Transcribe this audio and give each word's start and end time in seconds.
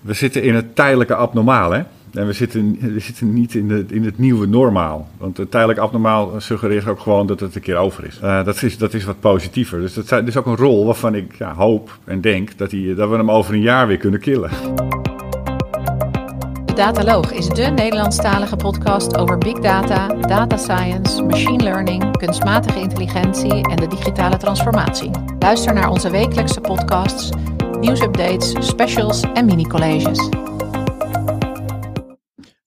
we 0.00 0.12
zitten 0.12 0.42
in 0.42 0.54
het 0.54 0.76
tijdelijke 0.76 1.14
abnormaal, 1.14 1.70
hè? 1.70 1.82
En 2.14 2.26
we 2.26 2.32
zitten, 2.32 2.78
we 2.80 3.00
zitten 3.00 3.32
niet 3.32 3.54
in, 3.54 3.68
de, 3.68 3.84
in 3.88 4.04
het 4.04 4.18
nieuwe 4.18 4.46
normaal. 4.46 5.08
Want 5.18 5.36
het 5.36 5.50
tijdelijk 5.50 5.78
abnormaal 5.78 6.32
suggereert 6.38 6.88
ook 6.88 7.00
gewoon 7.00 7.26
dat 7.26 7.40
het 7.40 7.54
een 7.54 7.60
keer 7.60 7.76
over 7.76 8.04
is. 8.04 8.20
Uh, 8.22 8.44
dat, 8.44 8.62
is 8.62 8.78
dat 8.78 8.94
is 8.94 9.04
wat 9.04 9.20
positiever. 9.20 9.80
Dus 9.80 9.94
dat 9.94 10.26
is 10.26 10.36
ook 10.36 10.46
een 10.46 10.56
rol 10.56 10.84
waarvan 10.84 11.14
ik 11.14 11.34
ja, 11.38 11.54
hoop 11.54 11.98
en 12.04 12.20
denk 12.20 12.58
dat, 12.58 12.70
die, 12.70 12.94
dat 12.94 13.08
we 13.08 13.16
hem 13.16 13.30
over 13.30 13.54
een 13.54 13.60
jaar 13.60 13.86
weer 13.86 13.96
kunnen 13.96 14.20
killen. 14.20 14.50
De 16.64 16.72
Dataloog 16.74 17.32
is 17.32 17.46
de 17.46 17.62
Nederlandstalige 17.62 18.56
podcast 18.56 19.16
over 19.16 19.38
big 19.38 19.58
data, 19.58 20.06
data 20.06 20.56
science, 20.56 21.22
machine 21.22 21.62
learning, 21.62 22.16
kunstmatige 22.16 22.80
intelligentie 22.80 23.68
en 23.68 23.76
de 23.76 23.86
digitale 23.86 24.36
transformatie. 24.36 25.10
Luister 25.38 25.74
naar 25.74 25.90
onze 25.90 26.10
wekelijkse 26.10 26.60
podcasts, 26.60 27.30
nieuwsupdates, 27.80 28.66
specials 28.66 29.22
en 29.34 29.46
mini-colleges. 29.46 30.28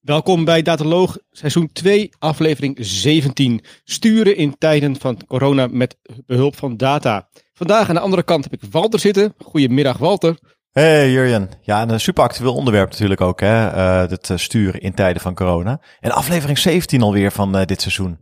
Welkom 0.00 0.44
bij 0.44 0.62
Dataloog, 0.62 1.18
seizoen 1.30 1.72
2, 1.72 2.10
aflevering 2.18 2.76
17. 2.80 3.64
Sturen 3.84 4.36
in 4.36 4.58
tijden 4.58 4.96
van 4.96 5.20
corona 5.26 5.66
met 5.66 5.96
behulp 6.26 6.56
van 6.56 6.76
data. 6.76 7.28
Vandaag 7.52 7.88
aan 7.88 7.94
de 7.94 8.00
andere 8.00 8.22
kant 8.22 8.44
heb 8.44 8.52
ik 8.52 8.70
Walter 8.70 9.00
zitten. 9.00 9.34
Goedemiddag, 9.38 9.98
Walter. 9.98 10.38
Hey 10.70 11.10
Jurjen. 11.10 11.50
Ja, 11.62 11.88
een 11.88 12.00
super 12.00 12.22
actueel 12.22 12.54
onderwerp 12.54 12.90
natuurlijk 12.90 13.20
ook, 13.20 13.40
hè? 13.40 13.74
Uh, 13.74 14.10
het 14.10 14.30
sturen 14.34 14.80
in 14.80 14.94
tijden 14.94 15.22
van 15.22 15.34
corona. 15.34 15.80
En 16.00 16.10
aflevering 16.10 16.58
17 16.58 17.02
alweer 17.02 17.30
van 17.30 17.56
uh, 17.56 17.64
dit 17.64 17.80
seizoen. 17.80 18.18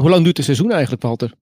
Hoe 0.00 0.10
lang 0.10 0.22
duurt 0.24 0.36
het 0.36 0.46
seizoen 0.46 0.72
eigenlijk, 0.72 1.02
Walter? 1.02 1.34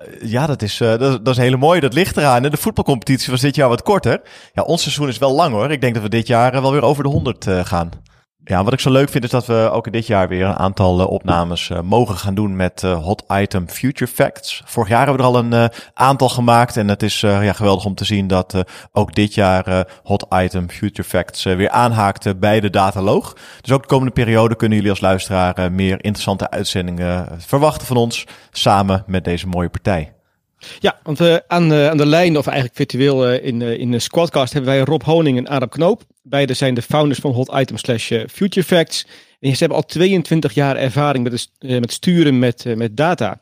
Uh, 0.00 0.30
ja, 0.30 0.46
dat 0.46 0.62
is, 0.62 0.76
dat, 0.76 1.00
dat, 1.00 1.28
is 1.28 1.36
hele 1.36 1.56
mooie. 1.56 1.80
Dat 1.80 1.94
ligt 1.94 2.16
eraan. 2.16 2.42
De 2.42 2.56
voetbalcompetitie 2.56 3.30
was 3.30 3.40
dit 3.40 3.54
jaar 3.54 3.68
wat 3.68 3.82
korter. 3.82 4.20
Ja, 4.52 4.62
ons 4.62 4.82
seizoen 4.82 5.08
is 5.08 5.18
wel 5.18 5.34
lang 5.34 5.54
hoor. 5.54 5.70
Ik 5.70 5.80
denk 5.80 5.94
dat 5.94 6.02
we 6.02 6.08
dit 6.08 6.26
jaar 6.26 6.62
wel 6.62 6.72
weer 6.72 6.82
over 6.82 7.02
de 7.02 7.08
100 7.08 7.46
gaan. 7.62 7.90
Ja, 8.48 8.64
wat 8.64 8.72
ik 8.72 8.80
zo 8.80 8.90
leuk 8.90 9.08
vind 9.08 9.24
is 9.24 9.30
dat 9.30 9.46
we 9.46 9.68
ook 9.72 9.92
dit 9.92 10.06
jaar 10.06 10.28
weer 10.28 10.44
een 10.44 10.56
aantal 10.56 11.00
uh, 11.00 11.06
opnames 11.06 11.68
uh, 11.68 11.80
mogen 11.80 12.16
gaan 12.16 12.34
doen 12.34 12.56
met 12.56 12.82
uh, 12.82 13.04
Hot 13.04 13.24
Item 13.32 13.68
Future 13.68 14.10
Facts. 14.10 14.62
Vorig 14.64 14.88
jaar 14.88 15.06
hebben 15.06 15.16
we 15.16 15.22
er 15.22 15.36
al 15.36 15.52
een 15.52 15.70
aantal 15.94 16.28
gemaakt 16.28 16.76
en 16.76 16.88
het 16.88 17.02
is 17.02 17.20
ja, 17.20 17.52
geweldig 17.52 17.84
om 17.84 17.94
te 17.94 18.04
zien 18.04 18.26
dat 18.26 18.64
ook 18.92 19.14
dit 19.14 19.34
jaar 19.34 19.86
Hot 20.02 20.26
Item 20.34 20.70
Future 20.70 21.08
Facts 21.08 21.42
weer 21.42 21.70
aanhaakte 21.70 22.36
bij 22.36 22.60
de 22.60 22.70
dataloog. 22.70 23.36
Dus 23.60 23.72
ook 23.72 23.82
de 23.82 23.88
komende 23.88 24.12
periode 24.12 24.56
kunnen 24.56 24.76
jullie 24.76 24.92
als 24.92 25.00
luisteraar 25.00 25.72
meer 25.72 26.04
interessante 26.04 26.50
uitzendingen 26.50 27.28
verwachten 27.38 27.86
van 27.86 27.96
ons 27.96 28.24
samen 28.50 29.04
met 29.06 29.24
deze 29.24 29.46
mooie 29.46 29.68
partij. 29.68 30.15
Ja, 30.78 30.98
want 31.02 31.20
uh, 31.20 31.36
aan, 31.46 31.68
de, 31.68 31.88
aan 31.90 31.96
de 31.96 32.06
lijn, 32.06 32.38
of 32.38 32.46
eigenlijk 32.46 32.76
virtueel 32.76 33.32
uh, 33.32 33.44
in, 33.44 33.60
uh, 33.60 33.78
in 33.78 33.90
de 33.90 33.98
Squadcast, 33.98 34.52
hebben 34.52 34.74
wij 34.74 34.84
Rob 34.84 35.02
Honing 35.02 35.38
en 35.38 35.48
Adam 35.48 35.68
Knoop. 35.68 36.02
Beide 36.22 36.54
zijn 36.54 36.74
de 36.74 36.82
founders 36.82 37.18
van 37.18 37.32
Hot 37.32 37.52
Item 37.54 37.76
slash 37.76 38.12
Future 38.30 38.66
Facts. 38.66 39.06
En 39.40 39.50
ze 39.50 39.58
hebben 39.58 39.78
al 39.78 39.84
22 39.84 40.54
jaar 40.54 40.76
ervaring 40.76 41.24
met, 41.24 41.50
met 41.80 41.92
sturen 41.92 42.38
met, 42.38 42.76
met 42.76 42.96
data. 42.96 43.40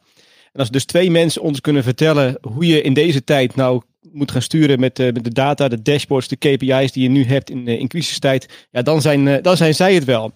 En 0.53 0.61
als 0.61 0.71
dus 0.71 0.84
twee 0.84 1.11
mensen 1.11 1.43
ons 1.43 1.61
kunnen 1.61 1.83
vertellen 1.83 2.39
hoe 2.41 2.67
je 2.67 2.83
in 2.83 2.95
deze 2.95 3.25
tijd 3.25 3.55
nou 3.55 3.83
moet 4.12 4.31
gaan 4.31 4.43
sturen 4.43 4.81
met, 4.81 4.99
met 4.99 5.25
de 5.25 5.33
data, 5.33 5.69
de 5.69 5.83
dashboards, 5.83 6.28
de 6.28 6.37
KPI's 6.37 6.93
die 6.93 7.03
je 7.03 7.09
nu 7.09 7.25
hebt 7.25 7.51
in, 7.51 7.69
in 7.69 7.89
crisistijd, 7.89 8.67
ja, 8.71 8.83
dan 8.83 9.01
zijn, 9.03 9.43
dan 9.43 9.56
zijn 9.56 9.75
zij 9.75 9.95
het 9.95 10.05
wel. 10.05 10.33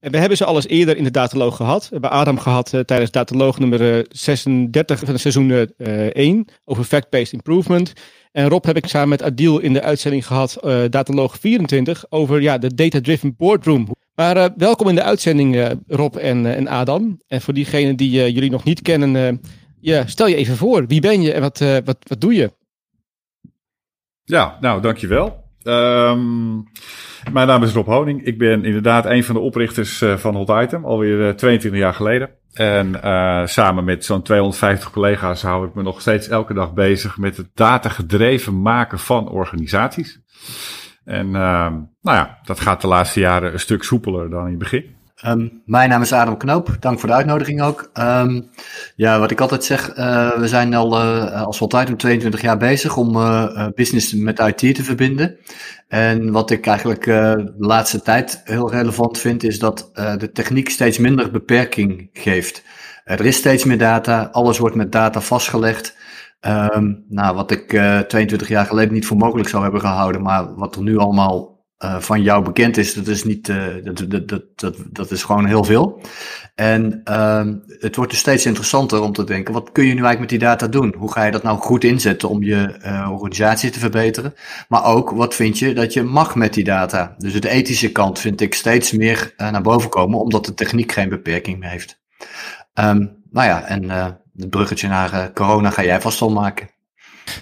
En 0.00 0.10
we 0.10 0.18
hebben 0.18 0.36
ze 0.36 0.44
alles 0.44 0.66
eerder 0.66 0.96
in 0.96 1.04
de 1.04 1.10
dataloog 1.10 1.56
gehad. 1.56 1.82
We 1.82 1.88
hebben 1.90 2.10
Adam 2.10 2.38
gehad 2.38 2.72
uh, 2.72 2.80
tijdens 2.80 3.10
dataloog 3.10 3.58
nummer 3.58 4.06
36 4.08 4.98
van 4.98 5.08
het 5.08 5.20
seizoen 5.20 5.48
uh, 5.48 6.06
1 6.06 6.44
over 6.64 6.84
fact-based 6.84 7.32
improvement. 7.32 7.92
En 8.32 8.48
Rob 8.48 8.64
heb 8.64 8.76
ik 8.76 8.86
samen 8.86 9.08
met 9.08 9.22
Adil 9.22 9.58
in 9.58 9.72
de 9.72 9.82
uitzending 9.82 10.26
gehad, 10.26 10.58
dataloog 10.90 11.38
24, 11.38 12.04
over 12.08 12.40
ja, 12.40 12.58
de 12.58 12.74
data-driven 12.74 13.34
boardroom. 13.36 13.88
Maar 14.14 14.50
welkom 14.56 14.88
in 14.88 14.94
de 14.94 15.02
uitzending 15.02 15.76
Rob 15.86 16.16
en, 16.16 16.54
en 16.54 16.68
Adam. 16.68 17.20
En 17.26 17.40
voor 17.40 17.54
diegenen 17.54 17.96
die 17.96 18.32
jullie 18.32 18.50
nog 18.50 18.64
niet 18.64 18.82
kennen, 18.82 19.40
stel 20.06 20.26
je 20.26 20.34
even 20.34 20.56
voor. 20.56 20.86
Wie 20.86 21.00
ben 21.00 21.22
je 21.22 21.32
en 21.32 21.40
wat, 21.40 21.58
wat, 21.58 21.96
wat 22.00 22.20
doe 22.20 22.34
je? 22.34 22.52
Ja, 24.24 24.58
nou 24.60 24.80
dankjewel. 24.80 25.47
Um, 25.62 26.64
mijn 27.32 27.46
naam 27.46 27.62
is 27.62 27.72
Rob 27.72 27.86
Honing. 27.86 28.24
Ik 28.24 28.38
ben 28.38 28.64
inderdaad 28.64 29.06
een 29.06 29.24
van 29.24 29.34
de 29.34 29.40
oprichters 29.40 30.02
uh, 30.02 30.16
van 30.16 30.34
Hot 30.34 30.62
Item, 30.62 30.84
alweer 30.84 31.18
uh, 31.18 31.30
22 31.30 31.80
jaar 31.80 31.94
geleden. 31.94 32.30
En 32.52 32.86
uh, 33.04 33.46
samen 33.46 33.84
met 33.84 34.04
zo'n 34.04 34.22
250 34.22 34.90
collega's 34.90 35.42
hou 35.42 35.66
ik 35.66 35.74
me 35.74 35.82
nog 35.82 36.00
steeds 36.00 36.28
elke 36.28 36.54
dag 36.54 36.72
bezig 36.72 37.18
met 37.18 37.36
het 37.36 37.50
datagedreven 37.54 38.62
maken 38.62 38.98
van 38.98 39.28
organisaties. 39.28 40.20
En 41.04 41.30
nou 41.30 41.86
ja, 42.02 42.38
dat 42.44 42.60
gaat 42.60 42.80
de 42.80 42.86
laatste 42.86 43.20
jaren 43.20 43.52
een 43.52 43.60
stuk 43.60 43.82
soepeler 43.82 44.30
dan 44.30 44.44
in 44.44 44.50
het 44.50 44.58
begin. 44.58 44.97
Um, 45.26 45.62
mijn 45.64 45.88
naam 45.88 46.02
is 46.02 46.12
Adam 46.12 46.36
Knoop. 46.36 46.76
Dank 46.80 46.98
voor 46.98 47.08
de 47.08 47.14
uitnodiging 47.14 47.62
ook. 47.62 47.90
Um, 47.94 48.50
ja, 48.96 49.18
wat 49.18 49.30
ik 49.30 49.40
altijd 49.40 49.64
zeg, 49.64 49.96
uh, 49.96 50.38
we 50.38 50.48
zijn 50.48 50.74
al 50.74 51.00
uh, 51.02 51.42
als 51.42 51.60
altijd 51.60 51.88
om 51.88 51.96
22 51.96 52.40
jaar 52.40 52.56
bezig 52.56 52.96
om 52.96 53.16
uh, 53.16 53.66
business 53.74 54.12
met 54.12 54.38
IT 54.38 54.74
te 54.74 54.84
verbinden. 54.84 55.38
En 55.88 56.32
wat 56.32 56.50
ik 56.50 56.66
eigenlijk 56.66 57.04
de 57.04 57.54
laatste 57.58 58.02
tijd 58.02 58.40
heel 58.44 58.70
relevant 58.70 59.18
vind, 59.18 59.42
is 59.42 59.58
dat 59.58 59.90
de 60.18 60.30
techniek 60.32 60.68
steeds 60.68 60.98
minder 60.98 61.30
beperking 61.30 62.10
geeft. 62.12 62.62
er 63.04 63.26
is 63.26 63.36
steeds 63.36 63.64
meer 63.64 63.78
data, 63.78 64.28
alles 64.32 64.58
wordt 64.58 64.76
met 64.76 64.92
data 64.92 65.20
vastgelegd. 65.20 65.96
Um, 66.40 67.04
nou, 67.08 67.34
wat 67.34 67.50
ik 67.50 67.68
22 68.08 68.48
jaar 68.48 68.66
geleden 68.66 68.94
niet 68.94 69.06
voor 69.06 69.16
mogelijk 69.16 69.48
zou 69.48 69.62
hebben 69.62 69.80
gehouden, 69.80 70.22
maar 70.22 70.54
wat 70.54 70.76
er 70.76 70.82
nu 70.82 70.98
allemaal 70.98 71.57
uh, 71.84 71.98
van 71.98 72.22
jou 72.22 72.44
bekend 72.44 72.76
is, 72.76 72.94
dat 72.94 73.06
is 73.06 73.24
niet, 73.24 73.48
uh, 73.48 73.64
dat, 73.84 74.04
dat, 74.08 74.28
dat, 74.28 74.42
dat, 74.54 74.76
dat 74.90 75.10
is 75.10 75.22
gewoon 75.22 75.46
heel 75.46 75.64
veel. 75.64 76.00
En 76.54 77.00
uh, 77.04 77.46
het 77.78 77.96
wordt 77.96 78.10
dus 78.10 78.20
steeds 78.20 78.46
interessanter 78.46 79.00
om 79.00 79.12
te 79.12 79.24
denken, 79.24 79.54
wat 79.54 79.72
kun 79.72 79.84
je 79.84 79.94
nu 79.94 80.02
eigenlijk 80.02 80.20
met 80.20 80.28
die 80.28 80.48
data 80.48 80.66
doen? 80.68 80.94
Hoe 80.98 81.12
ga 81.12 81.24
je 81.24 81.30
dat 81.30 81.42
nou 81.42 81.58
goed 81.58 81.84
inzetten 81.84 82.28
om 82.28 82.42
je 82.42 82.78
uh, 82.84 83.08
organisatie 83.12 83.70
te 83.70 83.78
verbeteren? 83.78 84.34
Maar 84.68 84.84
ook, 84.84 85.10
wat 85.10 85.34
vind 85.34 85.58
je 85.58 85.72
dat 85.72 85.92
je 85.92 86.02
mag 86.02 86.34
met 86.34 86.54
die 86.54 86.64
data? 86.64 87.14
Dus 87.18 87.40
de 87.40 87.48
ethische 87.48 87.92
kant 87.92 88.18
vind 88.18 88.40
ik 88.40 88.54
steeds 88.54 88.92
meer 88.92 89.34
naar 89.36 89.62
boven 89.62 89.90
komen, 89.90 90.18
omdat 90.20 90.44
de 90.44 90.54
techniek 90.54 90.92
geen 90.92 91.08
beperking 91.08 91.58
meer 91.58 91.70
heeft. 91.70 92.00
Um, 92.74 93.22
nou 93.30 93.46
ja, 93.46 93.64
en 93.64 93.90
het 94.36 94.50
bruggetje 94.50 94.88
naar 94.88 95.32
corona 95.32 95.70
ga 95.70 95.84
jij 95.84 96.00
vast 96.00 96.20
al 96.20 96.30
maken. 96.30 96.68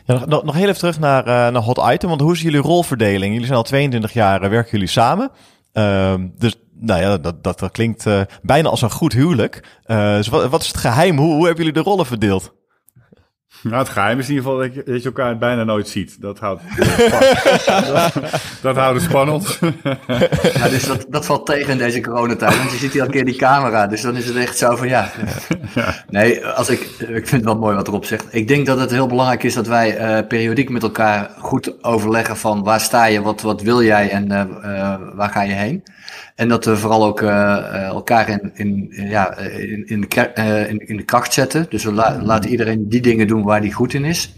Ja, 0.05 0.25
nog, 0.27 0.45
nog 0.45 0.55
heel 0.55 0.67
even 0.69 0.79
terug 0.79 0.99
naar, 0.99 1.21
uh, 1.21 1.33
naar 1.33 1.63
Hot 1.63 1.93
Item. 1.93 2.09
Want 2.09 2.21
hoe 2.21 2.33
is 2.33 2.43
jullie 2.43 2.61
rolverdeling? 2.61 3.33
Jullie 3.33 3.47
zijn 3.47 3.59
al 3.59 3.65
22 3.65 4.13
jaar, 4.13 4.43
uh, 4.43 4.49
werken 4.49 4.71
jullie 4.71 4.87
samen. 4.87 5.31
Uh, 5.73 6.15
dus 6.39 6.57
nou 6.73 7.01
ja, 7.01 7.19
dat, 7.19 7.45
dat, 7.45 7.59
dat 7.59 7.71
klinkt 7.71 8.07
uh, 8.07 8.21
bijna 8.43 8.69
als 8.69 8.83
een 8.83 8.91
goed 8.91 9.13
huwelijk. 9.13 9.81
dus 9.87 10.29
wat, 10.29 10.51
wat 10.51 10.63
is 10.63 10.69
het 10.69 10.77
geheim? 10.77 11.17
Hoe, 11.19 11.35
hoe 11.35 11.47
hebben 11.47 11.65
jullie 11.65 11.83
de 11.83 11.89
rollen 11.89 12.07
verdeeld? 12.07 12.53
Nou, 13.71 13.78
het 13.78 13.88
geheim 13.88 14.19
is 14.19 14.28
in 14.28 14.34
ieder 14.34 14.50
geval 14.50 14.65
dat 14.66 14.75
je, 14.75 14.82
dat 14.93 15.03
je 15.03 15.09
elkaar 15.09 15.38
bijna 15.38 15.65
nooit 15.65 15.88
ziet. 15.88 16.21
Dat 16.21 16.38
houdt 16.38 16.62
dat, 16.77 18.12
dat 18.62 18.77
houdt 18.77 19.00
het 19.00 19.10
spannend. 19.10 19.59
Ja, 20.56 20.69
dus 20.69 20.87
dat, 20.87 21.06
dat 21.09 21.27
valt 21.27 21.47
tegen 21.47 21.72
in 21.72 21.78
deze 21.78 22.00
coronatijd. 22.00 22.56
Want 22.56 22.71
je 22.71 22.76
ziet 22.76 22.93
hier 22.93 23.00
al 23.00 23.06
een 23.06 23.12
keer 23.12 23.25
die 23.25 23.37
camera. 23.37 23.87
Dus 23.87 24.00
dan 24.00 24.16
is 24.16 24.26
het 24.26 24.37
echt 24.37 24.59
zo 24.59 24.76
van 24.76 24.88
ja. 24.88 25.10
Nee, 26.09 26.47
als 26.47 26.69
ik, 26.69 26.81
ik 26.99 27.28
vind 27.28 27.31
het 27.31 27.44
wel 27.44 27.59
mooi 27.59 27.76
wat 27.76 27.88
erop 27.88 28.05
zegt. 28.05 28.26
Ik 28.31 28.49
denk 28.49 28.66
dat 28.66 28.78
het 28.78 28.91
heel 28.91 29.06
belangrijk 29.06 29.43
is 29.43 29.55
dat 29.55 29.66
wij 29.66 30.19
uh, 30.19 30.26
periodiek 30.26 30.69
met 30.69 30.82
elkaar 30.82 31.31
goed 31.38 31.84
overleggen 31.84 32.37
van 32.37 32.62
waar 32.62 32.81
sta 32.81 33.05
je, 33.05 33.22
wat, 33.22 33.43
wat 33.43 33.62
wil 33.62 33.82
jij 33.82 34.10
en 34.10 34.32
uh, 34.32 34.43
uh, 34.65 34.94
waar 35.15 35.31
ga 35.31 35.43
je 35.43 35.53
heen. 35.53 35.82
En 36.37 36.49
dat 36.49 36.65
we 36.65 36.77
vooral 36.77 37.05
ook 37.05 37.21
uh, 37.21 37.83
elkaar 37.83 38.29
in, 38.29 38.51
in, 38.55 38.89
ja, 38.91 39.37
in, 39.37 39.87
in, 39.87 40.01
de, 40.01 40.31
uh, 40.35 40.71
in, 40.71 40.89
in, 40.89 40.97
de 40.97 41.03
kracht 41.03 41.33
zetten. 41.33 41.67
Dus 41.69 41.85
we 41.85 41.93
la 41.93 42.23
laten 42.23 42.51
iedereen 42.51 42.89
die 42.89 43.01
dingen 43.01 43.27
doen 43.27 43.43
waar 43.43 43.61
hij 43.61 43.71
goed 43.71 43.95
in 43.95 44.05
is. 44.05 44.35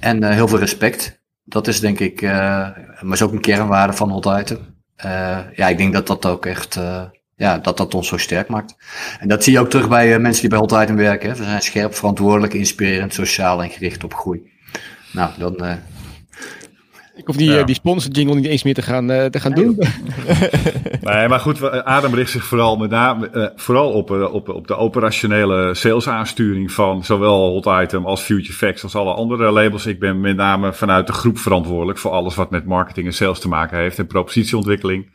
En 0.00 0.22
uh, 0.22 0.30
heel 0.30 0.48
veel 0.48 0.58
respect. 0.58 1.20
Dat 1.44 1.66
is 1.66 1.80
denk 1.80 2.00
ik, 2.00 2.22
maar 2.22 3.12
is 3.12 3.22
ook 3.22 3.32
een 3.32 3.40
kernwaarde 3.40 3.92
van 3.92 4.10
Hot 4.10 4.26
Item. 4.40 4.58
ja, 5.54 5.68
ik 5.68 5.78
denk 5.78 5.92
dat 5.92 6.06
dat 6.06 6.26
ook 6.26 6.46
echt, 6.46 6.80
ja, 7.36 7.58
dat 7.58 7.76
dat 7.76 7.94
ons 7.94 8.08
zo 8.08 8.16
sterk 8.16 8.48
maakt. 8.48 8.76
En 9.20 9.28
dat 9.28 9.44
zie 9.44 9.52
je 9.52 9.60
ook 9.60 9.70
terug 9.70 9.88
bij 9.88 10.18
mensen 10.18 10.40
die 10.40 10.50
bij 10.50 10.58
Hot 10.58 10.82
Item 10.82 10.96
werken. 10.96 11.30
Hè. 11.30 11.36
We 11.36 11.44
zijn 11.44 11.62
scherp, 11.62 11.94
verantwoordelijk, 11.94 12.54
inspirerend, 12.54 13.14
sociaal 13.14 13.62
en 13.62 13.70
gericht 13.70 14.04
op 14.04 14.14
groei. 14.14 14.52
Nou, 15.12 15.30
dan 15.38 15.56
ik 17.16 17.26
hoef 17.26 17.36
die, 17.36 17.50
ja. 17.50 17.62
die 17.62 17.74
sponsor 17.74 18.12
jingle 18.12 18.34
niet 18.34 18.44
eens 18.44 18.62
meer 18.62 18.74
te 18.74 18.82
gaan, 18.82 19.10
uh, 19.10 19.24
te 19.24 19.40
gaan 19.40 19.52
doen. 19.52 19.78
nee, 21.00 21.28
maar 21.28 21.40
goed, 21.40 21.70
Adam 21.84 22.14
richt 22.14 22.30
zich 22.30 22.44
vooral, 22.44 22.76
met 22.76 22.90
name, 22.90 23.30
uh, 23.32 23.46
vooral 23.54 23.92
op, 23.92 24.10
uh, 24.10 24.34
op, 24.34 24.48
op 24.48 24.66
de 24.66 24.76
operationele 24.76 25.74
salesaansturing 25.74 26.72
van 26.72 27.04
zowel 27.04 27.50
Hot 27.50 27.82
Item 27.82 28.06
als 28.06 28.22
Future 28.22 28.52
Facts 28.52 28.82
als 28.82 28.94
alle 28.94 29.14
andere 29.14 29.50
labels. 29.50 29.86
Ik 29.86 29.98
ben 29.98 30.20
met 30.20 30.36
name 30.36 30.72
vanuit 30.72 31.06
de 31.06 31.12
groep 31.12 31.38
verantwoordelijk 31.38 31.98
voor 31.98 32.10
alles 32.10 32.34
wat 32.34 32.50
met 32.50 32.66
marketing 32.66 33.06
en 33.06 33.14
sales 33.14 33.40
te 33.40 33.48
maken 33.48 33.78
heeft 33.78 33.98
en 33.98 34.06
propositieontwikkeling. 34.06 35.10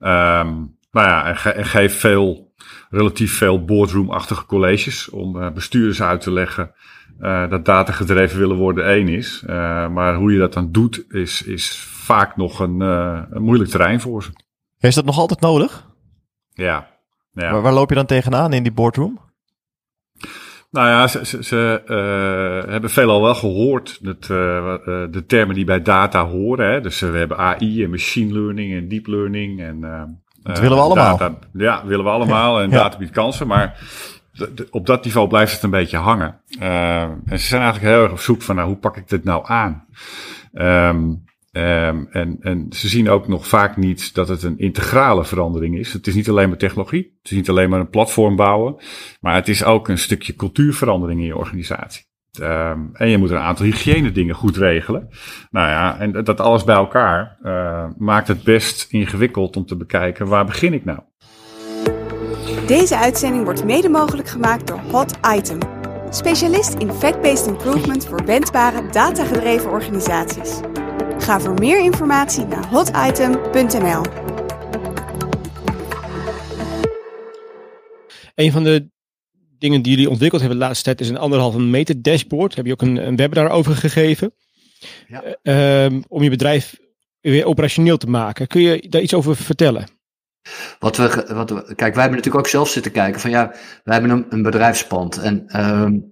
Um, 0.00 0.76
nou 0.90 1.06
ja, 1.06 1.26
en, 1.26 1.36
ge 1.36 1.50
en 1.50 1.64
geef 1.64 2.00
veel 2.00 2.54
relatief 2.90 3.36
veel 3.36 3.64
boardroom-achtige 3.64 4.46
colleges 4.46 5.10
om 5.10 5.54
bestuurders 5.54 6.02
uit 6.02 6.20
te 6.20 6.32
leggen 6.32 6.74
dat 7.48 7.64
data 7.64 7.92
gedreven 7.92 8.38
willen 8.38 8.56
worden 8.56 8.86
één 8.86 9.08
is. 9.08 9.42
maar 9.90 10.14
hoe 10.14 10.32
je 10.32 10.38
dat 10.38 10.52
dan 10.52 10.72
doet 10.72 11.04
is, 11.08 11.42
is 11.42 11.76
vaak 11.78 12.36
nog 12.36 12.60
een, 12.60 12.80
een 12.80 13.42
moeilijk 13.42 13.70
terrein 13.70 14.00
voor 14.00 14.22
ze. 14.22 14.30
Is 14.78 14.94
dat 14.94 15.04
nog 15.04 15.18
altijd 15.18 15.40
nodig? 15.40 15.86
Ja. 16.52 16.88
ja. 17.32 17.52
Waar, 17.52 17.62
waar 17.62 17.72
loop 17.72 17.88
je 17.88 17.94
dan 17.94 18.06
tegenaan 18.06 18.52
in 18.52 18.62
die 18.62 18.72
boardroom? 18.72 19.20
Nou 20.70 20.88
ja, 20.88 21.06
ze, 21.06 21.26
ze, 21.26 21.42
ze 21.42 21.82
hebben 22.68 22.90
veelal 22.90 23.22
wel 23.22 23.34
gehoord 23.34 24.04
dat, 24.04 24.22
de 25.12 25.24
termen 25.26 25.54
die 25.54 25.64
bij 25.64 25.82
data 25.82 26.26
horen. 26.26 26.72
Hè? 26.72 26.80
Dus 26.80 27.00
we 27.00 27.18
hebben 27.18 27.36
AI 27.36 27.82
en 27.82 27.90
machine 27.90 28.32
learning 28.32 28.74
en 28.74 28.88
deep 28.88 29.06
learning. 29.06 29.60
En, 29.60 29.80
dat 30.46 30.58
willen 30.58 30.76
we 30.76 30.82
allemaal. 30.82 31.16
Data, 31.16 31.38
ja, 31.52 31.86
willen 31.86 32.04
we 32.04 32.10
allemaal. 32.10 32.60
En 32.60 32.70
data 32.70 32.98
biedt 32.98 33.10
kansen. 33.10 33.46
Maar 33.46 33.80
op 34.70 34.86
dat 34.86 35.04
niveau 35.04 35.28
blijft 35.28 35.52
het 35.52 35.62
een 35.62 35.70
beetje 35.70 35.96
hangen. 35.96 36.40
en 36.58 37.22
ze 37.26 37.46
zijn 37.46 37.62
eigenlijk 37.62 37.92
heel 37.94 38.02
erg 38.02 38.12
op 38.12 38.20
zoek 38.20 38.42
van 38.42 38.56
nou, 38.56 38.68
hoe 38.68 38.76
pak 38.76 38.96
ik 38.96 39.08
dit 39.08 39.24
nou 39.24 39.44
aan? 39.46 39.86
Um, 40.52 41.24
Um, 41.56 42.08
en, 42.10 42.36
en 42.40 42.66
ze 42.70 42.88
zien 42.88 43.08
ook 43.08 43.28
nog 43.28 43.48
vaak 43.48 43.76
niet 43.76 44.14
dat 44.14 44.28
het 44.28 44.42
een 44.42 44.58
integrale 44.58 45.24
verandering 45.24 45.78
is. 45.78 45.92
Het 45.92 46.06
is 46.06 46.14
niet 46.14 46.28
alleen 46.28 46.48
maar 46.48 46.58
technologie, 46.58 47.16
het 47.22 47.30
is 47.30 47.36
niet 47.36 47.48
alleen 47.48 47.70
maar 47.70 47.80
een 47.80 47.90
platform 47.90 48.36
bouwen, 48.36 48.76
maar 49.20 49.34
het 49.34 49.48
is 49.48 49.64
ook 49.64 49.88
een 49.88 49.98
stukje 49.98 50.34
cultuurverandering 50.34 51.20
in 51.20 51.26
je 51.26 51.36
organisatie. 51.36 52.05
Um, 52.38 52.90
en 52.92 53.08
je 53.08 53.18
moet 53.18 53.30
een 53.30 53.36
aantal 53.36 53.64
hygiëne 53.64 54.12
dingen 54.12 54.34
goed 54.34 54.56
regelen. 54.56 55.08
Nou 55.50 55.68
ja, 55.68 55.98
en 55.98 56.24
dat 56.24 56.40
alles 56.40 56.64
bij 56.64 56.74
elkaar 56.74 57.36
uh, 57.42 57.84
maakt 57.98 58.28
het 58.28 58.42
best 58.42 58.86
ingewikkeld 58.90 59.56
om 59.56 59.66
te 59.66 59.76
bekijken 59.76 60.26
waar 60.26 60.44
begin 60.44 60.72
ik 60.72 60.84
nou. 60.84 60.98
Deze 62.66 62.96
uitzending 62.96 63.44
wordt 63.44 63.64
mede 63.64 63.88
mogelijk 63.88 64.28
gemaakt 64.28 64.66
door 64.66 64.80
Hot 64.90 65.18
Item. 65.36 65.58
Specialist 66.10 66.74
in 66.74 66.92
fact-based 66.92 67.46
improvement 67.46 68.06
voor 68.06 68.24
wendbare, 68.24 68.90
datagedreven 68.90 69.70
organisaties. 69.70 70.60
Ga 71.18 71.40
voor 71.40 71.54
meer 71.54 71.80
informatie 71.80 72.46
naar 72.46 72.66
hotitem.nl. 72.66 74.02
Een 78.34 78.52
van 78.52 78.64
de 78.64 78.88
dingen 79.58 79.82
die 79.82 79.92
jullie 79.92 80.10
ontwikkeld 80.10 80.40
hebben 80.40 80.58
de 80.58 80.64
laatste 80.64 80.84
tijd 80.84 81.00
is 81.00 81.08
een 81.08 81.18
anderhalve 81.18 81.60
meter 81.60 82.02
dashboard. 82.02 82.54
Heb 82.54 82.66
je 82.66 82.72
ook 82.72 82.82
een, 82.82 83.06
een 83.06 83.16
webinar 83.16 83.50
over 83.50 83.76
gegeven. 83.76 84.32
Ja. 85.08 85.22
Uh, 85.42 86.00
om 86.08 86.22
je 86.22 86.30
bedrijf 86.30 86.76
weer 87.20 87.44
operationeel 87.44 87.96
te 87.96 88.06
maken. 88.06 88.46
Kun 88.46 88.60
je 88.60 88.88
daar 88.88 89.00
iets 89.00 89.14
over 89.14 89.36
vertellen? 89.36 89.86
Wat 90.78 90.96
we, 90.96 91.26
wat 91.34 91.50
we, 91.50 91.62
kijk, 91.64 91.94
wij 91.94 92.02
hebben 92.02 92.18
natuurlijk 92.18 92.44
ook 92.44 92.46
zelf 92.46 92.68
zitten 92.68 92.92
kijken 92.92 93.20
van 93.20 93.30
ja, 93.30 93.54
wij 93.84 93.94
hebben 93.94 94.10
een, 94.10 94.26
een 94.28 94.42
bedrijfspand 94.42 95.18
en 95.18 95.44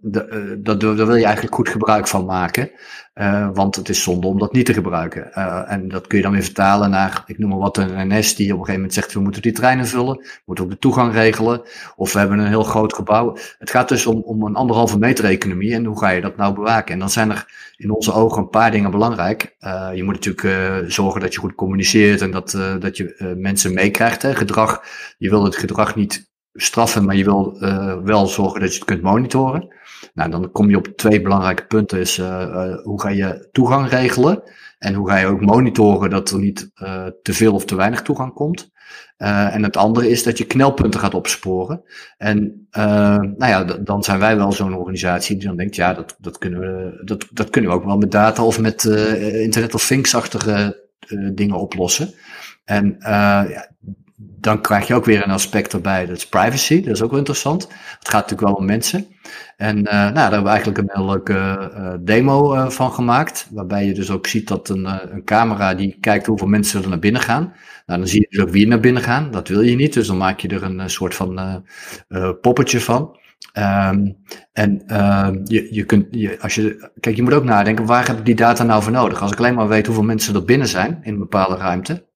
de, 0.00 0.26
uh, 0.30 0.64
dat, 0.64 0.80
daar 0.80 1.06
wil 1.06 1.14
je 1.14 1.24
eigenlijk 1.24 1.54
goed 1.54 1.68
gebruik 1.68 2.08
van 2.08 2.24
maken. 2.24 2.70
Uh, 3.14 3.48
want 3.52 3.76
het 3.76 3.88
is 3.88 4.02
zonde 4.02 4.26
om 4.26 4.38
dat 4.38 4.52
niet 4.52 4.66
te 4.66 4.72
gebruiken. 4.72 5.30
Uh, 5.34 5.72
en 5.72 5.88
dat 5.88 6.06
kun 6.06 6.16
je 6.16 6.22
dan 6.22 6.32
weer 6.32 6.42
vertalen 6.42 6.90
naar, 6.90 7.22
ik 7.26 7.38
noem 7.38 7.50
maar 7.50 7.58
wat, 7.58 7.76
een 7.76 8.08
NS 8.08 8.34
die 8.34 8.46
op 8.46 8.58
een 8.58 8.64
gegeven 8.64 8.74
moment 8.74 8.94
zegt, 8.94 9.12
we 9.12 9.20
moeten 9.20 9.42
die 9.42 9.52
treinen 9.52 9.86
vullen, 9.86 10.16
we 10.16 10.42
moeten 10.44 10.64
ook 10.64 10.70
de 10.70 10.78
toegang 10.78 11.12
regelen, 11.12 11.62
of 11.96 12.12
we 12.12 12.18
hebben 12.18 12.38
een 12.38 12.46
heel 12.46 12.62
groot 12.62 12.94
gebouw. 12.94 13.36
Het 13.58 13.70
gaat 13.70 13.88
dus 13.88 14.06
om, 14.06 14.20
om 14.20 14.42
een 14.42 14.54
anderhalve 14.54 14.98
meter 14.98 15.24
economie 15.24 15.74
en 15.74 15.84
hoe 15.84 15.98
ga 15.98 16.10
je 16.10 16.20
dat 16.20 16.36
nou 16.36 16.54
bewaken? 16.54 16.92
En 16.92 16.98
dan 16.98 17.10
zijn 17.10 17.30
er 17.30 17.72
in 17.76 17.90
onze 17.90 18.12
ogen 18.12 18.42
een 18.42 18.48
paar 18.48 18.70
dingen 18.70 18.90
belangrijk. 18.90 19.56
Uh, 19.60 19.90
je 19.94 20.02
moet 20.02 20.14
natuurlijk 20.24 20.92
zorgen 20.92 21.20
dat 21.20 21.34
je 21.34 21.40
goed 21.40 21.54
communiceert 21.54 22.20
en 22.20 22.30
dat, 22.30 22.58
dat 22.80 22.96
je 22.96 23.34
mensen 23.38 23.74
meekrijgt, 23.74 24.26
gedrag. 24.26 24.82
Je 25.18 25.30
wil 25.30 25.44
het 25.44 25.56
gedrag 25.56 25.96
niet 25.96 26.32
straffen, 26.52 27.04
maar 27.04 27.16
je 27.16 27.24
wil 27.24 27.58
wel 28.04 28.26
zorgen 28.26 28.60
dat 28.60 28.72
je 28.72 28.78
het 28.78 28.84
kunt 28.88 29.02
monitoren. 29.02 29.74
Nou, 30.14 30.30
dan 30.30 30.50
kom 30.50 30.70
je 30.70 30.76
op 30.76 30.86
twee 30.86 31.22
belangrijke 31.22 31.66
punten. 31.66 31.98
Is 31.98 32.18
uh, 32.18 32.74
hoe 32.82 33.00
ga 33.00 33.08
je 33.08 33.48
toegang 33.52 33.88
regelen? 33.88 34.42
En 34.78 34.94
hoe 34.94 35.08
ga 35.08 35.16
je 35.16 35.26
ook 35.26 35.40
monitoren 35.40 36.10
dat 36.10 36.30
er 36.30 36.38
niet 36.38 36.70
uh, 36.82 37.06
te 37.22 37.32
veel 37.32 37.54
of 37.54 37.64
te 37.64 37.74
weinig 37.74 38.02
toegang 38.02 38.32
komt? 38.32 38.72
En 39.16 39.62
het 39.62 39.76
andere 39.76 40.08
is 40.08 40.22
dat 40.22 40.38
je 40.38 40.44
knelpunten 40.44 41.00
gaat 41.00 41.14
opsporen. 41.14 41.82
En 42.16 42.66
nou 42.70 43.46
ja, 43.46 43.64
dan 43.64 44.02
zijn 44.02 44.18
wij 44.18 44.36
wel 44.36 44.52
zo'n 44.52 44.76
organisatie 44.76 45.36
die 45.36 45.46
dan 45.46 45.56
denkt, 45.56 45.76
ja, 45.76 45.94
dat, 45.94 46.16
dat, 46.18 46.38
kunnen 46.38 46.60
we, 46.60 47.00
dat, 47.04 47.26
dat 47.32 47.50
kunnen 47.50 47.70
we 47.70 47.76
ook 47.76 47.84
wel 47.84 47.96
met 47.96 48.10
data 48.10 48.44
of 48.44 48.60
met 48.60 48.84
Internet 49.32 49.74
of 49.74 49.86
Things-achtige 49.86 50.88
dingen 51.34 51.56
oplossen. 51.56 52.14
En 52.64 52.96
ja, 52.98 53.68
dan 54.40 54.60
krijg 54.60 54.86
je 54.86 54.94
ook 54.94 55.04
weer 55.04 55.24
een 55.24 55.30
aspect 55.30 55.72
erbij, 55.72 56.06
dat 56.06 56.16
is 56.16 56.28
privacy, 56.28 56.82
dat 56.82 56.94
is 56.94 57.02
ook 57.02 57.10
wel 57.10 57.18
interessant. 57.18 57.62
Het 57.98 58.08
gaat 58.08 58.20
natuurlijk 58.20 58.40
wel 58.40 58.54
om 58.54 58.64
mensen. 58.64 59.06
En 59.56 59.78
uh, 59.78 59.84
nou, 59.84 60.14
daar 60.14 60.22
hebben 60.22 60.42
we 60.42 60.48
eigenlijk 60.48 60.78
een 60.78 60.90
heel 60.92 61.06
leuke 61.06 61.70
uh, 61.76 61.92
demo 62.00 62.54
uh, 62.54 62.68
van 62.68 62.92
gemaakt, 62.92 63.48
waarbij 63.50 63.86
je 63.86 63.94
dus 63.94 64.10
ook 64.10 64.26
ziet 64.26 64.48
dat 64.48 64.68
een, 64.68 65.12
een 65.14 65.24
camera 65.24 65.74
die 65.74 65.96
kijkt 66.00 66.26
hoeveel 66.26 66.46
mensen 66.46 66.82
er 66.82 66.88
naar 66.88 66.98
binnen 66.98 67.22
gaan. 67.22 67.52
Nou, 67.86 67.98
dan 67.98 68.08
zie 68.08 68.20
je 68.20 68.26
dus 68.30 68.40
ook 68.40 68.50
wie 68.50 68.66
naar 68.66 68.80
binnen 68.80 69.02
gaan, 69.02 69.30
dat 69.30 69.48
wil 69.48 69.60
je 69.60 69.76
niet, 69.76 69.92
dus 69.92 70.06
dan 70.06 70.16
maak 70.16 70.40
je 70.40 70.48
er 70.48 70.62
een 70.62 70.90
soort 70.90 71.14
van 71.14 71.64
poppetje 72.40 72.80
van. 72.80 73.16
Um, 73.58 74.16
en 74.52 74.82
uh, 74.86 75.28
je, 75.44 75.68
je 75.70 75.84
kunt, 75.84 76.06
je, 76.10 76.40
als 76.40 76.54
je, 76.54 76.90
kijk, 77.00 77.16
je 77.16 77.22
moet 77.22 77.32
ook 77.32 77.44
nadenken, 77.44 77.86
waar 77.86 78.06
heb 78.06 78.18
ik 78.18 78.24
die 78.24 78.34
data 78.34 78.62
nou 78.62 78.82
voor 78.82 78.92
nodig? 78.92 79.22
Als 79.22 79.32
ik 79.32 79.38
alleen 79.38 79.54
maar 79.54 79.68
weet 79.68 79.86
hoeveel 79.86 80.04
mensen 80.04 80.34
er 80.34 80.44
binnen 80.44 80.68
zijn 80.68 80.98
in 81.02 81.12
een 81.12 81.18
bepaalde 81.18 81.56
ruimte, 81.56 82.06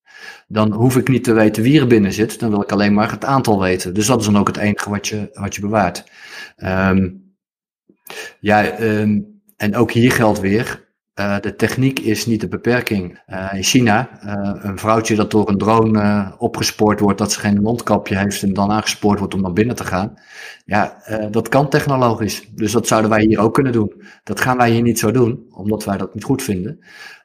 dan 0.49 0.73
hoef 0.73 0.97
ik 0.97 1.09
niet 1.09 1.25
te 1.25 1.33
weten 1.33 1.62
wie 1.62 1.81
er 1.81 1.87
binnen 1.87 2.12
zit. 2.12 2.41
Dan 2.41 2.50
wil 2.50 2.62
ik 2.62 2.73
alleen 2.73 2.95
maar 2.95 3.11
het 3.11 3.25
aantal 3.25 3.61
weten. 3.61 3.95
Dus 3.95 4.06
dat 4.06 4.21
is 4.21 4.27
dan 4.27 4.39
ook 4.39 4.47
het 4.47 4.56
enige 4.56 4.91
wat 4.91 5.09
je, 5.09 5.31
wat 5.33 5.55
je 5.55 5.61
bewaart. 5.61 6.05
Um, 6.56 7.35
ja, 8.41 8.81
um, 8.81 9.41
en 9.56 9.77
ook 9.77 9.93
hier 9.93 10.12
geldt 10.12 10.41
weer. 10.41 10.87
Uh, 11.21 11.41
de 11.41 11.56
techniek 11.56 11.99
is 11.99 12.27
niet 12.27 12.41
de 12.41 12.49
beperking. 12.49 13.21
Uh, 13.27 13.49
in 13.53 13.62
China, 13.62 14.09
uh, 14.25 14.65
een 14.65 14.79
vrouwtje 14.79 15.15
dat 15.15 15.31
door 15.31 15.49
een 15.49 15.59
drone 15.59 16.35
opgespoord 16.39 17.00
wordt, 17.00 17.19
dat 17.19 17.33
ze 17.33 17.41
geen 17.41 17.62
mondkapje 17.62 18.17
heeft 18.17 18.43
en 18.43 18.53
dan 18.53 18.71
aangespoord 18.71 19.19
wordt 19.19 19.35
om 19.35 19.41
naar 19.41 19.53
binnen 19.53 19.77
te 19.77 19.85
gaan. 19.85 20.15
Ja, 20.65 21.03
dat 21.31 21.49
kan 21.49 21.69
technologisch. 21.69 22.49
Dus 22.55 22.73
dat 22.73 22.87
zouden 22.87 23.11
wij 23.11 23.23
hier 23.23 23.39
ook 23.39 23.55
kunnen 23.55 23.73
doen. 23.73 24.03
Dat 24.25 24.41
gaan 24.41 24.56
wij 24.56 24.71
hier 24.71 24.83
niet 24.83 24.99
zo 24.99 25.11
doen, 25.11 25.47
omdat 25.50 25.85
wij 25.85 25.97
dat 25.97 26.15
niet 26.15 26.25
goed 26.25 26.43
vinden. 26.43 26.79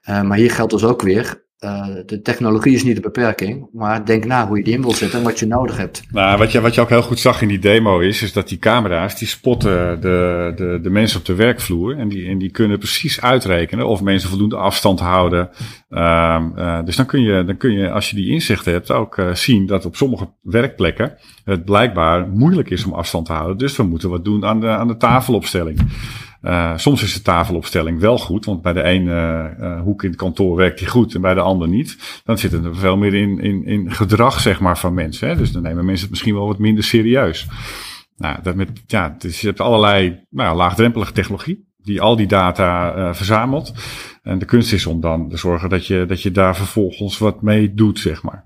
maar 0.06 0.38
hier 0.38 0.52
geldt 0.52 0.72
dus 0.72 0.84
ook 0.84 1.02
weer, 1.02 1.44
uh, 1.64 1.86
de 2.06 2.22
technologie 2.22 2.74
is 2.74 2.84
niet 2.84 2.96
de 2.96 3.02
beperking, 3.02 3.68
maar 3.74 4.06
denk 4.06 4.26
na 4.26 4.48
hoe 4.48 4.58
je 4.58 4.64
die 4.64 4.74
in 4.74 4.82
wil 4.82 4.94
zetten 4.94 5.20
en 5.20 5.26
wat 5.26 5.40
je 5.40 5.48
nodig 5.48 5.78
hebt. 5.78 6.04
Nou, 6.12 6.38
wat 6.38 6.52
je, 6.52 6.62
wat 6.62 6.76
je 6.76 6.82
ook 6.82 6.90
heel 6.90 7.02
goed 7.02 7.20
zag 7.20 7.42
in 7.42 7.48
die 7.48 7.60
demo 7.60 8.00
is, 8.00 8.22
is 8.22 8.34
dat 8.34 8.50
die 8.50 8.58
camera's, 8.58 9.18
die 9.18 9.28
spotten 9.28 10.02
de, 10.02 10.54
de, 10.56 10.80
de 10.82 10.90
mensen 10.90 11.20
op 11.20 11.26
de 11.26 11.36
werkvloer 11.36 11.98
en 11.98 12.10
die, 12.10 12.28
en 12.28 12.38
die 12.38 12.52
kunnen 12.52 12.78
precies 12.78 13.22
uitrekenen 13.22 13.88
of 13.88 14.02
mensen 14.02 14.30
voldoende 14.30 14.56
afstand 14.56 15.00
houden. 15.00 15.50
Um, 15.90 16.54
uh, 16.58 16.84
dus 16.86 16.96
dan 16.96 17.06
kun, 17.06 17.22
je, 17.22 17.44
dan 17.46 17.58
kun 17.58 17.72
je, 17.72 17.92
als 17.92 18.10
je 18.10 18.16
die 18.16 18.30
inzicht 18.30 18.66
hebt, 18.66 18.92
ook 18.92 19.18
uh, 19.18 19.34
zien 19.34 19.66
dat 19.66 19.86
op 19.86 19.96
sommige 19.96 20.30
werkplekken 20.42 21.18
het 21.46 21.66
blijkbaar 21.66 22.28
moeilijk 22.28 22.70
is 22.70 22.86
om 22.86 22.94
afstand 22.94 23.26
te 23.26 23.34
houden. 23.34 23.58
Dus 23.58 23.76
we 23.76 23.84
moeten 23.84 24.10
wat 24.10 24.26
doen 24.26 24.46
aan 24.46 24.60
de, 24.60 24.68
aan 24.68 24.88
de 24.88 24.98
tafelopstelling. 24.98 25.80
Uh, 26.44 26.78
soms 26.78 27.04
is 27.04 27.14
de 27.14 27.22
tafelopstelling 27.22 28.00
wel 28.00 28.18
goed, 28.18 28.46
want 28.46 28.62
bij 28.62 28.74
de 28.74 28.84
ene 28.84 29.56
uh, 29.60 29.82
hoek 29.82 30.04
in 30.04 30.10
het 30.10 30.18
kantoor 30.18 30.56
werkt 30.56 30.80
die 30.80 30.88
goed 30.88 31.16
en 31.16 31.22
bij 31.22 31.34
de 31.34 31.40
ander 31.40 31.68
niet. 31.68 32.22
Dan 32.26 32.38
zit 32.38 32.52
het 32.52 32.66
er 32.66 32.76
veel 32.76 32.98
meer 32.98 33.14
in, 33.14 33.40
in, 33.40 33.66
in 33.66 33.92
gedrag 33.92 34.40
zeg 34.40 34.60
maar, 34.60 34.78
van 34.78 34.94
mensen. 34.94 35.28
Hè? 35.28 35.36
Dus 35.36 35.52
dan 35.52 35.62
nemen 35.62 35.86
mensen 35.86 36.02
het 36.02 36.10
misschien 36.10 36.34
wel 36.34 36.48
wat 36.48 36.58
minder 36.58 36.84
serieus. 36.84 37.48
Nou, 38.18 38.40
dat 38.44 38.56
met, 38.56 38.70
ja, 38.86 39.16
dus 39.18 39.42
je 39.42 39.48
hebt 39.48 39.60
allerlei 39.60 40.26
nou, 40.30 40.56
laagdrempelige 40.56 41.12
technologie 41.12 41.72
die 41.78 42.02
al 42.02 42.16
die 42.16 42.28
data 42.28 43.14
verzamelt. 43.14 43.74
En 44.22 44.40
de 44.40 44.46
kunst 44.46 44.74
is 44.74 44.86
om 44.86 45.02
dan 45.02 45.30
te 45.30 45.38
zorgen 45.38 45.70
dat 45.70 45.88
je, 45.88 46.06
dat 46.08 46.22
je 46.22 46.32
daar 46.32 46.56
vervolgens 46.56 47.18
wat 47.18 47.42
mee 47.42 47.74
doet, 47.74 48.00
zeg 48.00 48.24
maar. 48.24 48.44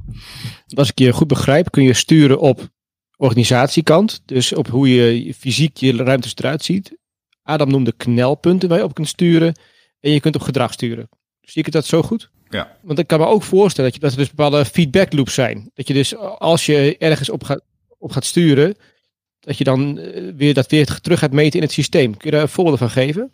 Als 0.75 0.89
ik 0.89 0.99
je 0.99 1.13
goed 1.13 1.27
begrijp, 1.27 1.71
kun 1.71 1.83
je 1.83 1.93
sturen 1.93 2.39
op 2.39 2.69
organisatiekant. 3.17 4.21
Dus 4.25 4.53
op 4.53 4.67
hoe 4.67 4.93
je 4.93 5.33
fysiek 5.33 5.77
je 5.77 5.95
ruimtes 5.95 6.35
eruit 6.35 6.63
ziet. 6.63 6.97
Adam 7.47 7.69
noemde 7.69 7.93
knelpunten 7.97 8.69
waar 8.69 8.77
je 8.77 8.83
op 8.83 8.93
kunt 8.93 9.07
sturen. 9.07 9.59
En 9.99 10.11
je 10.11 10.19
kunt 10.19 10.35
op 10.35 10.41
gedrag 10.41 10.73
sturen. 10.73 11.09
Zie 11.41 11.63
ik 11.65 11.71
dat 11.71 11.85
zo 11.85 12.01
goed? 12.01 12.29
Ja. 12.49 12.77
Want 12.81 12.99
ik 12.99 13.07
kan 13.07 13.19
me 13.19 13.25
ook 13.25 13.43
voorstellen 13.43 13.91
dat, 13.91 13.99
je, 13.99 14.05
dat 14.07 14.11
er 14.11 14.23
dus 14.23 14.33
bepaalde 14.35 14.65
feedback 14.65 15.13
loops 15.13 15.33
zijn. 15.33 15.71
Dat 15.73 15.87
je 15.87 15.93
dus 15.93 16.15
als 16.17 16.65
je 16.65 16.95
ergens 16.97 17.29
op 17.29 17.43
gaat, 17.43 17.61
op 17.97 18.11
gaat 18.11 18.25
sturen, 18.25 18.75
dat 19.39 19.57
je 19.57 19.63
dan 19.63 19.99
eh, 19.99 20.33
weer 20.35 20.53
dat 20.53 20.71
weer 20.71 20.85
terug 20.85 21.19
gaat 21.19 21.31
meten 21.31 21.59
in 21.59 21.65
het 21.65 21.71
systeem. 21.73 22.17
Kun 22.17 22.29
je 22.29 22.31
daar 22.31 22.41
een 22.41 22.49
voorbeeld 22.49 22.77
van 22.77 22.89
geven? 22.89 23.31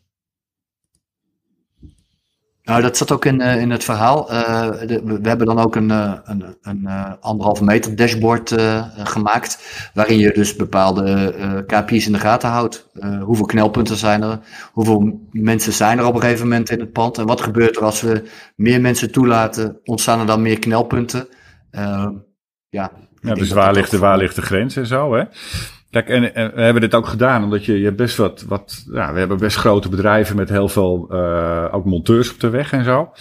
Nou, 2.64 2.82
dat 2.82 2.98
zat 2.98 3.12
ook 3.12 3.26
in, 3.26 3.42
uh, 3.42 3.62
in 3.62 3.72
het 3.72 3.84
verhaal. 3.84 4.32
Uh, 4.32 4.70
de, 4.86 5.02
we 5.22 5.28
hebben 5.28 5.48
dan 5.48 5.60
ook 5.60 5.76
een, 5.76 5.90
uh, 5.90 6.14
een, 6.24 6.58
een 6.62 6.88
anderhalve 7.20 7.64
meter 7.64 7.96
dashboard 7.96 8.56
gemaakt. 8.98 9.60
Waarin 9.94 10.18
je 10.18 10.32
dus 10.32 10.56
bepaalde 10.56 11.64
KPI's 11.68 12.06
in 12.06 12.12
de 12.12 12.20
gaten 12.20 12.50
houdt. 12.50 12.90
hoeveel 13.22 13.46
knelpunten 13.46 13.96
zijn 13.96 14.22
er? 14.22 14.40
Hoeveel 14.72 15.28
mensen 15.32 15.74
zijn 15.74 15.98
er 16.00 16.06
op 16.06 16.16
een 16.16 16.22
gegeven 16.22 16.48
moment 16.48 16.70
in 16.70 16.80
het 16.80 16.92
pand? 16.92 17.18
En 17.18 17.26
wat 17.26 17.42
gebeurt 17.42 17.76
er 17.76 17.84
als 17.84 18.02
we 18.02 18.30
meer 18.56 18.82
mensen 18.82 19.12
toelaten? 19.12 19.80
Ontstaan 19.84 20.20
er 20.20 20.26
dan 20.26 20.42
meer 20.42 20.60
knelpunten? 20.60 21.28
ja. 22.70 22.92
Ja, 23.22 23.34
dus 23.34 23.52
waar 23.52 23.74
ligt, 23.74 23.92
de, 23.92 23.98
waar 23.98 24.18
ligt 24.18 24.36
de 24.36 24.42
grens 24.42 24.76
en 24.76 24.88
zo, 24.88 25.14
hè? 25.14 25.24
Kijk, 25.94 26.10
en, 26.10 26.22
we 26.56 26.62
hebben 26.62 26.82
dit 26.82 26.96
ook 26.96 27.08
gedaan 27.08 27.44
omdat 27.44 27.66
je, 27.66 27.78
je 27.80 27.84
hebt 27.86 27.98
best 27.98 28.18
wat, 28.18 28.46
wat, 28.48 28.86
ja, 28.92 29.14
we 29.14 29.20
hebben 29.20 29.38
best 29.38 29.58
grote 29.58 29.90
bedrijven 29.90 30.36
met 30.36 30.50
heel 30.50 30.68
veel, 30.68 31.10
uh, 31.12 31.66
ook 31.72 31.86
monteurs 31.86 32.34
op 32.34 32.40
de 32.40 32.50
weg 32.50 32.72
en 32.72 32.84
zo. 32.84 33.12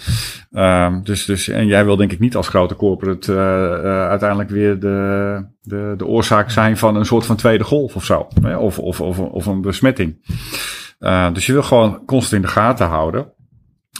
Um, 0.51 1.03
dus, 1.03 1.25
dus, 1.25 1.47
en 1.47 1.67
jij 1.67 1.85
wil 1.85 1.95
denk 1.95 2.11
ik 2.11 2.19
niet 2.19 2.35
als 2.35 2.47
grote 2.47 2.75
corporate 2.75 3.31
uh, 3.31 3.37
uh, 3.37 4.07
uiteindelijk 4.07 4.49
weer 4.49 4.79
de, 4.79 5.45
de, 5.61 5.93
de 5.97 6.05
oorzaak 6.05 6.49
zijn 6.49 6.77
van 6.77 6.95
een 6.95 7.05
soort 7.05 7.25
van 7.25 7.35
tweede 7.35 7.63
golf 7.63 7.95
of 7.95 8.05
zo. 8.05 8.27
Hè? 8.41 8.57
Of, 8.57 8.79
of, 8.79 9.01
of, 9.01 9.19
of 9.19 9.45
een 9.45 9.61
besmetting. 9.61 10.17
dus 11.33 11.45
je 11.45 11.53
wil 11.53 11.63
gewoon 11.63 12.05
constant 12.05 12.41
in 12.41 12.41
de 12.41 12.53
gaten 12.53 12.87
houden. 12.87 13.33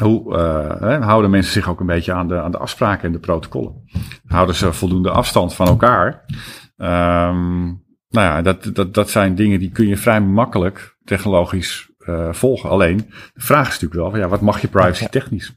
Hoe 0.01 0.35
uh, 0.81 1.05
houden 1.05 1.31
mensen 1.31 1.53
zich 1.53 1.69
ook 1.69 1.79
een 1.79 1.85
beetje 1.85 2.13
aan 2.13 2.27
de, 2.27 2.41
aan 2.41 2.51
de 2.51 2.57
afspraken 2.57 3.03
en 3.03 3.11
de 3.11 3.19
protocollen? 3.19 3.73
Houden 4.27 4.55
ze 4.55 4.73
voldoende 4.73 5.09
afstand 5.09 5.55
van 5.55 5.67
elkaar? 5.67 6.25
Um, 6.77 7.82
nou 8.13 8.27
ja, 8.27 8.41
dat, 8.41 8.75
dat, 8.75 8.93
dat 8.93 9.09
zijn 9.09 9.35
dingen 9.35 9.59
die 9.59 9.71
kun 9.71 9.87
je 9.87 9.97
vrij 9.97 10.21
makkelijk 10.21 10.95
technologisch 11.03 11.89
uh, 11.99 12.33
volgen. 12.33 12.69
Alleen, 12.69 12.97
de 13.33 13.41
vraag 13.41 13.67
is 13.67 13.73
natuurlijk 13.73 14.01
wel, 14.01 14.09
van, 14.09 14.19
ja, 14.19 14.27
wat 14.27 14.41
mag 14.41 14.61
je 14.61 14.67
privacy 14.67 15.07
technisch? 15.07 15.53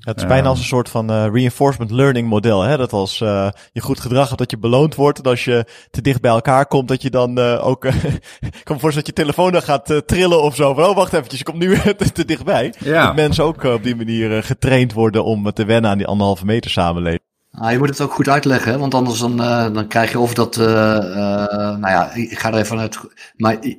Het 0.00 0.16
is 0.16 0.26
bijna 0.26 0.48
als 0.48 0.58
een 0.58 0.64
soort 0.64 0.88
van 0.88 1.10
uh, 1.10 1.26
reinforcement 1.32 1.90
learning 1.90 2.28
model. 2.28 2.62
Hè? 2.62 2.76
Dat 2.76 2.92
als 2.92 3.20
uh, 3.20 3.48
je 3.72 3.80
goed 3.80 4.00
gedrag 4.00 4.26
hebt, 4.26 4.38
dat 4.38 4.50
je 4.50 4.58
beloond 4.58 4.94
wordt. 4.94 5.18
En 5.18 5.24
als 5.24 5.44
je 5.44 5.66
te 5.90 6.00
dicht 6.00 6.20
bij 6.20 6.30
elkaar 6.30 6.66
komt, 6.66 6.88
dat 6.88 7.02
je 7.02 7.10
dan 7.10 7.38
uh, 7.38 7.66
ook... 7.66 7.84
ik 7.84 8.60
kan 8.62 8.74
me 8.74 8.80
voorstellen 8.80 8.94
dat 8.94 9.06
je 9.06 9.12
telefoon 9.12 9.52
dan 9.52 9.62
gaat 9.62 10.02
trillen 10.06 10.42
of 10.42 10.54
zo. 10.54 10.74
Van, 10.74 10.84
oh, 10.84 10.96
wacht 10.96 11.12
eventjes, 11.12 11.38
je 11.38 11.44
komt 11.44 11.58
nu 11.58 11.78
te, 11.96 12.12
te 12.12 12.24
dichtbij. 12.24 12.74
Ja. 12.78 13.06
Dat 13.06 13.14
mensen 13.14 13.44
ook 13.44 13.62
op 13.62 13.82
die 13.82 13.96
manier 13.96 14.42
getraind 14.42 14.92
worden 14.92 15.24
om 15.24 15.52
te 15.52 15.64
wennen 15.64 15.90
aan 15.90 15.98
die 15.98 16.06
anderhalve 16.06 16.44
meter 16.44 16.70
samenleving. 16.70 17.25
Nou, 17.56 17.72
je 17.72 17.78
moet 17.78 17.88
het 17.88 18.00
ook 18.00 18.12
goed 18.12 18.28
uitleggen, 18.28 18.78
want 18.78 18.94
anders 18.94 19.18
dan, 19.18 19.40
uh, 19.40 19.72
dan 19.72 19.86
krijg 19.86 20.10
je 20.10 20.18
of 20.18 20.34
dat, 20.34 20.56
uh, 20.56 20.66
nou 20.66 21.88
ja, 21.88 22.14
ik 22.14 22.38
ga 22.38 22.52
er 22.52 22.58
even 22.58 22.78
uit, 22.78 22.98
maar 23.36 23.56
ik, 23.60 23.78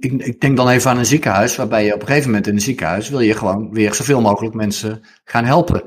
ik, 0.00 0.40
denk 0.40 0.56
dan 0.56 0.68
even 0.68 0.90
aan 0.90 0.98
een 0.98 1.06
ziekenhuis, 1.06 1.56
waarbij 1.56 1.84
je 1.84 1.94
op 1.94 2.00
een 2.00 2.06
gegeven 2.06 2.28
moment 2.28 2.46
in 2.46 2.54
een 2.54 2.60
ziekenhuis 2.60 3.08
wil 3.08 3.20
je 3.20 3.34
gewoon 3.34 3.70
weer 3.72 3.94
zoveel 3.94 4.20
mogelijk 4.20 4.54
mensen 4.54 5.02
gaan 5.24 5.44
helpen. 5.44 5.82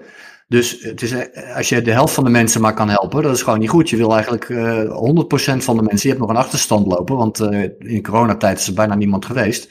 Dus 0.47 0.77
het 0.81 1.01
is, 1.01 1.13
als 1.55 1.69
je 1.69 1.81
de 1.81 1.91
helft 1.91 2.13
van 2.13 2.23
de 2.23 2.29
mensen 2.29 2.61
maar 2.61 2.73
kan 2.73 2.89
helpen, 2.89 3.23
dat 3.23 3.35
is 3.35 3.41
gewoon 3.41 3.59
niet 3.59 3.69
goed. 3.69 3.89
Je 3.89 3.97
wil 3.97 4.13
eigenlijk 4.13 4.49
uh, 4.49 4.79
100% 4.79 5.57
van 5.57 5.77
de 5.77 5.83
mensen, 5.83 6.01
je 6.01 6.07
hebt 6.07 6.19
nog 6.19 6.29
een 6.29 6.43
achterstand 6.43 6.87
lopen, 6.87 7.15
want 7.15 7.39
in 7.79 8.03
coronatijd 8.03 8.59
is 8.59 8.67
er 8.67 8.73
bijna 8.73 8.95
niemand 8.95 9.25
geweest. 9.25 9.69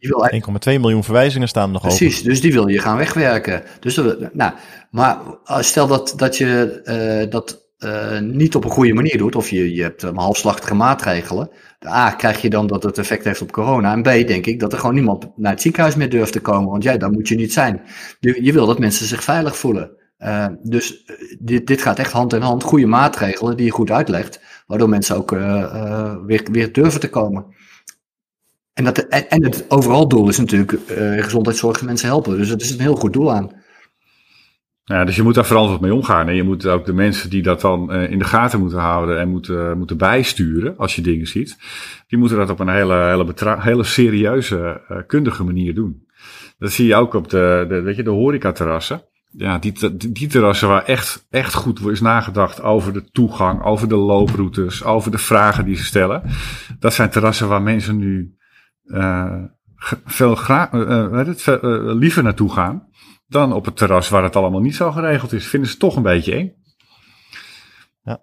1,2 0.00 0.80
miljoen 0.80 1.04
verwijzingen 1.04 1.48
staan 1.48 1.70
nog 1.70 1.82
Precies, 1.82 2.22
dus 2.22 2.40
die 2.40 2.52
wil 2.52 2.68
je 2.68 2.78
gaan 2.78 2.96
wegwerken. 2.96 3.62
Dus, 3.80 4.00
nou, 4.32 4.52
maar 4.90 5.18
stel 5.60 5.86
dat, 5.86 6.12
dat 6.16 6.36
je 6.36 6.80
uh, 7.24 7.30
dat 7.30 7.68
uh, 7.78 8.18
niet 8.18 8.54
op 8.54 8.64
een 8.64 8.70
goede 8.70 8.92
manier 8.92 9.18
doet, 9.18 9.36
of 9.36 9.50
je, 9.50 9.74
je 9.74 9.82
hebt 9.82 10.02
um, 10.02 10.16
halfslachtige 10.16 10.74
maatregelen. 10.74 11.50
A, 11.86 12.10
krijg 12.10 12.42
je 12.42 12.50
dan 12.50 12.66
dat 12.66 12.82
het 12.82 12.98
effect 12.98 13.24
heeft 13.24 13.42
op 13.42 13.52
corona. 13.52 13.92
En 13.92 14.02
B, 14.02 14.26
denk 14.26 14.46
ik 14.46 14.60
dat 14.60 14.72
er 14.72 14.78
gewoon 14.78 14.94
niemand 14.94 15.26
naar 15.36 15.52
het 15.52 15.60
ziekenhuis 15.60 15.94
meer 15.94 16.10
durft 16.10 16.32
te 16.32 16.40
komen. 16.40 16.70
Want 16.70 16.82
jij, 16.82 16.98
daar 16.98 17.10
moet 17.10 17.28
je 17.28 17.34
niet 17.34 17.52
zijn. 17.52 17.82
Je, 18.20 18.44
je 18.44 18.52
wil 18.52 18.66
dat 18.66 18.78
mensen 18.78 19.06
zich 19.06 19.24
veilig 19.24 19.56
voelen. 19.56 19.90
Uh, 20.18 20.46
dus 20.62 21.04
dit, 21.38 21.66
dit 21.66 21.82
gaat 21.82 21.98
echt 21.98 22.12
hand 22.12 22.32
in 22.32 22.40
hand. 22.40 22.62
Goede 22.62 22.86
maatregelen 22.86 23.56
die 23.56 23.66
je 23.66 23.72
goed 23.72 23.90
uitlegt. 23.90 24.40
Waardoor 24.66 24.88
mensen 24.88 25.16
ook 25.16 25.32
uh, 25.32 26.14
weer, 26.26 26.46
weer 26.52 26.72
durven 26.72 27.00
te 27.00 27.10
komen. 27.10 27.44
En, 28.72 28.84
dat, 28.84 28.98
en 28.98 29.44
het 29.44 29.64
overal 29.68 30.08
doel 30.08 30.28
is 30.28 30.38
natuurlijk 30.38 30.72
uh, 30.72 31.22
gezondheidszorg 31.22 31.80
en 31.80 31.86
mensen 31.86 32.08
helpen. 32.08 32.36
Dus 32.36 32.48
het 32.48 32.62
is 32.62 32.70
een 32.70 32.80
heel 32.80 32.96
goed 32.96 33.12
doel 33.12 33.32
aan. 33.32 33.50
Ja, 34.84 35.04
dus 35.04 35.16
je 35.16 35.22
moet 35.22 35.34
daar 35.34 35.46
verantwoord 35.46 35.80
mee 35.80 35.94
omgaan. 35.94 36.28
En 36.28 36.34
je 36.34 36.42
moet 36.42 36.66
ook 36.66 36.86
de 36.86 36.92
mensen 36.92 37.30
die 37.30 37.42
dat 37.42 37.60
dan 37.60 37.94
uh, 37.94 38.10
in 38.10 38.18
de 38.18 38.24
gaten 38.24 38.60
moeten 38.60 38.78
houden 38.78 39.18
en 39.18 39.28
moeten, 39.28 39.78
moeten 39.78 39.96
bijsturen 39.96 40.74
als 40.76 40.94
je 40.94 41.02
dingen 41.02 41.26
ziet, 41.26 41.56
die 42.06 42.18
moeten 42.18 42.36
dat 42.36 42.50
op 42.50 42.60
een 42.60 42.68
hele, 42.68 42.94
hele, 42.94 43.56
hele 43.60 43.84
serieuze, 43.84 44.80
uh, 44.90 44.98
kundige 45.06 45.44
manier 45.44 45.74
doen. 45.74 46.06
Dat 46.58 46.72
zie 46.72 46.86
je 46.86 46.94
ook 46.94 47.14
op 47.14 47.28
de, 47.28 47.64
de, 47.68 47.80
weet 47.80 47.96
je, 47.96 48.02
de 48.02 48.10
horecaterrassen. 48.10 49.02
Ja, 49.32 49.58
die, 49.58 49.96
die 49.96 50.28
terrassen 50.28 50.68
waar 50.68 50.84
echt, 50.84 51.26
echt 51.30 51.54
goed 51.54 51.86
is 51.86 52.00
nagedacht 52.00 52.62
over 52.62 52.92
de 52.92 53.10
toegang, 53.10 53.64
over 53.64 53.88
de 53.88 53.96
looproutes, 53.96 54.84
over 54.84 55.10
de 55.10 55.18
vragen 55.18 55.64
die 55.64 55.76
ze 55.76 55.84
stellen. 55.84 56.22
Dat 56.78 56.94
zijn 56.94 57.10
terrassen 57.10 57.48
waar 57.48 57.62
mensen 57.62 57.96
nu 57.96 58.34
veel 60.04 60.34
graag, 60.34 60.72
uh, 60.72 61.12
het, 61.12 61.46
uh, 61.46 61.58
liever 61.94 62.22
naartoe 62.22 62.52
gaan 62.52 62.88
dan 63.26 63.52
op 63.52 63.64
het 63.64 63.76
terras 63.76 64.08
waar 64.08 64.22
het 64.22 64.36
allemaal 64.36 64.60
niet 64.60 64.74
zo 64.74 64.92
geregeld 64.92 65.32
is. 65.32 65.46
Vinden 65.46 65.70
ze 65.70 65.76
toch 65.76 65.96
een 65.96 66.02
beetje 66.02 66.34
eng. 66.34 66.52
Ja, 68.02 68.20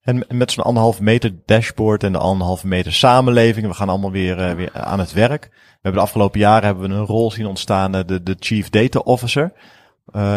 en 0.00 0.24
met 0.28 0.52
zo'n 0.52 0.64
anderhalve 0.64 1.02
meter 1.02 1.42
dashboard 1.44 2.02
en 2.02 2.12
de 2.12 2.18
anderhalve 2.18 2.66
meter 2.66 2.92
samenleving, 2.92 3.66
we 3.66 3.74
gaan 3.74 3.88
allemaal 3.88 4.10
weer, 4.10 4.56
weer 4.56 4.72
aan 4.72 4.98
het 4.98 5.12
werk. 5.12 5.48
We 5.52 5.70
hebben 5.72 6.00
de 6.00 6.06
afgelopen 6.06 6.40
jaren 6.40 6.64
hebben 6.64 6.88
we 6.88 6.94
een 6.94 7.04
rol 7.04 7.30
zien 7.30 7.46
ontstaan, 7.46 7.92
de, 7.92 8.22
de 8.22 8.36
Chief 8.38 8.70
Data 8.70 8.98
Officer. 8.98 9.52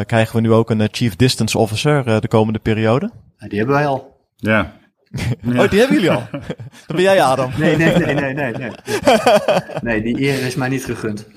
krijgen 0.05 0.35
we 0.35 0.41
nu 0.41 0.51
ook 0.51 0.69
een 0.69 0.87
Chief 0.91 1.15
Distance 1.15 1.57
Officer 1.57 2.21
de 2.21 2.27
komende 2.27 2.59
periode? 2.59 3.11
Die 3.37 3.57
hebben 3.57 3.75
wij 3.75 3.87
al. 3.87 4.15
Ja, 4.35 4.73
Oh, 5.57 5.69
die 5.69 5.79
hebben 5.79 5.95
jullie 5.95 6.11
al? 6.11 6.27
Dan 6.87 6.95
ben 6.95 7.01
jij 7.01 7.21
Adam. 7.23 7.51
Nee, 7.57 7.77
nee, 7.77 7.97
nee, 7.97 8.13
nee, 8.13 8.33
nee. 8.33 8.53
Nee, 8.53 8.71
nee 9.81 10.01
die 10.01 10.21
eer 10.21 10.45
is 10.45 10.55
mij 10.55 10.69
niet 10.69 10.85
gegund. 10.85 11.27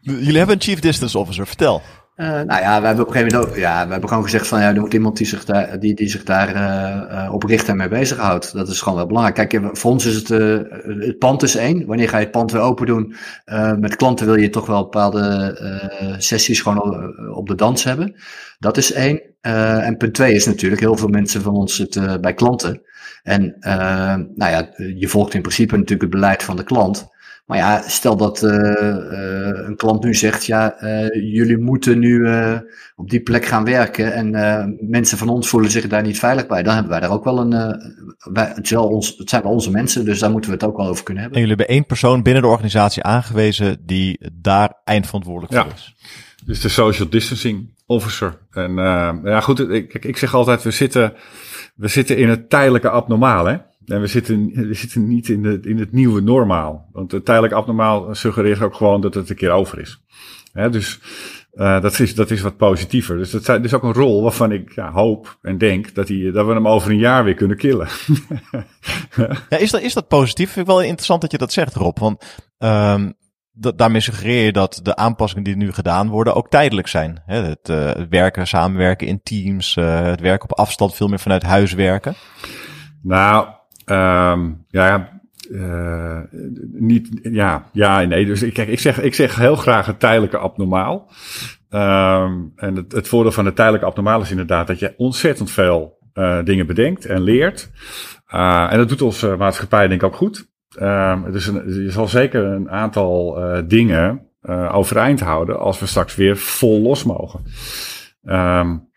Jullie 0.00 0.36
hebben 0.36 0.54
een 0.54 0.62
Chief 0.62 0.80
Distance 0.80 1.18
Officer, 1.18 1.46
vertel. 1.46 1.82
Uh, 2.16 2.28
nou 2.28 2.60
ja, 2.60 2.80
we 2.80 2.86
hebben 2.86 3.04
op 3.04 3.10
een 3.10 3.16
gegeven 3.16 3.38
moment 3.38 3.50
ook, 3.50 3.56
ja, 3.56 3.84
we 3.84 3.90
hebben 3.90 4.08
gewoon 4.08 4.24
gezegd 4.24 4.46
van 4.46 4.60
ja, 4.60 4.74
er 4.74 4.80
moet 4.80 4.94
iemand 4.94 5.16
die 5.16 5.26
zich 5.26 5.44
daar, 5.44 5.78
die, 5.78 5.94
die 5.94 6.08
zich 6.08 6.22
daar 6.22 6.56
uh, 6.56 7.32
op 7.32 7.42
richt 7.42 7.68
en 7.68 7.76
mee 7.76 7.88
bezighoudt. 7.88 8.52
Dat 8.52 8.68
is 8.68 8.80
gewoon 8.80 8.98
wel 8.98 9.06
belangrijk. 9.06 9.48
Kijk, 9.48 9.76
voor 9.76 9.90
ons 9.90 10.06
is 10.06 10.14
het, 10.14 10.30
uh, 10.30 10.58
het 10.84 11.18
pand 11.18 11.42
is 11.42 11.56
één. 11.56 11.86
Wanneer 11.86 12.08
ga 12.08 12.16
je 12.16 12.22
het 12.22 12.32
pand 12.32 12.52
weer 12.52 12.60
open 12.60 12.86
doen? 12.86 13.14
met 13.78 13.96
klanten 13.96 14.26
wil 14.26 14.36
je 14.36 14.50
toch 14.50 14.66
wel 14.66 14.82
bepaalde 14.82 16.16
sessies 16.18 16.60
gewoon 16.60 17.14
op 17.34 17.48
de 17.48 17.54
dans 17.54 17.84
hebben. 17.84 18.14
Dat 18.58 18.76
is 18.76 18.92
één. 18.92 19.20
en 19.40 19.96
punt 19.96 20.14
twee 20.14 20.34
is 20.34 20.46
natuurlijk, 20.46 20.80
heel 20.80 20.96
veel 20.96 21.08
mensen 21.08 21.42
van 21.42 21.54
ons 21.54 21.76
zitten 21.76 22.20
bij 22.20 22.34
klanten. 22.34 22.82
En 23.22 23.56
nou 24.34 24.50
ja, 24.50 24.68
je 24.76 25.08
volgt 25.08 25.34
in 25.34 25.42
principe 25.42 25.72
natuurlijk 25.72 26.02
het 26.02 26.20
beleid 26.20 26.42
van 26.42 26.56
de 26.56 26.64
klant. 26.64 27.08
Maar 27.46 27.58
ja, 27.58 27.82
stel 27.86 28.16
dat 28.16 28.42
uh, 28.42 28.50
uh, 28.50 29.66
een 29.66 29.76
klant 29.76 30.04
nu 30.04 30.14
zegt, 30.14 30.46
ja, 30.46 30.82
uh, 30.82 31.34
jullie 31.34 31.58
moeten 31.58 31.98
nu 31.98 32.28
op 32.96 33.10
die 33.10 33.20
plek 33.20 33.44
gaan 33.44 33.64
werken 33.64 34.12
en 34.14 34.78
mensen 34.80 35.18
van 35.18 35.28
ons 35.28 35.48
voelen 35.48 35.70
zich 35.70 35.86
daar 35.86 36.02
niet 36.02 36.18
veilig 36.18 36.46
bij. 36.46 36.62
Dan 36.62 36.72
hebben 36.72 36.92
wij 36.92 37.00
daar 37.00 37.10
ook 37.10 37.24
wel 37.24 37.38
een, 37.38 37.50
wij, 38.32 38.52
het, 38.54 38.70
wel 38.70 38.88
ons, 38.88 39.14
het 39.18 39.30
zijn 39.30 39.42
wel 39.42 39.52
onze 39.52 39.70
mensen, 39.70 40.04
dus 40.04 40.18
daar 40.18 40.30
moeten 40.30 40.50
we 40.50 40.56
het 40.56 40.66
ook 40.66 40.76
wel 40.76 40.86
over 40.86 41.04
kunnen 41.04 41.22
hebben. 41.22 41.40
En 41.40 41.46
jullie 41.46 41.56
hebben 41.56 41.76
één 41.76 41.86
persoon 41.86 42.22
binnen 42.22 42.42
de 42.42 42.48
organisatie 42.48 43.02
aangewezen 43.02 43.76
die 43.84 44.30
daar 44.32 44.74
eindverantwoordelijk 44.84 45.54
voor 45.54 45.72
is. 45.74 45.94
Dus 46.44 46.60
de 46.60 46.68
social 46.68 47.08
distancing 47.08 47.74
officer. 47.86 48.38
En 48.50 48.74
ja, 49.24 49.40
goed, 49.40 49.60
ik, 49.60 49.94
ik 49.94 50.16
zeg 50.16 50.34
altijd, 50.34 50.62
we 50.62 50.70
zitten, 50.70 51.12
we 51.74 51.88
zitten 51.88 52.16
in 52.16 52.28
het 52.28 52.50
tijdelijke 52.50 52.90
abnormaal, 52.90 53.44
hè. 53.44 53.56
En 53.86 54.00
we 54.00 54.06
zitten, 54.06 54.50
we 54.54 54.74
zitten 54.74 55.08
niet 55.08 55.28
in, 55.28 55.42
de, 55.42 55.58
in 55.62 55.78
het 55.78 55.92
nieuwe 55.92 56.20
normaal. 56.20 56.88
Want 56.92 57.12
het 57.12 57.24
tijdelijk 57.24 57.54
abnormaal 57.54 58.14
suggereert 58.14 58.60
ook 58.60 58.74
gewoon 58.74 59.00
dat 59.00 59.14
het 59.14 59.30
een 59.30 59.36
keer 59.36 59.50
over 59.50 59.78
is. 59.78 60.02
Hè, 60.52 60.70
dus 60.70 61.00
uh, 61.52 61.80
dat, 61.80 61.98
is, 61.98 62.14
dat 62.14 62.30
is 62.30 62.40
wat 62.40 62.56
positiever. 62.56 63.16
Dus 63.16 63.30
dat 63.30 63.64
is 63.64 63.74
ook 63.74 63.82
een 63.82 63.92
rol 63.92 64.22
waarvan 64.22 64.52
ik 64.52 64.74
ja, 64.74 64.92
hoop 64.92 65.38
en 65.42 65.58
denk 65.58 65.94
dat, 65.94 66.06
die, 66.06 66.32
dat 66.32 66.46
we 66.46 66.52
hem 66.52 66.68
over 66.68 66.90
een 66.90 66.98
jaar 66.98 67.24
weer 67.24 67.34
kunnen 67.34 67.56
killen. 67.56 67.88
ja, 69.48 69.56
is, 69.56 69.70
dat, 69.70 69.80
is 69.80 69.94
dat 69.94 70.08
positief? 70.08 70.50
Vind 70.50 70.66
ik 70.66 70.72
wel 70.72 70.82
interessant 70.82 71.20
dat 71.20 71.30
je 71.30 71.38
dat 71.38 71.52
zegt, 71.52 71.74
Rob. 71.74 71.98
Want 71.98 72.24
um, 72.58 73.14
daarmee 73.52 74.00
suggereer 74.00 74.44
je 74.44 74.52
dat 74.52 74.80
de 74.82 74.96
aanpassingen 74.96 75.44
die 75.44 75.56
nu 75.56 75.72
gedaan 75.72 76.08
worden 76.08 76.34
ook 76.34 76.48
tijdelijk 76.48 76.88
zijn. 76.88 77.22
Hè? 77.26 77.42
Het, 77.42 77.68
uh, 77.68 77.84
het 77.84 78.08
werken, 78.08 78.46
samenwerken 78.46 79.06
in 79.06 79.20
teams, 79.22 79.76
uh, 79.76 80.02
het 80.02 80.20
werken 80.20 80.50
op 80.50 80.58
afstand, 80.58 80.94
veel 80.94 81.08
meer 81.08 81.20
vanuit 81.20 81.42
huis 81.42 81.72
werken. 81.72 82.14
Nou, 83.02 83.48
Um, 83.90 84.64
ja, 84.68 85.20
uh, 85.50 86.20
niet, 86.72 87.18
ja, 87.22 87.68
ja, 87.72 88.00
nee. 88.00 88.26
Dus 88.26 88.42
ik, 88.42 88.54
kijk, 88.54 88.68
ik 88.68 88.80
zeg, 88.80 89.00
ik 89.00 89.14
zeg 89.14 89.36
heel 89.36 89.56
graag 89.56 89.86
het 89.86 90.00
tijdelijke 90.00 90.38
abnormaal. 90.38 91.10
Um, 91.70 92.52
en 92.56 92.76
het, 92.76 92.92
het 92.92 93.08
voordeel 93.08 93.32
van 93.32 93.44
het 93.44 93.56
tijdelijke 93.56 93.86
abnormaal 93.86 94.20
is 94.20 94.30
inderdaad 94.30 94.66
dat 94.66 94.78
je 94.78 94.94
ontzettend 94.96 95.50
veel 95.50 95.98
uh, 96.14 96.44
dingen 96.44 96.66
bedenkt 96.66 97.04
en 97.04 97.20
leert. 97.20 97.70
Uh, 98.34 98.72
en 98.72 98.78
dat 98.78 98.88
doet 98.88 99.02
onze 99.02 99.36
maatschappij 99.36 99.88
denk 99.88 100.00
ik 100.00 100.06
ook 100.06 100.16
goed. 100.16 100.54
Dus 101.30 101.46
een, 101.46 101.82
je 101.82 101.90
zal 101.90 102.08
zeker 102.08 102.44
een 102.44 102.70
aantal 102.70 103.40
dingen 103.66 104.28
overeind 104.70 105.20
houden 105.20 105.58
als 105.58 105.78
we 105.78 105.86
straks 105.86 106.14
weer 106.14 106.36
vol 106.36 106.82
los 106.82 107.04
mogen. 107.04 107.40
Um, 108.24 108.88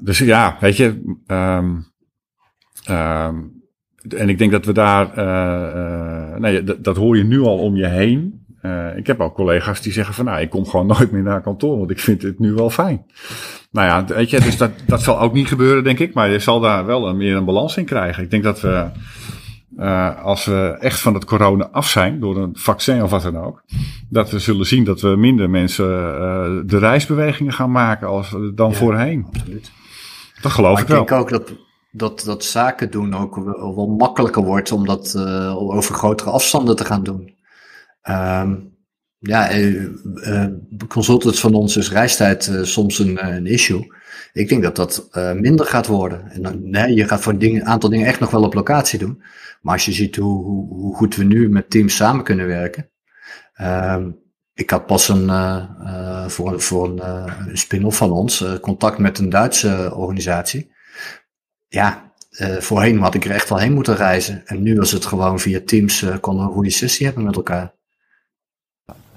dus 0.00 0.18
ja, 0.18 0.56
weet 0.60 0.76
je, 0.76 1.16
en 4.14 4.28
ik 4.28 4.38
denk 4.38 4.52
dat 4.52 4.64
we 4.64 4.72
daar, 4.72 5.18
uh, 5.18 6.38
nee, 6.38 6.64
dat, 6.64 6.84
dat, 6.84 6.96
hoor 6.96 7.16
je 7.16 7.24
nu 7.24 7.40
al 7.40 7.58
om 7.58 7.76
je 7.76 7.86
heen. 7.86 8.46
uh, 8.62 8.96
ik 8.96 9.06
heb 9.06 9.20
ook 9.20 9.34
collega's 9.34 9.80
die 9.80 9.92
zeggen 9.92 10.14
van 10.14 10.24
nou, 10.24 10.40
ik 10.40 10.50
kom 10.50 10.66
gewoon 10.66 10.86
nooit 10.96 11.10
meer 11.10 11.22
naar 11.22 11.40
kantoor, 11.40 11.78
want 11.78 11.90
ik 11.90 11.98
vind 11.98 12.22
het 12.22 12.38
nu 12.38 12.52
wel 12.52 12.70
fijn. 12.70 13.06
Nou 13.70 13.86
ja, 13.86 14.14
weet 14.14 14.30
je, 14.30 14.40
dus 14.40 14.56
dat, 14.56 14.70
dat 14.86 15.02
zal 15.02 15.20
ook 15.20 15.32
niet 15.32 15.48
gebeuren, 15.48 15.84
denk 15.84 15.98
ik. 15.98 16.14
Maar 16.14 16.30
je 16.30 16.38
zal 16.38 16.60
daar 16.60 16.86
wel 16.86 17.08
een, 17.08 17.16
meer 17.16 17.36
een 17.36 17.44
balans 17.44 17.76
in 17.76 17.84
krijgen. 17.84 18.22
Ik 18.22 18.30
denk 18.30 18.42
dat 18.42 18.60
we, 18.60 18.86
uh, 19.78 20.24
als 20.24 20.44
we 20.44 20.76
echt 20.80 21.00
van 21.00 21.14
het 21.14 21.24
corona 21.24 21.68
af 21.72 21.88
zijn, 21.88 22.20
door 22.20 22.36
een 22.36 22.50
vaccin 22.52 23.02
of 23.02 23.10
wat 23.10 23.22
dan 23.22 23.38
ook, 23.38 23.62
dat 24.08 24.30
we 24.30 24.38
zullen 24.38 24.66
zien 24.66 24.84
dat 24.84 25.00
we 25.00 25.08
minder 25.08 25.50
mensen 25.50 25.86
de 26.66 26.78
reisbewegingen 26.78 27.52
gaan 27.52 27.70
maken 27.70 28.08
als 28.08 28.36
dan 28.54 28.70
ja, 28.70 28.76
voorheen. 28.76 29.26
Absoluut. 29.32 29.70
Dat 30.40 30.52
geloof 30.52 30.72
maar 30.72 30.82
ik 30.82 30.88
wel. 30.88 31.00
Ik 31.00 31.08
denk 31.08 31.20
ook 31.20 31.30
dat, 31.30 31.52
dat, 31.98 32.22
dat 32.24 32.44
zaken 32.44 32.90
doen 32.90 33.14
ook 33.14 33.36
wel, 33.36 33.86
makkelijker 33.86 34.42
wordt 34.42 34.72
om 34.72 34.86
dat 34.86 35.14
uh, 35.16 35.56
over 35.56 35.94
grotere 35.94 36.30
afstanden 36.30 36.76
te 36.76 36.84
gaan 36.84 37.02
doen. 37.02 37.36
Um, 38.08 38.76
ja, 39.18 39.52
uh, 39.52 39.82
uh, 40.14 40.46
consultants 40.88 41.40
van 41.40 41.54
ons 41.54 41.76
is 41.76 41.90
reistijd 41.90 42.46
uh, 42.46 42.62
soms 42.62 42.98
een, 42.98 43.26
een, 43.26 43.46
issue. 43.46 43.96
Ik 44.32 44.48
denk 44.48 44.62
dat 44.62 44.76
dat 44.76 45.08
minder 45.34 45.66
gaat 45.66 45.86
worden. 45.86 46.30
En 46.30 46.70
nee, 46.70 46.94
je 46.94 47.08
gaat 47.08 47.20
voor 47.20 47.34
een 47.38 47.64
aantal 47.64 47.90
dingen 47.90 48.06
echt 48.06 48.20
nog 48.20 48.30
wel 48.30 48.42
op 48.42 48.54
locatie 48.54 48.98
doen. 48.98 49.22
Maar 49.60 49.72
als 49.72 49.84
je 49.84 49.92
ziet 49.92 50.16
hoe, 50.16 50.44
hoe, 50.44 50.74
hoe 50.74 50.94
goed 50.94 51.16
we 51.16 51.24
nu 51.24 51.48
met 51.48 51.70
teams 51.70 51.96
samen 51.96 52.24
kunnen 52.24 52.46
werken. 52.46 52.90
Ehm, 53.54 54.10
ik 54.54 54.70
had 54.70 54.86
pas 54.86 55.08
een, 55.08 55.30
voor, 56.30 56.60
voor 56.60 56.88
een, 56.88 57.02
een 57.48 57.58
spin-off 57.58 57.96
van 57.96 58.12
ons 58.12 58.44
contact 58.60 58.98
met 58.98 59.18
een 59.18 59.28
Duitse 59.28 59.92
organisatie. 59.94 60.70
Ja, 61.68 62.12
voorheen 62.58 62.98
had 62.98 63.14
ik 63.14 63.24
er 63.24 63.30
echt 63.30 63.48
wel 63.48 63.58
heen 63.58 63.72
moeten 63.72 63.96
reizen. 63.96 64.46
En 64.46 64.62
nu 64.62 64.76
was 64.76 64.92
het 64.92 65.06
gewoon 65.06 65.40
via 65.40 65.60
Teams, 65.64 66.04
konden 66.20 66.42
we 66.42 66.48
een 66.48 66.54
goede 66.54 66.70
sessie 66.70 67.06
hebben 67.06 67.24
met 67.24 67.36
elkaar. 67.36 67.76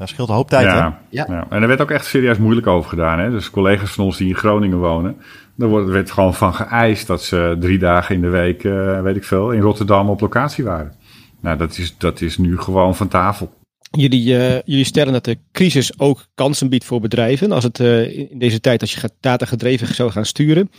Dat 0.01 0.09
scheelt 0.09 0.29
een 0.29 0.35
hoop 0.35 0.49
tijd, 0.49 0.65
ja, 0.65 0.73
hè? 0.73 0.81
Ja. 1.09 1.25
ja. 1.27 1.45
En 1.49 1.61
er 1.61 1.67
werd 1.67 1.81
ook 1.81 1.91
echt 1.91 2.05
serieus 2.05 2.37
moeilijk 2.37 2.67
over 2.67 2.89
gedaan. 2.89 3.19
Hè? 3.19 3.29
Dus 3.29 3.49
collega's 3.49 3.91
van 3.91 4.05
ons 4.05 4.17
die 4.17 4.27
in 4.27 4.35
Groningen 4.35 4.77
wonen, 4.77 5.17
daar 5.55 5.69
wordt, 5.69 5.89
werd 5.89 6.11
gewoon 6.11 6.33
van 6.33 6.53
geëist 6.53 7.07
dat 7.07 7.23
ze 7.23 7.57
drie 7.59 7.79
dagen 7.79 8.15
in 8.15 8.21
de 8.21 8.29
week, 8.29 8.63
uh, 8.63 9.01
weet 9.01 9.15
ik 9.15 9.23
veel, 9.23 9.51
in 9.51 9.61
Rotterdam 9.61 10.09
op 10.09 10.21
locatie 10.21 10.63
waren. 10.63 10.93
Nou, 11.41 11.57
dat 11.57 11.77
is, 11.77 11.95
dat 11.97 12.21
is 12.21 12.37
nu 12.37 12.57
gewoon 12.57 12.95
van 12.95 13.07
tafel. 13.07 13.53
Jullie, 13.91 14.33
uh, 14.33 14.61
jullie 14.61 14.85
stellen 14.85 15.13
dat 15.13 15.25
de 15.25 15.37
crisis 15.51 15.99
ook 15.99 16.25
kansen 16.35 16.69
biedt 16.69 16.85
voor 16.85 16.99
bedrijven. 16.99 17.51
Als 17.51 17.63
het 17.63 17.79
uh, 17.79 18.17
in 18.17 18.39
deze 18.39 18.59
tijd, 18.59 18.81
als 18.81 18.93
je 18.93 19.09
data 19.19 19.45
gedreven 19.45 19.95
zou 19.95 20.11
gaan 20.11 20.25
sturen. 20.25 20.69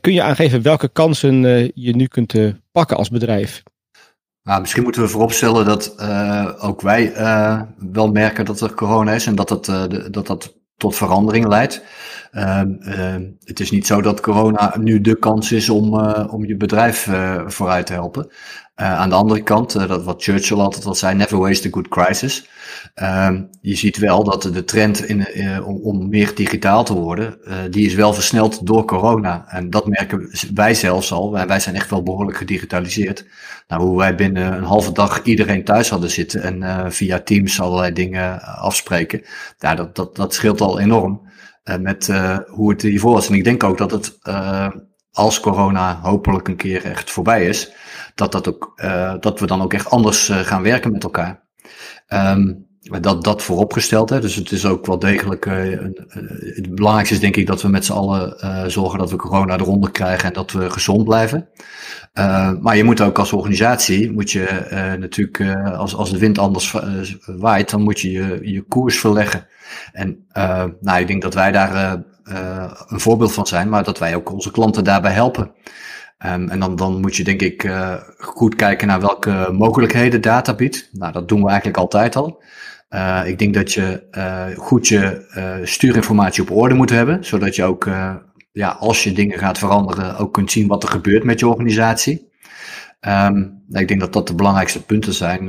Kun 0.00 0.12
je 0.12 0.22
aangeven 0.22 0.62
welke 0.62 0.88
kansen 0.88 1.42
je 1.74 1.96
nu 1.96 2.06
kunt 2.06 2.34
pakken 2.72 2.96
als 2.96 3.08
bedrijf? 3.08 3.62
Nou, 4.42 4.60
misschien 4.60 4.82
moeten 4.82 5.02
we 5.02 5.08
vooropstellen 5.08 5.64
dat 5.64 6.00
ook 6.60 6.80
wij 6.80 7.12
wel 7.78 8.10
merken 8.12 8.44
dat 8.44 8.60
er 8.60 8.74
corona 8.74 9.12
is 9.12 9.26
en 9.26 9.34
dat 9.34 9.48
dat, 9.48 9.64
dat, 10.10 10.26
dat 10.26 10.54
tot 10.76 10.96
verandering 10.96 11.46
leidt. 11.46 11.82
Het 13.44 13.60
is 13.60 13.70
niet 13.70 13.86
zo 13.86 14.00
dat 14.00 14.20
corona 14.20 14.74
nu 14.78 15.00
de 15.00 15.18
kans 15.18 15.52
is 15.52 15.68
om, 15.68 15.94
om 16.30 16.44
je 16.44 16.56
bedrijf 16.56 17.08
vooruit 17.46 17.86
te 17.86 17.92
helpen. 17.92 18.30
Uh, 18.80 18.98
aan 18.98 19.08
de 19.08 19.14
andere 19.14 19.42
kant, 19.42 19.88
dat 19.88 20.04
wat 20.04 20.22
Churchill 20.22 20.56
altijd 20.56 20.86
al 20.86 20.94
zei, 20.94 21.14
never 21.14 21.38
waste 21.38 21.68
a 21.68 21.70
good 21.70 21.88
crisis. 21.88 22.48
Uh, 23.02 23.30
je 23.60 23.76
ziet 23.76 23.98
wel 23.98 24.24
dat 24.24 24.42
de 24.42 24.64
trend 24.64 25.04
in, 25.04 25.26
om, 25.64 25.76
om, 25.82 26.08
meer 26.08 26.34
digitaal 26.34 26.84
te 26.84 26.94
worden, 26.94 27.38
die 27.70 27.86
is 27.86 27.94
wel 27.94 28.12
versneld 28.12 28.66
door 28.66 28.84
corona. 28.84 29.44
En 29.48 29.70
dat 29.70 29.86
merken 29.86 30.30
wij 30.54 30.74
zelfs 30.74 31.12
al. 31.12 31.32
Wij, 31.32 31.46
wij 31.46 31.60
zijn 31.60 31.74
echt 31.74 31.90
wel 31.90 32.02
behoorlijk 32.02 32.36
gedigitaliseerd. 32.36 33.26
Nou, 33.68 33.82
hoe 33.82 33.98
wij 33.98 34.14
binnen 34.14 34.52
een 34.52 34.64
halve 34.64 34.92
dag 34.92 35.22
iedereen 35.22 35.64
thuis 35.64 35.88
hadden 35.88 36.10
zitten 36.10 36.42
en 36.42 36.92
via 36.92 37.20
Teams 37.20 37.60
allerlei 37.60 37.92
dingen 37.92 38.42
afspreken. 38.42 39.22
Ja, 39.58 39.74
dat, 39.74 39.96
dat, 39.96 40.16
dat 40.16 40.34
scheelt 40.34 40.60
al 40.60 40.80
enorm 40.80 41.20
met 41.80 42.10
hoe 42.46 42.70
het 42.70 42.82
hiervoor 42.82 43.12
was. 43.12 43.28
En 43.28 43.34
ik 43.34 43.44
denk 43.44 43.64
ook 43.64 43.78
dat 43.78 43.90
het, 43.90 44.18
als 45.12 45.40
corona 45.40 46.00
hopelijk 46.02 46.48
een 46.48 46.56
keer 46.56 46.84
echt 46.84 47.10
voorbij 47.10 47.46
is, 47.46 47.72
dat, 48.14 48.32
dat, 48.32 48.48
ook, 48.48 48.82
dat 49.20 49.40
we 49.40 49.46
dan 49.46 49.62
ook 49.62 49.72
echt 49.72 49.90
anders 49.90 50.28
gaan 50.32 50.62
werken 50.62 50.92
met 50.92 51.04
elkaar. 51.04 51.48
Um, 52.08 52.69
dat, 52.80 53.24
dat 53.24 53.42
vooropgesteld. 53.42 54.10
Hè. 54.10 54.20
Dus 54.20 54.34
het 54.34 54.50
is 54.50 54.66
ook 54.66 54.86
wel 54.86 54.98
degelijk. 54.98 55.46
Uh, 55.46 55.70
een, 55.70 56.06
het 56.54 56.74
belangrijkste 56.74 57.14
is 57.14 57.20
denk 57.20 57.36
ik 57.36 57.46
dat 57.46 57.62
we 57.62 57.68
met 57.68 57.84
z'n 57.84 57.92
allen 57.92 58.70
zorgen 58.70 58.98
dat 58.98 59.10
we 59.10 59.16
corona 59.16 59.58
eronder 59.58 59.90
krijgen 59.90 60.28
en 60.28 60.34
dat 60.34 60.52
we 60.52 60.70
gezond 60.70 61.04
blijven. 61.04 61.48
maar 62.60 62.76
je 62.76 62.84
moet 62.84 63.00
ook 63.00 63.18
als 63.18 63.32
organisatie, 63.32 64.12
moet 64.12 64.30
je 64.30 64.66
natuurlijk, 64.98 65.40
als, 65.76 65.94
als 65.94 66.10
de 66.10 66.18
wind 66.18 66.38
anders 66.38 66.76
waait, 67.26 67.70
dan 67.70 67.82
moet 67.82 68.00
je 68.00 68.10
je, 68.10 68.38
je 68.42 68.62
koers 68.62 68.98
verleggen. 68.98 69.46
En 69.92 70.26
nou, 70.80 71.00
ik 71.00 71.06
denk 71.06 71.22
dat 71.22 71.34
wij 71.34 71.52
daar 71.52 72.02
een 72.88 73.00
voorbeeld 73.00 73.32
van 73.32 73.46
zijn, 73.46 73.68
maar 73.68 73.84
dat 73.84 73.98
wij 73.98 74.14
ook 74.14 74.32
onze 74.32 74.50
klanten 74.50 74.84
daarbij 74.84 75.12
helpen. 75.12 75.52
Um, 76.26 76.48
en 76.48 76.60
dan, 76.60 76.76
dan 76.76 77.00
moet 77.00 77.16
je 77.16 77.24
denk 77.24 77.42
ik 77.42 77.70
goed 78.18 78.54
kijken 78.54 78.86
naar 78.86 79.00
welke 79.00 79.48
mogelijkheden 79.52 80.20
data 80.20 80.54
biedt. 80.54 80.88
Nou, 80.92 81.12
dat 81.12 81.28
doen 81.28 81.42
we 81.42 81.48
eigenlijk 81.48 81.78
altijd 81.78 82.16
al. 82.16 82.42
Uh, 82.94 83.20
ik 83.24 83.38
denk 83.38 83.54
dat 83.54 83.72
je 83.72 84.02
uh, 84.12 84.58
goed 84.58 84.88
je 84.88 85.60
stuurinformatie 85.64 86.42
op 86.42 86.50
orde 86.50 86.74
moet 86.74 86.90
hebben, 86.90 87.24
zodat 87.24 87.56
je 87.56 87.64
ook, 87.64 87.88
ja, 88.52 88.68
als 88.68 89.04
je 89.04 89.12
dingen 89.12 89.38
gaat 89.38 89.58
veranderen, 89.58 90.16
ook 90.16 90.32
kunt 90.32 90.50
zien 90.50 90.66
wat 90.66 90.82
er 90.82 90.88
gebeurt 90.88 91.24
met 91.24 91.40
je 91.40 91.48
organisatie. 91.48 92.28
Um, 93.00 93.62
ik 93.68 93.88
denk 93.88 94.00
dat 94.00 94.12
dat 94.12 94.26
de 94.26 94.34
belangrijkste 94.34 94.84
punten 94.84 95.14
zijn. 95.14 95.48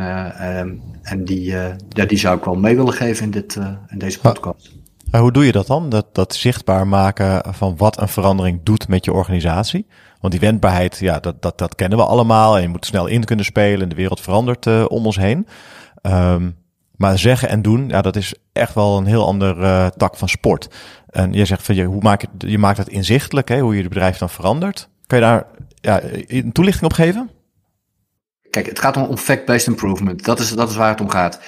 Um, 0.59 0.81
en 1.01 1.25
die, 1.25 1.53
ja, 1.89 2.05
die 2.07 2.17
zou 2.17 2.37
ik 2.37 2.43
wel 2.43 2.55
mee 2.55 2.75
willen 2.75 2.93
geven 2.93 3.25
in, 3.25 3.31
dit, 3.31 3.55
in 3.87 3.97
deze 3.97 4.19
podcast. 4.19 4.71
hoe 5.11 5.31
doe 5.31 5.45
je 5.45 5.51
dat 5.51 5.67
dan? 5.67 5.89
Dat, 5.89 6.15
dat 6.15 6.35
zichtbaar 6.35 6.87
maken 6.87 7.53
van 7.53 7.77
wat 7.77 8.01
een 8.01 8.07
verandering 8.07 8.59
doet 8.63 8.87
met 8.87 9.05
je 9.05 9.13
organisatie? 9.13 9.87
Want 10.19 10.33
die 10.33 10.41
wendbaarheid, 10.41 10.97
ja, 10.99 11.19
dat, 11.19 11.41
dat, 11.41 11.57
dat 11.57 11.75
kennen 11.75 11.97
we 11.97 12.05
allemaal. 12.05 12.55
En 12.55 12.61
je 12.61 12.67
moet 12.67 12.85
snel 12.85 13.07
in 13.07 13.23
kunnen 13.23 13.45
spelen 13.45 13.81
en 13.81 13.89
de 13.89 13.95
wereld 13.95 14.21
verandert 14.21 14.87
om 14.87 15.05
ons 15.05 15.17
heen. 15.17 15.47
Um, 16.01 16.59
maar 17.01 17.19
zeggen 17.19 17.49
en 17.49 17.61
doen, 17.61 17.89
ja, 17.89 18.01
dat 18.01 18.15
is 18.15 18.33
echt 18.53 18.73
wel 18.73 18.97
een 18.97 19.05
heel 19.05 19.25
ander 19.25 19.57
uh, 19.57 19.87
tak 19.87 20.17
van 20.17 20.29
sport. 20.29 20.69
En 21.09 21.33
je 21.33 21.45
zegt 21.45 21.63
van 21.63 21.75
je, 21.75 21.83
hoe 21.83 22.01
maak 22.01 22.21
je, 22.21 22.27
je 22.49 22.57
maakt 22.57 22.77
het 22.77 22.87
inzichtelijk, 22.87 23.49
hè, 23.49 23.59
hoe 23.59 23.75
je 23.75 23.79
het 23.79 23.89
bedrijf 23.89 24.17
dan 24.17 24.29
verandert. 24.29 24.89
Kan 25.07 25.17
je 25.19 25.23
daar 25.23 25.45
ja, 25.81 26.01
een 26.27 26.51
toelichting 26.51 26.85
op 26.85 26.93
geven? 26.93 27.29
Kijk, 28.49 28.65
het 28.65 28.79
gaat 28.79 28.97
om, 28.97 29.17
fact-based 29.17 29.67
improvement. 29.67 30.25
Dat 30.25 30.39
is, 30.39 30.49
dat 30.49 30.69
is 30.69 30.75
waar 30.75 30.89
het 30.89 31.01
om 31.01 31.09
gaat. 31.09 31.39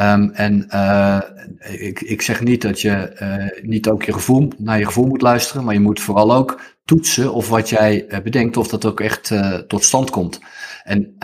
Um, 0.00 0.30
en 0.30 0.66
uh, 0.70 1.18
ik, 1.58 2.00
ik 2.00 2.22
zeg 2.22 2.40
niet 2.40 2.62
dat 2.62 2.80
je 2.80 3.16
uh, 3.22 3.64
niet 3.68 3.88
ook 3.88 4.02
je 4.02 4.12
gevoel, 4.12 4.52
naar 4.58 4.78
je 4.78 4.86
gevoel 4.86 5.06
moet 5.06 5.22
luisteren, 5.22 5.64
maar 5.64 5.74
je 5.74 5.80
moet 5.80 6.00
vooral 6.00 6.34
ook 6.34 6.60
toetsen 6.84 7.32
of 7.32 7.48
wat 7.48 7.68
jij 7.68 8.04
uh, 8.08 8.18
bedenkt, 8.18 8.56
of 8.56 8.68
dat 8.68 8.84
ook 8.84 9.00
echt 9.00 9.32
tot 9.66 9.84
stand 9.84 10.10
komt. 10.10 10.40
En 10.82 11.16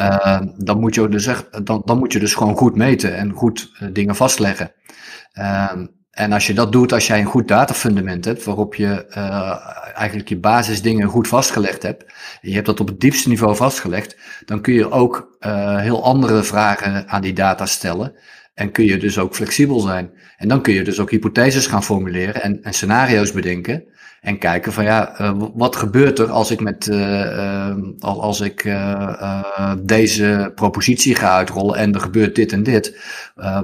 dan, 0.56 0.80
moet 0.80 0.94
je 0.94 1.08
dus 1.08 1.26
echt, 1.26 1.66
dan, 1.66 1.82
dan 1.84 1.98
moet 1.98 2.12
je 2.12 2.18
dus 2.18 2.34
gewoon 2.34 2.56
goed 2.56 2.76
meten 2.76 3.16
en 3.16 3.32
goed 3.32 3.72
dingen 3.92 4.16
vastleggen. 4.16 4.72
Um, 5.72 5.96
en 6.10 6.32
als 6.32 6.46
je 6.46 6.54
dat 6.54 6.72
doet, 6.72 6.92
als 6.92 7.06
jij 7.06 7.20
een 7.20 7.26
goed 7.26 7.48
datafundament 7.48 8.24
hebt, 8.24 8.44
waarop 8.44 8.74
je 8.74 9.06
eigenlijk 9.94 10.28
je 10.28 10.38
basisdingen 10.38 11.08
goed 11.08 11.28
vastgelegd 11.28 11.82
hebt, 11.82 12.02
en 12.40 12.48
je 12.48 12.54
hebt 12.54 12.66
dat 12.66 12.80
op 12.80 12.88
het 12.88 13.00
diepste 13.00 13.28
niveau 13.28 13.56
vastgelegd, 13.56 14.16
dan 14.44 14.60
kun 14.60 14.74
je 14.74 14.90
ook 14.90 15.36
heel 15.76 16.04
andere 16.04 16.42
vragen 16.42 17.08
aan 17.08 17.22
die 17.22 17.32
data 17.32 17.66
stellen. 17.66 18.14
En 18.54 18.72
kun 18.72 18.84
je 18.84 18.96
dus 18.96 19.18
ook 19.18 19.34
flexibel 19.34 19.80
zijn. 19.80 20.10
En 20.36 20.48
dan 20.48 20.62
kun 20.62 20.74
je 20.74 20.84
dus 20.84 21.00
ook 21.00 21.10
hypotheses 21.10 21.66
gaan 21.66 21.84
formuleren 21.84 22.42
en, 22.42 22.62
en 22.62 22.72
scenario's 22.72 23.32
bedenken. 23.32 23.84
En 24.20 24.38
kijken 24.38 24.72
van 24.72 24.84
ja, 24.84 25.20
uh, 25.20 25.32
wat 25.54 25.76
gebeurt 25.76 26.18
er 26.18 26.30
als 26.30 26.50
ik 26.50 26.60
met 26.60 26.86
uh, 26.86 27.74
als, 27.98 28.18
als 28.18 28.40
ik 28.40 28.76
deze 29.78 30.52
propositie 30.54 31.14
ga 31.14 31.36
uitrollen 31.36 31.76
en 31.76 31.94
er 31.94 32.00
gebeurt 32.00 32.34
dit 32.34 32.52
en 32.52 32.62
dit. 32.62 32.98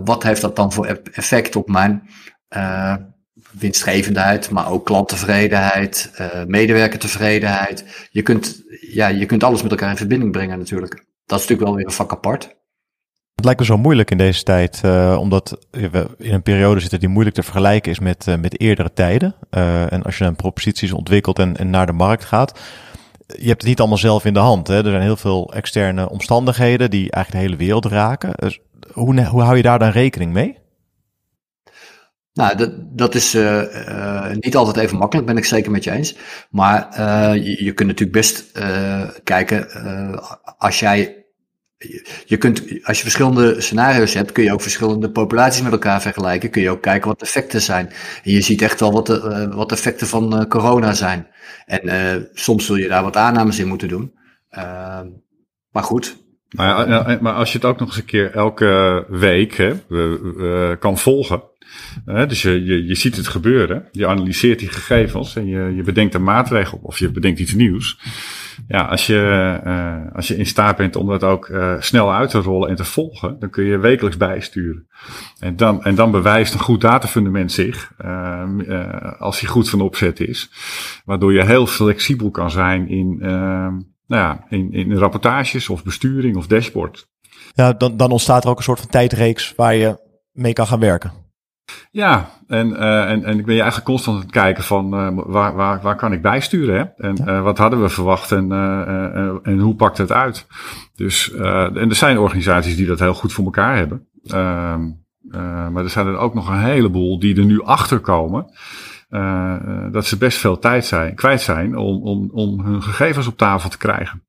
wat 0.04 0.22
heeft 0.22 0.40
dat 0.40 0.56
dan 0.56 0.72
voor 0.72 0.86
effect 1.12 1.56
op 1.56 1.68
mijn 1.68 2.08
winstgevendheid, 3.50 4.50
maar 4.50 4.70
ook 4.70 4.84
klanttevredenheid, 4.84 6.10
medewerkertevredenheid. 6.46 8.08
Je 8.10 8.22
kunt, 8.22 8.62
ja, 8.80 9.08
je 9.08 9.26
kunt 9.26 9.44
alles 9.44 9.62
met 9.62 9.70
elkaar 9.70 9.90
in 9.90 9.96
verbinding 9.96 10.32
brengen 10.32 10.58
natuurlijk. 10.58 10.94
Dat 11.26 11.38
is 11.40 11.46
natuurlijk 11.46 11.68
wel 11.68 11.74
weer 11.74 11.86
een 11.86 11.92
vak 11.92 12.12
apart. 12.12 12.56
Het 13.34 13.44
lijkt 13.44 13.60
me 13.60 13.66
zo 13.66 13.76
moeilijk 13.76 14.10
in 14.10 14.18
deze 14.18 14.42
tijd, 14.42 14.80
uh, 14.84 15.16
omdat 15.20 15.66
we 15.70 16.06
in 16.18 16.32
een 16.32 16.42
periode 16.42 16.80
zitten 16.80 17.00
die 17.00 17.08
moeilijk 17.08 17.36
te 17.36 17.42
vergelijken 17.42 17.90
is 17.90 17.98
met, 17.98 18.26
uh, 18.28 18.34
met 18.36 18.60
eerdere 18.60 18.92
tijden. 18.92 19.34
Uh, 19.50 19.92
en 19.92 20.02
als 20.02 20.18
je 20.18 20.24
dan 20.24 20.36
proposities 20.36 20.92
ontwikkelt 20.92 21.38
en, 21.38 21.56
en 21.56 21.70
naar 21.70 21.86
de 21.86 21.92
markt 21.92 22.24
gaat, 22.24 22.60
je 23.26 23.46
hebt 23.46 23.60
het 23.60 23.64
niet 23.64 23.78
allemaal 23.78 23.98
zelf 23.98 24.24
in 24.24 24.34
de 24.34 24.40
hand. 24.40 24.66
Hè? 24.66 24.84
Er 24.84 24.90
zijn 24.90 25.02
heel 25.02 25.16
veel 25.16 25.54
externe 25.54 26.10
omstandigheden 26.10 26.90
die 26.90 27.10
eigenlijk 27.10 27.30
de 27.30 27.50
hele 27.50 27.64
wereld 27.64 27.84
raken. 27.84 28.30
Dus 28.34 28.60
hoe, 28.92 29.24
hoe 29.24 29.42
hou 29.42 29.56
je 29.56 29.62
daar 29.62 29.78
dan 29.78 29.90
rekening 29.90 30.32
mee? 30.32 30.58
Nou, 32.32 32.56
dat, 32.56 32.70
dat 32.78 33.14
is 33.14 33.36
niet 34.40 34.56
altijd 34.56 34.76
even 34.76 34.98
makkelijk, 34.98 35.26
ben 35.26 35.36
ik 35.36 35.44
zeker 35.44 35.70
met 35.70 35.84
je 35.84 35.90
eens. 35.90 36.16
Maar 36.50 37.00
je, 37.38 37.64
je 37.64 37.72
kunt 37.72 37.88
natuurlijk 37.88 38.18
best 38.18 38.52
kijken, 39.22 39.68
als 40.58 40.80
jij 40.80 41.23
je 42.24 42.36
kunt, 42.36 42.62
als 42.82 42.96
je 42.96 43.02
verschillende 43.02 43.60
scenario's 43.60 44.14
hebt, 44.14 44.32
kun 44.32 44.44
je 44.44 44.52
ook 44.52 44.60
verschillende 44.60 45.10
populaties 45.10 45.62
met 45.62 45.72
elkaar 45.72 46.02
vergelijken. 46.02 46.50
Kun 46.50 46.62
je 46.62 46.70
ook 46.70 46.82
kijken 46.82 47.08
wat 47.08 47.18
de 47.18 47.24
effecten 47.24 47.60
zijn. 47.60 47.86
En 48.24 48.30
je 48.30 48.40
ziet 48.40 48.62
echt 48.62 48.80
wel 48.80 48.92
wat 48.92 49.06
de, 49.06 49.46
uh, 49.48 49.56
wat 49.56 49.72
effecten 49.72 50.06
van 50.06 50.40
uh, 50.40 50.48
corona 50.48 50.92
zijn. 50.92 51.26
En 51.66 51.80
uh, 51.84 52.22
soms 52.32 52.66
zul 52.66 52.76
je 52.76 52.88
daar 52.88 53.02
wat 53.02 53.16
aannames 53.16 53.58
in 53.58 53.68
moeten 53.68 53.88
doen. 53.88 54.12
Ehm, 54.50 55.06
maar 55.72 55.82
goed. 55.82 56.22
Maar, 56.50 56.88
ja, 56.88 57.18
maar 57.20 57.34
als 57.34 57.52
je 57.52 57.58
het 57.58 57.66
ook 57.66 57.78
nog 57.78 57.88
eens 57.88 57.96
een 57.96 58.04
keer 58.04 58.30
elke 58.34 59.04
week 59.08 59.56
hè, 59.56 60.76
kan 60.76 60.98
volgen. 60.98 61.42
dus 62.04 62.42
je, 62.42 62.64
je, 62.64 62.86
je 62.86 62.94
ziet 62.94 63.16
het 63.16 63.28
gebeuren. 63.28 63.88
Je 63.92 64.06
analyseert 64.06 64.58
die 64.58 64.68
gegevens 64.68 65.36
en 65.36 65.46
je, 65.46 65.74
je 65.76 65.82
bedenkt 65.82 66.14
een 66.14 66.22
maatregel 66.22 66.78
of 66.82 66.98
je 66.98 67.10
bedenkt 67.10 67.40
iets 67.40 67.54
nieuws 67.54 67.98
ja, 68.68 68.82
als 68.82 69.06
je, 69.06 69.60
uh, 69.66 70.14
als 70.14 70.28
je 70.28 70.36
in 70.36 70.46
staat 70.46 70.76
bent 70.76 70.96
om 70.96 71.06
dat 71.06 71.24
ook 71.24 71.48
uh, 71.48 71.74
snel 71.78 72.12
uit 72.12 72.30
te 72.30 72.38
rollen 72.38 72.68
en 72.68 72.76
te 72.76 72.84
volgen, 72.84 73.36
dan 73.38 73.50
kun 73.50 73.64
je 73.64 73.78
wekelijks 73.78 74.16
bijsturen. 74.16 74.88
En 75.38 75.56
dan, 75.56 75.84
en 75.84 75.94
dan 75.94 76.10
bewijst 76.10 76.54
een 76.54 76.60
goed 76.60 76.80
datafundament 76.80 77.52
zich, 77.52 77.92
uh, 78.04 79.12
als 79.18 79.40
hij 79.40 79.48
goed 79.48 79.70
van 79.70 79.80
opzet 79.80 80.20
is, 80.20 80.50
waardoor 81.04 81.32
je 81.32 81.44
heel 81.44 81.66
flexibel 81.66 82.30
kan 82.30 82.50
zijn 82.50 82.88
in, 82.88 83.16
nou 83.18 84.22
ja, 84.22 84.44
in, 84.48 84.72
in 84.72 84.96
rapportages 84.96 85.68
of 85.68 85.84
besturing 85.84 86.36
of 86.36 86.46
dashboard. 86.46 87.08
Ja, 87.54 87.72
dan, 87.72 87.96
dan 87.96 88.10
ontstaat 88.10 88.44
er 88.44 88.50
ook 88.50 88.56
een 88.56 88.62
soort 88.62 88.80
van 88.80 88.88
tijdreeks 88.88 89.52
waar 89.56 89.74
je 89.74 89.98
mee 90.32 90.52
kan 90.52 90.66
gaan 90.66 90.80
werken. 90.80 91.23
Ja, 91.90 92.30
en, 92.46 92.68
uh, 92.68 93.10
en, 93.10 93.24
en 93.24 93.38
ik 93.38 93.44
ben 93.44 93.54
je 93.54 93.60
eigenlijk 93.60 93.90
constant 93.90 94.16
aan 94.16 94.22
het 94.22 94.32
kijken 94.32 94.64
van 94.64 94.94
uh, 94.94 95.24
waar, 95.26 95.54
waar, 95.54 95.80
waar 95.80 95.96
kan 95.96 96.12
ik 96.12 96.22
bijsturen? 96.22 96.76
Hè? 96.76 97.08
En 97.08 97.16
uh, 97.28 97.42
wat 97.42 97.58
hadden 97.58 97.82
we 97.82 97.88
verwacht 97.88 98.32
en, 98.32 98.52
en 99.42 99.58
hoe 99.58 99.74
pakt 99.74 99.98
het 99.98 100.12
uit? 100.12 100.46
Dus, 100.94 101.32
en 101.32 101.88
er 101.88 101.94
zijn 101.94 102.18
organisaties 102.18 102.76
die 102.76 102.86
dat 102.86 102.98
heel 102.98 103.14
goed 103.14 103.32
voor 103.32 103.44
elkaar 103.44 103.76
hebben. 103.76 104.06
Ehm, 104.26 104.90
maar 105.72 105.82
er 105.82 105.90
zijn 105.90 106.06
er 106.06 106.16
ook 106.16 106.34
nog 106.34 106.48
een 106.48 106.60
heleboel 106.60 107.18
die 107.18 107.36
er 107.36 107.44
nu 107.44 107.62
achter 107.62 108.00
komen. 108.00 108.46
dat 109.92 110.06
ze 110.06 110.18
best 110.18 110.38
veel 110.38 110.58
tijd 110.58 110.84
zijn, 110.84 111.14
kwijt 111.14 111.40
zijn 111.40 111.76
om, 111.76 112.02
om, 112.02 112.30
om 112.32 112.60
hun 112.60 112.82
gegevens 112.82 113.26
op 113.26 113.36
tafel 113.36 113.70
te 113.70 113.78
krijgen. 113.78 114.22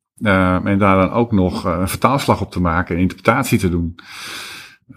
en 0.63 0.77
daar 0.77 0.97
dan 0.97 1.11
ook 1.11 1.31
nog 1.31 1.63
een 1.63 1.87
vertaalslag 1.87 2.41
op 2.41 2.51
te 2.51 2.61
maken 2.61 2.95
en 2.95 3.01
interpretatie 3.01 3.59
te 3.59 3.69
doen. 3.69 3.95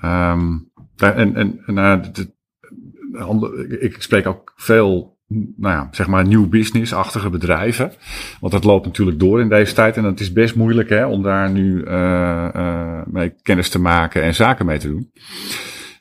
Um, 0.03 0.71
en, 1.03 1.37
en, 1.37 1.63
en 1.67 1.75
nou, 1.75 2.01
de, 2.13 2.37
ik 3.81 4.03
spreek 4.03 4.27
ook 4.27 4.53
veel, 4.57 5.19
nou 5.57 5.75
ja, 5.75 5.89
zeg 5.91 6.07
maar 6.07 6.27
nieuw 6.27 6.49
business-achtige 6.49 7.31
bedrijven. 7.31 7.93
Want 8.41 8.53
dat 8.53 8.65
loopt 8.65 8.87
natuurlijk 8.87 9.19
door 9.19 9.41
in 9.41 9.49
deze 9.49 9.75
tijd. 9.75 9.97
En 9.97 10.05
het 10.05 10.21
is 10.21 10.33
best 10.33 10.57
moeilijk 10.57 10.89
hè, 10.89 11.07
om 11.07 11.23
daar 11.23 11.51
nu 11.51 11.85
uh, 11.85 12.49
uh, 12.57 13.01
mee 13.07 13.35
kennis 13.43 13.69
te 13.69 13.81
maken 13.81 14.23
en 14.23 14.35
zaken 14.35 14.67
mee 14.67 14.79
te 14.79 14.89
doen. 14.89 15.11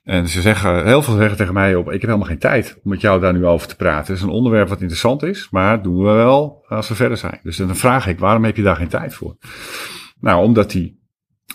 En 0.04 0.28
ze 0.28 0.42
zeggen, 0.42 0.86
heel 0.86 1.02
veel 1.02 1.16
zeggen 1.16 1.38
tegen 1.38 1.54
mij 1.54 1.76
op, 1.76 1.86
ik 1.86 1.92
heb 1.92 2.02
helemaal 2.02 2.28
geen 2.28 2.40
tijd 2.40 2.80
om 2.84 2.92
met 2.92 3.02
jou 3.02 3.20
daar 3.20 3.34
nu 3.34 3.46
over 3.46 3.68
te 3.68 3.76
praten. 3.76 4.14
Het 4.14 4.16
is 4.16 4.22
een 4.22 4.34
onderwerp 4.34 4.68
wat 4.68 4.80
interessant 4.80 5.24
is, 5.24 5.48
maar 5.52 5.82
doen 5.82 5.98
we 5.98 6.12
wel 6.12 6.66
als 6.68 6.90
we 6.90 6.96
verder 6.96 7.18
zijn. 7.18 7.40
Dus 7.44 7.58
dan 7.58 7.76
vraag 7.76 8.08
ik, 8.08 8.20
waarom 8.20 8.44
heb 8.44 8.56
je 8.56 8.62
daar 8.62 8.76
geen 8.76 8.88
tijd 8.88 9.14
voor? 9.14 9.38
Nou, 10.20 10.44
omdat 10.44 10.72
die 10.72 10.97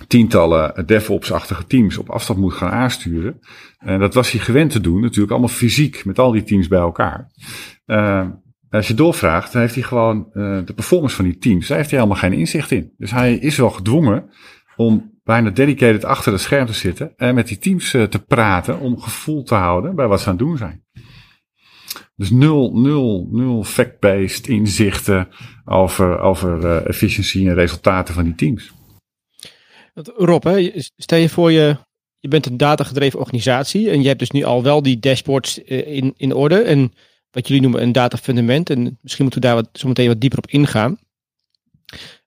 tientallen 0.07 0.87
DevOps-achtige 0.87 1.67
teams 1.67 1.99
op 1.99 2.11
afstand 2.11 2.39
moet 2.39 2.53
gaan 2.53 2.71
aansturen. 2.71 3.41
En 3.79 3.99
dat 4.01 4.15
was 4.15 4.31
hij 4.31 4.41
gewend 4.41 4.71
te 4.71 4.81
doen, 4.81 5.01
natuurlijk 5.01 5.31
allemaal 5.31 5.49
fysiek 5.49 6.05
met 6.05 6.19
al 6.19 6.33
die 6.33 6.45
teams 6.45 6.69
bij 6.69 6.79
elkaar. 6.79 7.31
Uh, 7.87 8.27
als 8.71 8.89
je 8.89 8.95
doorvraagt, 8.95 9.53
dan 9.53 9.61
heeft 9.61 9.75
hij 9.75 9.83
gewoon 9.83 10.27
uh, 10.33 10.59
de 10.65 10.73
performance 10.75 11.17
van 11.17 11.25
die 11.25 11.39
teams, 11.39 11.67
daar 11.67 11.77
heeft 11.77 11.91
hij 11.91 11.99
helemaal 11.99 12.23
geen 12.23 12.33
inzicht 12.33 12.71
in. 12.71 12.93
Dus 12.97 13.11
hij 13.11 13.35
is 13.35 13.57
wel 13.57 13.71
gedwongen 13.71 14.31
om 14.77 15.11
bijna 15.25 15.51
dedicated 15.51 16.05
achter 16.05 16.33
het 16.33 16.41
scherm 16.41 16.67
te 16.67 16.73
zitten 16.73 17.13
en 17.17 17.35
met 17.35 17.49
die 17.49 17.59
teams 17.59 17.95
uh, 17.95 18.03
te 18.03 18.25
praten 18.25 18.79
om 18.79 19.01
gevoel 19.01 19.43
te 19.43 19.55
houden 19.55 19.95
bij 19.95 20.07
wat 20.07 20.21
ze 20.21 20.27
aan 20.27 20.37
het 20.37 20.45
doen 20.45 20.57
zijn. 20.57 20.85
Dus 22.17 22.31
nul, 22.31 22.73
nul, 22.75 23.29
nul 23.31 23.65
fact-based 23.65 24.47
inzichten 24.47 25.29
over, 25.65 26.19
over 26.19 26.67
efficiëntie 26.87 27.49
en 27.49 27.55
resultaten 27.55 28.15
van 28.15 28.25
die 28.25 28.35
teams. 28.35 28.73
Rob, 30.17 30.45
hè, 30.45 30.73
stel 30.97 31.19
je 31.19 31.29
voor 31.29 31.53
je, 31.53 31.77
je 32.19 32.29
bent 32.29 32.47
een 32.47 32.57
datagedreven 32.57 33.19
organisatie 33.19 33.91
en 33.91 34.03
je 34.03 34.07
hebt 34.07 34.19
dus 34.19 34.31
nu 34.31 34.43
al 34.43 34.63
wel 34.63 34.83
die 34.83 34.99
dashboards 34.99 35.65
eh, 35.65 35.87
in, 35.97 36.15
in 36.17 36.35
orde 36.35 36.63
en 36.63 36.93
wat 37.31 37.47
jullie 37.47 37.63
noemen 37.63 37.83
een 37.83 37.93
datafundament 37.93 38.71
en 38.71 38.99
misschien 39.01 39.25
moeten 39.25 39.41
we 39.41 39.47
daar 39.47 39.57
wat, 39.57 39.69
zo 39.73 39.89
meteen 39.89 40.09
wat 40.09 40.21
dieper 40.21 40.39
op 40.39 40.47
ingaan. 40.47 40.99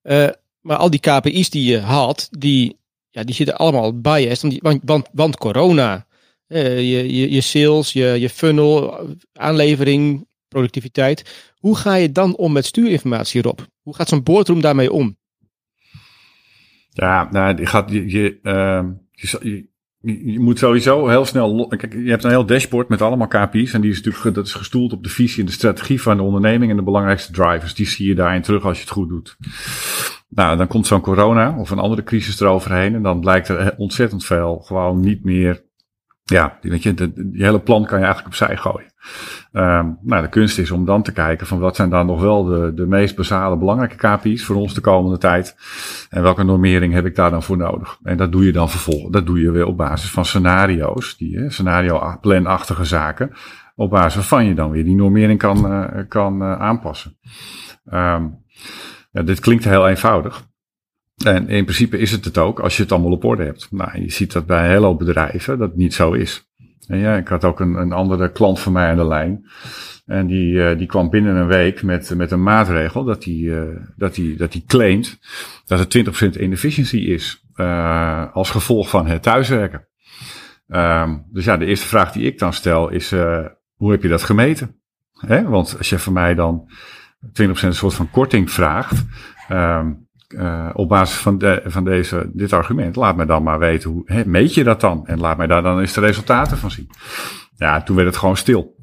Uh, 0.03 0.27
maar 0.61 0.77
al 0.77 0.89
die 0.89 0.99
KPI's 0.99 1.49
die 1.49 1.71
je 1.71 1.79
haalt, 1.79 2.27
die, 2.39 2.77
ja, 3.09 3.23
die 3.23 3.35
zitten 3.35 3.57
allemaal 3.57 3.99
biased, 4.01 4.61
want, 4.61 5.09
want, 5.13 5.37
corona, 5.37 6.07
uh, 6.47 6.77
je, 6.77 7.15
je, 7.15 7.31
je 7.31 7.41
sales, 7.41 7.93
je, 7.93 8.05
je 8.05 8.29
funnel, 8.29 8.99
aanlevering, 9.33 10.27
productiviteit. 10.47 11.49
Hoe 11.55 11.75
ga 11.75 11.95
je 11.95 12.11
dan 12.11 12.35
om 12.35 12.51
met 12.51 12.65
stuurinformatie, 12.65 13.41
Rob? 13.41 13.59
Hoe 13.81 13.95
gaat 13.95 14.09
zo'n 14.09 14.23
boardroom 14.23 14.61
daarmee 14.61 14.91
om? 14.91 15.17
Ja, 16.97 17.27
nou, 17.31 17.57
je, 17.57 17.65
gaat, 17.65 17.91
je, 17.91 18.09
je, 18.09 18.39
uh, 18.43 18.83
je, 19.11 19.67
je, 19.99 20.39
moet 20.39 20.59
sowieso 20.59 21.07
heel 21.07 21.25
snel. 21.25 21.67
Kijk, 21.67 21.93
je 21.93 22.09
hebt 22.09 22.23
een 22.23 22.29
heel 22.29 22.45
dashboard 22.45 22.89
met 22.89 23.01
allemaal 23.01 23.27
KPI's. 23.27 23.73
En 23.73 23.81
die 23.81 23.91
is 23.91 24.01
natuurlijk 24.01 24.35
dat 24.35 24.45
is 24.45 24.53
gestoeld 24.53 24.93
op 24.93 25.03
de 25.03 25.09
visie 25.09 25.39
en 25.39 25.45
de 25.45 25.51
strategie 25.51 26.01
van 26.01 26.17
de 26.17 26.23
onderneming 26.23 26.71
en 26.71 26.77
de 26.77 26.83
belangrijkste 26.83 27.31
drivers. 27.31 27.73
Die 27.73 27.87
zie 27.87 28.07
je 28.07 28.15
daarin 28.15 28.41
terug 28.41 28.65
als 28.65 28.77
je 28.77 28.83
het 28.83 28.93
goed 28.93 29.09
doet. 29.09 29.37
Nou, 30.29 30.57
dan 30.57 30.67
komt 30.67 30.87
zo'n 30.87 31.01
corona 31.01 31.57
of 31.57 31.69
een 31.69 31.79
andere 31.79 32.03
crisis 32.03 32.39
eroverheen. 32.39 32.95
En 32.95 33.01
dan 33.01 33.19
blijkt 33.19 33.47
er 33.47 33.73
ontzettend 33.77 34.25
veel 34.25 34.59
gewoon 34.59 34.99
niet 34.99 35.23
meer 35.23 35.63
ja, 36.31 36.57
je, 36.61 36.93
de, 36.93 37.13
die 37.13 37.43
hele 37.43 37.59
plan 37.59 37.85
kan 37.85 37.99
je 37.99 38.05
eigenlijk 38.05 38.27
opzij 38.27 38.57
gooien. 38.57 38.93
Um, 39.51 39.97
nou, 40.01 40.21
de 40.21 40.29
kunst 40.29 40.57
is 40.57 40.71
om 40.71 40.85
dan 40.85 41.03
te 41.03 41.11
kijken 41.11 41.47
van 41.47 41.59
wat 41.59 41.75
zijn 41.75 41.89
dan 41.89 42.05
nog 42.05 42.21
wel 42.21 42.43
de, 42.43 42.71
de 42.75 42.85
meest 42.85 43.15
basale 43.15 43.57
belangrijke 43.57 43.95
KPI's 43.95 44.45
voor 44.45 44.55
ons 44.55 44.73
de 44.73 44.81
komende 44.81 45.17
tijd. 45.17 45.55
En 46.09 46.21
welke 46.21 46.43
normering 46.43 46.93
heb 46.93 47.05
ik 47.05 47.15
daar 47.15 47.29
dan 47.29 47.43
voor 47.43 47.57
nodig? 47.57 47.97
En 48.03 48.17
dat 48.17 48.31
doe 48.31 48.45
je 48.45 48.51
dan 48.51 48.69
vervolgens. 48.69 49.11
Dat 49.11 49.25
doe 49.25 49.41
je 49.41 49.51
weer 49.51 49.65
op 49.65 49.77
basis 49.77 50.11
van 50.11 50.25
scenario's, 50.25 51.17
die 51.17 51.37
hè, 51.37 51.49
scenario 51.49 52.17
planachtige 52.21 52.85
zaken. 52.85 53.31
Op 53.75 53.89
basis 53.89 54.15
waarvan 54.15 54.45
je 54.45 54.53
dan 54.53 54.71
weer 54.71 54.83
die 54.83 54.95
normering 54.95 55.39
kan, 55.39 55.71
uh, 55.71 56.03
kan 56.07 56.41
uh, 56.41 56.59
aanpassen. 56.59 57.17
Um, 57.93 58.43
ja, 59.11 59.21
dit 59.21 59.39
klinkt 59.39 59.63
heel 59.63 59.87
eenvoudig. 59.87 60.43
En 61.23 61.47
in 61.47 61.63
principe 61.63 61.97
is 61.97 62.11
het 62.11 62.25
het 62.25 62.37
ook 62.37 62.59
als 62.59 62.77
je 62.77 62.83
het 62.83 62.91
allemaal 62.91 63.11
op 63.11 63.23
orde 63.23 63.43
hebt. 63.43 63.67
Nou, 63.71 64.01
je 64.01 64.11
ziet 64.11 64.33
dat 64.33 64.45
bij 64.45 64.63
een 64.63 64.69
hele 64.69 64.95
bedrijven 64.95 65.57
dat 65.57 65.75
niet 65.75 65.93
zo 65.93 66.11
is. 66.11 66.49
En 66.87 66.97
ja, 66.97 67.15
ik 67.15 67.27
had 67.27 67.43
ook 67.43 67.59
een, 67.59 67.73
een 67.73 67.91
andere 67.91 68.31
klant 68.31 68.59
van 68.59 68.73
mij 68.73 68.89
aan 68.89 68.97
de 68.97 69.07
lijn. 69.07 69.45
En 70.05 70.27
die, 70.27 70.53
uh, 70.53 70.77
die 70.77 70.87
kwam 70.87 71.09
binnen 71.09 71.35
een 71.35 71.47
week 71.47 71.83
met, 71.83 72.15
met 72.15 72.31
een 72.31 72.43
maatregel 72.43 73.03
dat 73.03 73.23
hij 73.23 73.33
uh, 73.33 73.75
dat 73.95 74.15
die, 74.15 74.37
dat 74.37 74.51
die 74.51 74.63
claimt 74.67 75.19
dat 75.65 75.79
het 75.79 76.37
20% 76.37 76.39
inefficiëntie 76.39 77.07
is 77.07 77.45
uh, 77.55 78.33
als 78.33 78.49
gevolg 78.49 78.89
van 78.89 79.07
het 79.07 79.23
thuiswerken. 79.23 79.87
Um, 80.67 81.25
dus 81.31 81.45
ja, 81.45 81.57
de 81.57 81.65
eerste 81.65 81.87
vraag 81.87 82.11
die 82.11 82.25
ik 82.25 82.39
dan 82.39 82.53
stel 82.53 82.89
is, 82.89 83.13
hoe 83.75 83.91
heb 83.91 84.01
je 84.01 84.07
dat 84.07 84.23
gemeten? 84.23 84.79
Hè? 85.11 85.43
Want 85.43 85.75
als 85.77 85.89
je 85.89 85.99
van 85.99 86.13
mij 86.13 86.35
dan 86.35 86.69
20% 87.27 87.31
een 87.41 87.73
soort 87.73 87.93
van 87.93 88.11
korting 88.11 88.51
vraagt, 88.51 89.05
um, 89.49 90.04
uh, 90.37 90.69
op 90.73 90.89
basis 90.89 91.17
van, 91.17 91.37
de, 91.37 91.61
van 91.65 91.83
deze, 91.83 92.29
dit 92.33 92.53
argument, 92.53 92.95
laat 92.95 93.15
mij 93.15 93.25
dan 93.25 93.43
maar 93.43 93.59
weten 93.59 93.89
hoe 93.89 94.01
hè, 94.05 94.25
meet 94.25 94.53
je 94.53 94.63
dat 94.63 94.81
dan? 94.81 95.07
En 95.07 95.19
laat 95.19 95.37
mij 95.37 95.47
daar 95.47 95.61
dan 95.61 95.79
eens 95.79 95.93
de 95.93 96.01
resultaten 96.01 96.57
van 96.57 96.71
zien. 96.71 96.89
Ja, 97.55 97.83
toen 97.83 97.95
werd 97.95 98.07
het 98.07 98.17
gewoon 98.17 98.37
stil. 98.37 98.75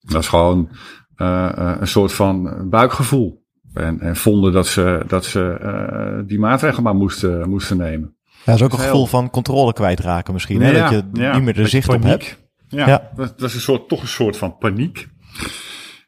Dat 0.00 0.22
is 0.22 0.28
gewoon 0.28 0.68
uh, 1.16 1.50
een 1.54 1.86
soort 1.86 2.12
van 2.12 2.68
buikgevoel. 2.70 3.44
En, 3.72 4.00
en 4.00 4.16
vonden 4.16 4.52
dat 4.52 4.66
ze, 4.66 5.04
dat 5.06 5.24
ze 5.24 5.58
uh, 5.62 6.28
die 6.28 6.38
maatregelen 6.38 6.82
maar 6.82 6.94
moesten, 6.94 7.48
moesten 7.48 7.76
nemen. 7.76 8.16
Ja, 8.22 8.40
dat 8.44 8.54
is 8.54 8.62
ook 8.62 8.72
een 8.72 8.78
gevoel 8.78 9.06
van 9.06 9.30
controle 9.30 9.72
kwijtraken 9.72 10.32
misschien. 10.32 10.62
Hè? 10.62 10.72
dat 10.72 10.90
je 10.90 11.02
ja, 11.12 11.34
niet 11.34 11.42
meer 11.42 11.54
de 11.54 11.68
zicht 11.68 11.88
op 11.88 12.02
hebt. 12.02 12.44
Ja, 12.68 12.86
ja. 12.86 13.10
Dat, 13.16 13.38
dat, 13.38 13.48
is 13.48 13.54
een 13.54 13.60
soort, 13.60 13.88
toch 13.88 14.02
een 14.02 14.08
soort 14.08 14.36
van 14.36 14.56
paniek. 14.58 15.08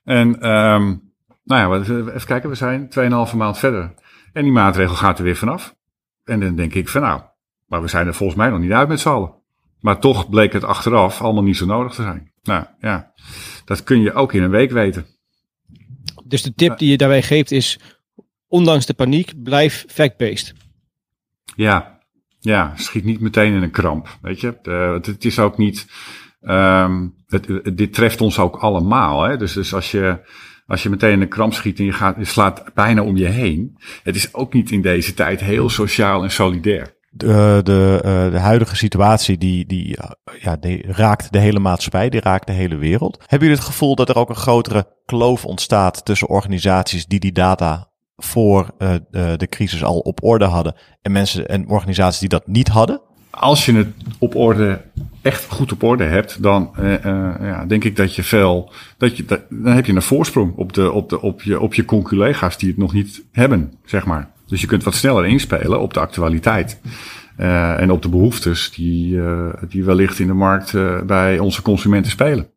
En 0.04 0.50
um, 0.50 1.08
nou 1.44 1.80
ja, 1.80 1.92
even 2.14 2.26
kijken, 2.26 2.48
we 2.48 2.54
zijn 2.54 2.88
2,5 3.30 3.36
maand 3.36 3.58
verder. 3.58 3.94
En 4.38 4.44
die 4.44 4.52
maatregel 4.52 4.94
gaat 4.94 5.18
er 5.18 5.24
weer 5.24 5.36
vanaf. 5.36 5.74
En 6.24 6.40
dan 6.40 6.56
denk 6.56 6.74
ik 6.74 6.88
van 6.88 7.02
nou, 7.02 7.20
maar 7.66 7.82
we 7.82 7.88
zijn 7.88 8.06
er 8.06 8.14
volgens 8.14 8.38
mij 8.38 8.48
nog 8.48 8.58
niet 8.58 8.72
uit 8.72 8.88
met 8.88 9.00
z'n 9.00 9.08
allen. 9.08 9.34
Maar 9.80 10.00
toch 10.00 10.28
bleek 10.28 10.52
het 10.52 10.64
achteraf 10.64 11.22
allemaal 11.22 11.42
niet 11.42 11.56
zo 11.56 11.66
nodig 11.66 11.92
te 11.92 12.02
zijn. 12.02 12.32
Nou 12.42 12.64
ja, 12.80 13.12
dat 13.64 13.82
kun 13.82 14.00
je 14.00 14.12
ook 14.12 14.32
in 14.32 14.42
een 14.42 14.50
week 14.50 14.70
weten. 14.70 15.06
Dus 16.24 16.42
de 16.42 16.54
tip 16.54 16.78
die 16.78 16.90
je 16.90 16.96
daarbij 16.96 17.22
geeft 17.22 17.50
is, 17.50 17.80
ondanks 18.46 18.86
de 18.86 18.94
paniek, 18.94 19.42
blijf 19.42 19.84
fact-based. 19.88 20.54
Ja, 21.56 22.00
ja, 22.38 22.72
schiet 22.76 23.04
niet 23.04 23.20
meteen 23.20 23.54
in 23.54 23.62
een 23.62 23.70
kramp. 23.70 24.18
Weet 24.22 24.40
je, 24.40 24.58
uh, 24.62 24.92
het, 24.92 25.24
is 25.24 25.38
ook 25.38 25.58
niet. 25.58 25.86
Um, 26.40 27.14
het, 27.26 27.76
dit 27.76 27.92
treft 27.92 28.20
ons 28.20 28.38
ook 28.38 28.56
allemaal. 28.56 29.22
Hè? 29.22 29.36
Dus, 29.36 29.52
dus 29.52 29.74
als 29.74 29.90
je 29.90 30.20
als 30.68 30.82
je 30.82 30.88
meteen 30.88 31.12
in 31.12 31.20
een 31.20 31.28
kramp 31.28 31.54
schiet 31.54 31.78
en 31.78 31.84
je, 31.84 31.92
gaat, 31.92 32.16
je 32.18 32.24
slaat 32.24 32.64
bijna 32.74 33.02
om 33.02 33.16
je 33.16 33.26
heen. 33.26 33.78
Het 34.02 34.16
is 34.16 34.34
ook 34.34 34.52
niet 34.52 34.70
in 34.70 34.82
deze 34.82 35.14
tijd 35.14 35.40
heel 35.40 35.68
sociaal 35.68 36.22
en 36.22 36.30
solidair. 36.30 36.96
de, 37.10 37.60
de, 37.62 38.02
uh, 38.04 38.32
de 38.32 38.38
huidige 38.38 38.76
situatie 38.76 39.38
die, 39.38 39.66
die, 39.66 39.98
ja, 40.40 40.56
die 40.56 40.84
raakt 40.86 41.32
de 41.32 41.38
hele 41.38 41.58
maatschappij, 41.58 42.08
die 42.08 42.20
raakt 42.20 42.46
de 42.46 42.52
hele 42.52 42.76
wereld. 42.76 43.18
Hebben 43.18 43.48
jullie 43.48 43.62
het 43.62 43.72
gevoel 43.72 43.94
dat 43.94 44.08
er 44.08 44.16
ook 44.16 44.28
een 44.28 44.34
grotere 44.34 44.96
kloof 45.04 45.44
ontstaat 45.44 46.04
tussen 46.04 46.28
organisaties 46.28 47.06
die 47.06 47.20
die 47.20 47.32
data 47.32 47.90
voor 48.16 48.70
de 49.10 49.46
crisis 49.48 49.84
al 49.84 49.98
op 49.98 50.24
orde 50.24 50.44
hadden 50.44 50.74
en 51.02 51.12
mensen 51.12 51.48
en 51.48 51.68
organisaties 51.68 52.20
die 52.20 52.28
dat 52.28 52.46
niet 52.46 52.68
hadden? 52.68 53.07
Als 53.40 53.66
je 53.66 53.72
het 53.72 53.88
op 54.18 54.34
orde, 54.34 54.80
echt 55.22 55.46
goed 55.48 55.72
op 55.72 55.82
orde 55.82 56.04
hebt, 56.04 56.42
dan 56.42 56.70
uh, 56.80 57.02
ja, 57.40 57.64
denk 57.66 57.84
ik 57.84 57.96
dat 57.96 58.14
je 58.14 58.22
veel, 58.22 58.72
dat 58.96 59.16
je, 59.16 59.24
dan 59.48 59.72
heb 59.72 59.86
je 59.86 59.92
een 59.92 60.02
voorsprong 60.02 60.56
op, 60.56 60.72
de, 60.72 60.92
op, 60.92 61.08
de, 61.08 61.20
op, 61.20 61.42
je, 61.42 61.60
op 61.60 61.74
je 61.74 61.84
conculega's 61.84 62.58
die 62.58 62.68
het 62.68 62.78
nog 62.78 62.92
niet 62.92 63.24
hebben, 63.32 63.72
zeg 63.84 64.06
maar. 64.06 64.30
Dus 64.46 64.60
je 64.60 64.66
kunt 64.66 64.84
wat 64.84 64.94
sneller 64.94 65.26
inspelen 65.26 65.80
op 65.80 65.94
de 65.94 66.00
actualiteit. 66.00 66.80
Uh, 67.40 67.80
en 67.80 67.90
op 67.90 68.02
de 68.02 68.08
behoeftes 68.08 68.70
die, 68.70 69.20
die 69.68 69.84
wellicht 69.84 70.18
in 70.18 70.26
de 70.26 70.32
markt 70.32 70.72
bij 71.06 71.38
onze 71.38 71.62
consumenten 71.62 72.10
spelen. 72.10 72.50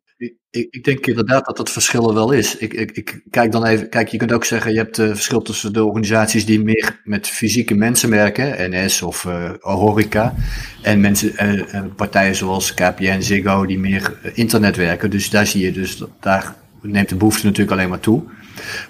Ik, 0.52 0.66
ik, 0.70 0.84
denk 0.84 1.06
inderdaad 1.06 1.44
dat 1.44 1.56
dat 1.56 1.70
verschil 1.70 2.08
er 2.08 2.14
wel 2.14 2.32
is. 2.32 2.56
Ik, 2.56 2.74
ik, 2.74 2.90
ik, 2.90 3.22
kijk 3.30 3.52
dan 3.52 3.64
even, 3.64 3.88
kijk, 3.88 4.08
je 4.08 4.16
kunt 4.16 4.32
ook 4.32 4.44
zeggen, 4.44 4.72
je 4.72 4.78
hebt 4.78 4.98
uh, 4.98 5.08
verschil 5.08 5.42
tussen 5.42 5.72
de 5.72 5.84
organisaties 5.84 6.46
die 6.46 6.62
meer 6.62 7.00
met 7.04 7.28
fysieke 7.28 7.74
mensen 7.74 8.10
werken, 8.10 8.70
NS 8.70 9.02
of 9.02 9.24
uh, 9.24 9.50
horeca, 9.60 10.34
en 10.82 11.00
mensen, 11.00 11.32
uh, 11.74 11.82
partijen 11.96 12.34
zoals 12.34 12.74
KPN, 12.74 13.20
Ziggo, 13.20 13.66
die 13.66 13.78
meer 13.78 14.18
internet 14.34 14.76
werken. 14.76 15.10
Dus 15.10 15.30
daar 15.30 15.46
zie 15.46 15.64
je 15.64 15.72
dus, 15.72 16.04
daar 16.20 16.54
neemt 16.82 17.08
de 17.08 17.16
behoefte 17.16 17.46
natuurlijk 17.46 17.76
alleen 17.76 17.88
maar 17.88 18.00
toe. 18.00 18.22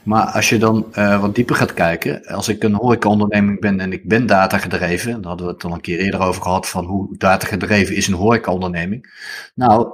Maar 0.03 0.25
als 0.25 0.49
je 0.49 0.59
dan 0.59 0.87
wat 0.95 1.35
dieper 1.35 1.57
gaat 1.57 1.75
kijken, 1.75 2.27
als 2.27 2.49
ik 2.49 2.63
een 2.63 2.75
horecaonderneming 2.75 3.61
ben 3.61 3.81
en 3.81 3.93
ik 3.93 4.09
ben 4.09 4.27
datagedreven, 4.27 5.13
daar 5.13 5.29
hadden 5.29 5.47
we 5.47 5.53
het 5.53 5.65
al 5.65 5.73
een 5.73 5.81
keer 5.81 5.99
eerder 5.99 6.21
over 6.21 6.43
gehad 6.43 6.69
van 6.69 6.85
hoe 6.85 7.17
datagedreven 7.19 7.97
is 7.97 8.07
een 8.07 8.15
horecaonderneming. 8.15 9.13
Nou, 9.55 9.93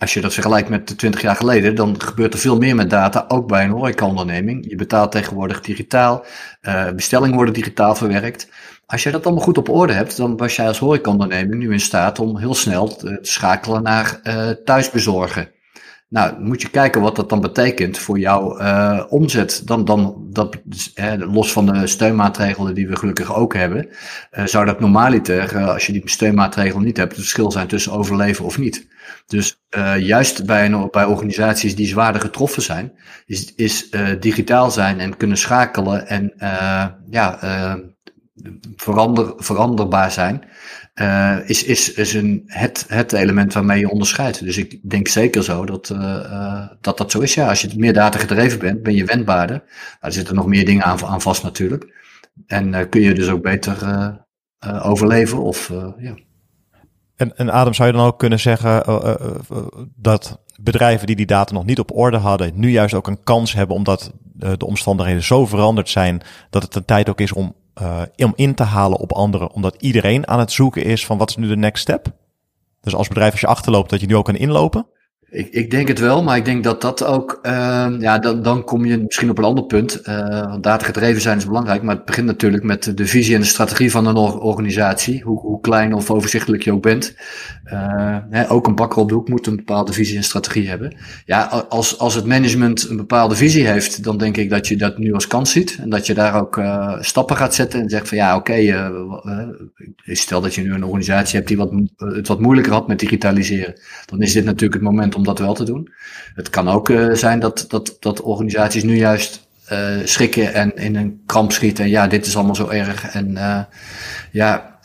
als 0.00 0.14
je 0.14 0.20
dat 0.20 0.34
vergelijkt 0.34 0.68
met 0.68 0.88
de 0.88 0.94
20 0.94 1.20
jaar 1.20 1.36
geleden, 1.36 1.74
dan 1.74 2.00
gebeurt 2.00 2.32
er 2.32 2.38
veel 2.38 2.56
meer 2.56 2.74
met 2.74 2.90
data, 2.90 3.24
ook 3.28 3.48
bij 3.48 3.64
een 3.64 3.70
horecaonderneming. 3.70 4.66
Je 4.68 4.76
betaalt 4.76 5.12
tegenwoordig 5.12 5.60
digitaal, 5.60 6.24
uh, 6.62 6.90
bestellingen 6.90 7.36
worden 7.36 7.54
digitaal 7.54 7.94
verwerkt. 7.94 8.48
Als 8.86 9.02
je 9.02 9.10
dat 9.10 9.24
allemaal 9.24 9.44
goed 9.44 9.58
op 9.58 9.68
orde 9.68 9.92
hebt, 9.92 10.16
dan 10.16 10.36
was 10.36 10.56
jij 10.56 10.66
als 10.66 10.78
horecaonderneming 10.78 11.62
nu 11.62 11.72
in 11.72 11.80
staat 11.80 12.18
om 12.18 12.38
heel 12.38 12.54
snel 12.54 12.96
te 12.96 13.18
schakelen 13.20 13.82
naar 13.82 14.20
uh, 14.22 14.50
thuisbezorgen. 14.50 15.48
Nou, 16.10 16.40
moet 16.40 16.62
je 16.62 16.70
kijken 16.70 17.00
wat 17.00 17.16
dat 17.16 17.28
dan 17.28 17.40
betekent 17.40 17.98
voor 17.98 18.18
jouw 18.18 18.60
uh, 18.60 19.02
omzet. 19.08 19.62
Dan, 19.64 19.84
dan 19.84 20.26
dat, 20.30 20.56
hè, 20.94 21.16
los 21.16 21.52
van 21.52 21.66
de 21.66 21.86
steunmaatregelen 21.86 22.74
die 22.74 22.88
we 22.88 22.96
gelukkig 22.96 23.34
ook 23.34 23.54
hebben, 23.54 23.88
uh, 24.32 24.46
zou 24.46 24.64
dat 24.64 24.80
normaliter, 24.80 25.54
uh, 25.56 25.68
als 25.68 25.86
je 25.86 25.92
die 25.92 26.02
steunmaatregelen 26.04 26.84
niet 26.84 26.96
hebt, 26.96 27.12
het 27.12 27.20
verschil 27.20 27.50
zijn 27.50 27.66
tussen 27.66 27.92
overleven 27.92 28.44
of 28.44 28.58
niet. 28.58 28.88
Dus 29.26 29.62
juist 29.98 30.46
bij, 30.46 30.64
een, 30.64 30.88
bij 30.90 31.04
organisaties 31.04 31.76
die 31.76 31.86
zwaarder 31.86 32.20
getroffen 32.20 32.62
zijn, 32.62 32.92
is, 33.26 33.54
is 33.54 33.90
digitaal 34.20 34.70
zijn 34.70 35.00
en 35.00 35.16
kunnen 35.16 35.36
schakelen 35.36 36.08
en 36.08 36.32
ja, 37.10 37.38
verander, 38.76 39.32
veranderbaar 39.36 40.12
zijn, 40.12 40.44
uh, 40.94 41.36
is, 41.46 41.64
is, 41.64 41.92
is 41.92 42.14
een, 42.14 42.42
het, 42.46 42.84
het 42.88 43.12
element 43.12 43.52
waarmee 43.52 43.80
je 43.80 43.90
onderscheidt. 43.90 44.44
Dus 44.44 44.56
ik 44.56 44.90
denk 44.90 45.08
zeker 45.08 45.44
zo 45.44 45.66
dat, 45.66 45.88
uh, 45.88 46.66
dat 46.80 46.98
dat 46.98 47.10
zo 47.10 47.20
is. 47.20 47.34
Ja, 47.34 47.48
als 47.48 47.60
je 47.60 47.70
meer 47.76 47.92
data 47.92 48.18
gedreven 48.18 48.58
bent, 48.58 48.82
ben 48.82 48.94
je 48.94 49.04
wendbaarder. 49.04 49.56
Nou, 49.56 49.66
er 50.00 50.12
zitten 50.12 50.34
nog 50.34 50.46
meer 50.46 50.64
dingen 50.64 50.84
aan, 50.84 51.04
aan 51.04 51.20
vast 51.20 51.42
natuurlijk. 51.42 51.98
En 52.46 52.88
kun 52.88 53.00
je 53.00 53.14
dus 53.14 53.28
ook 53.28 53.42
beter 53.42 53.78
overleven 54.82 55.42
of 55.42 55.72
ja. 55.98 56.14
En, 57.16 57.36
en 57.36 57.50
Adam, 57.50 57.74
zou 57.74 57.88
je 57.88 57.94
dan 57.94 58.06
ook 58.06 58.18
kunnen 58.18 58.40
zeggen 58.40 58.82
dat 59.96 60.40
bedrijven 60.60 61.06
die 61.06 61.16
die 61.16 61.26
data 61.26 61.52
nog 61.54 61.64
niet 61.64 61.78
op 61.78 61.96
orde 61.96 62.16
hadden, 62.16 62.52
nu 62.54 62.70
juist 62.70 62.94
ook 62.94 63.06
een 63.06 63.22
kans 63.22 63.52
hebben 63.52 63.76
omdat 63.76 64.12
de 64.32 64.66
omstandigheden 64.66 65.22
zo 65.22 65.46
veranderd 65.46 65.88
zijn 65.88 66.22
dat 66.50 66.62
het 66.62 66.74
een 66.74 66.84
tijd 66.84 67.08
ook 67.08 67.20
is 67.20 67.32
om 67.32 67.54
uh, 67.82 68.02
om 68.16 68.32
in 68.34 68.54
te 68.54 68.62
halen 68.62 68.98
op 68.98 69.12
anderen, 69.12 69.52
omdat 69.52 69.76
iedereen 69.78 70.28
aan 70.28 70.38
het 70.38 70.52
zoeken 70.52 70.84
is 70.84 71.06
van 71.06 71.18
wat 71.18 71.28
is 71.28 71.36
nu 71.36 71.48
de 71.48 71.56
next 71.56 71.82
step? 71.82 72.12
Dus 72.80 72.94
als 72.94 73.08
bedrijf 73.08 73.32
als 73.32 73.40
je 73.40 73.46
achterloopt, 73.46 73.90
dat 73.90 74.00
je 74.00 74.06
nu 74.06 74.16
ook 74.16 74.24
kan 74.24 74.36
inlopen? 74.36 74.86
Ik, 75.30 75.48
ik 75.50 75.70
denk 75.70 75.88
het 75.88 75.98
wel, 75.98 76.22
maar 76.22 76.36
ik 76.36 76.44
denk 76.44 76.64
dat 76.64 76.80
dat 76.80 77.04
ook, 77.04 77.38
uh, 77.42 77.86
ja, 77.98 78.18
dan, 78.18 78.42
dan 78.42 78.64
kom 78.64 78.84
je 78.84 78.98
misschien 78.98 79.30
op 79.30 79.38
een 79.38 79.44
ander 79.44 79.64
punt. 79.64 80.00
Uh, 80.04 80.44
want 80.44 80.62
datagedreven 80.62 81.20
zijn 81.20 81.36
is 81.36 81.46
belangrijk, 81.46 81.82
maar 81.82 81.94
het 81.94 82.04
begint 82.04 82.26
natuurlijk 82.26 82.62
met 82.62 82.96
de 82.96 83.06
visie 83.06 83.34
en 83.34 83.40
de 83.40 83.46
strategie 83.46 83.90
van 83.90 84.06
een 84.06 84.16
organisatie. 84.16 85.22
Hoe, 85.22 85.40
hoe 85.40 85.60
klein 85.60 85.94
of 85.94 86.10
overzichtelijk 86.10 86.62
je 86.62 86.72
ook 86.72 86.82
bent. 86.82 87.14
Uh, 87.72 88.16
hè, 88.30 88.50
ook 88.50 88.66
een 88.66 88.74
bakker 88.74 89.00
op 89.00 89.08
de 89.08 89.14
hoek 89.14 89.28
moet 89.28 89.46
een 89.46 89.56
bepaalde 89.56 89.92
visie 89.92 90.16
en 90.16 90.24
strategie 90.24 90.68
hebben. 90.68 90.94
Ja, 91.24 91.42
als, 91.68 91.98
als 91.98 92.14
het 92.14 92.26
management 92.26 92.88
een 92.88 92.96
bepaalde 92.96 93.34
visie 93.34 93.66
heeft, 93.66 94.04
dan 94.04 94.18
denk 94.18 94.36
ik 94.36 94.50
dat 94.50 94.68
je 94.68 94.76
dat 94.76 94.98
nu 94.98 95.12
als 95.12 95.26
kans 95.26 95.52
ziet. 95.52 95.78
En 95.80 95.90
dat 95.90 96.06
je 96.06 96.14
daar 96.14 96.40
ook 96.40 96.56
uh, 96.56 96.96
stappen 97.00 97.36
gaat 97.36 97.54
zetten 97.54 97.80
en 97.80 97.88
zegt 97.88 98.08
van 98.08 98.16
ja, 98.16 98.36
oké, 98.36 98.90
stel 100.04 100.40
dat 100.40 100.54
je 100.54 100.62
nu 100.62 100.74
een 100.74 100.84
organisatie 100.84 101.36
hebt 101.36 101.48
die 101.48 101.56
wat, 101.56 101.72
het 101.96 102.28
wat 102.28 102.40
moeilijker 102.40 102.72
had 102.72 102.88
met 102.88 102.98
digitaliseren. 102.98 103.74
Dan 104.06 104.22
is 104.22 104.32
dit 104.32 104.44
natuurlijk 104.44 104.74
het 104.74 104.82
moment 104.82 105.14
om 105.14 105.19
dat 105.24 105.38
wel 105.38 105.54
te 105.54 105.64
doen. 105.64 105.92
Het 106.34 106.50
kan 106.50 106.68
ook 106.68 106.88
uh, 106.88 107.14
zijn 107.14 107.40
dat, 107.40 107.64
dat, 107.68 107.96
dat 108.00 108.20
organisaties 108.20 108.82
nu 108.82 108.96
juist 108.96 109.48
uh, 109.72 109.78
schrikken 110.04 110.54
en 110.54 110.76
in 110.76 110.96
een 110.96 111.22
kramp 111.26 111.52
schieten. 111.52 111.84
En 111.84 111.90
ja, 111.90 112.06
dit 112.06 112.26
is 112.26 112.36
allemaal 112.36 112.54
zo 112.54 112.68
erg. 112.68 113.04
En 113.04 113.30
uh, 113.30 113.60
ja, 114.30 114.78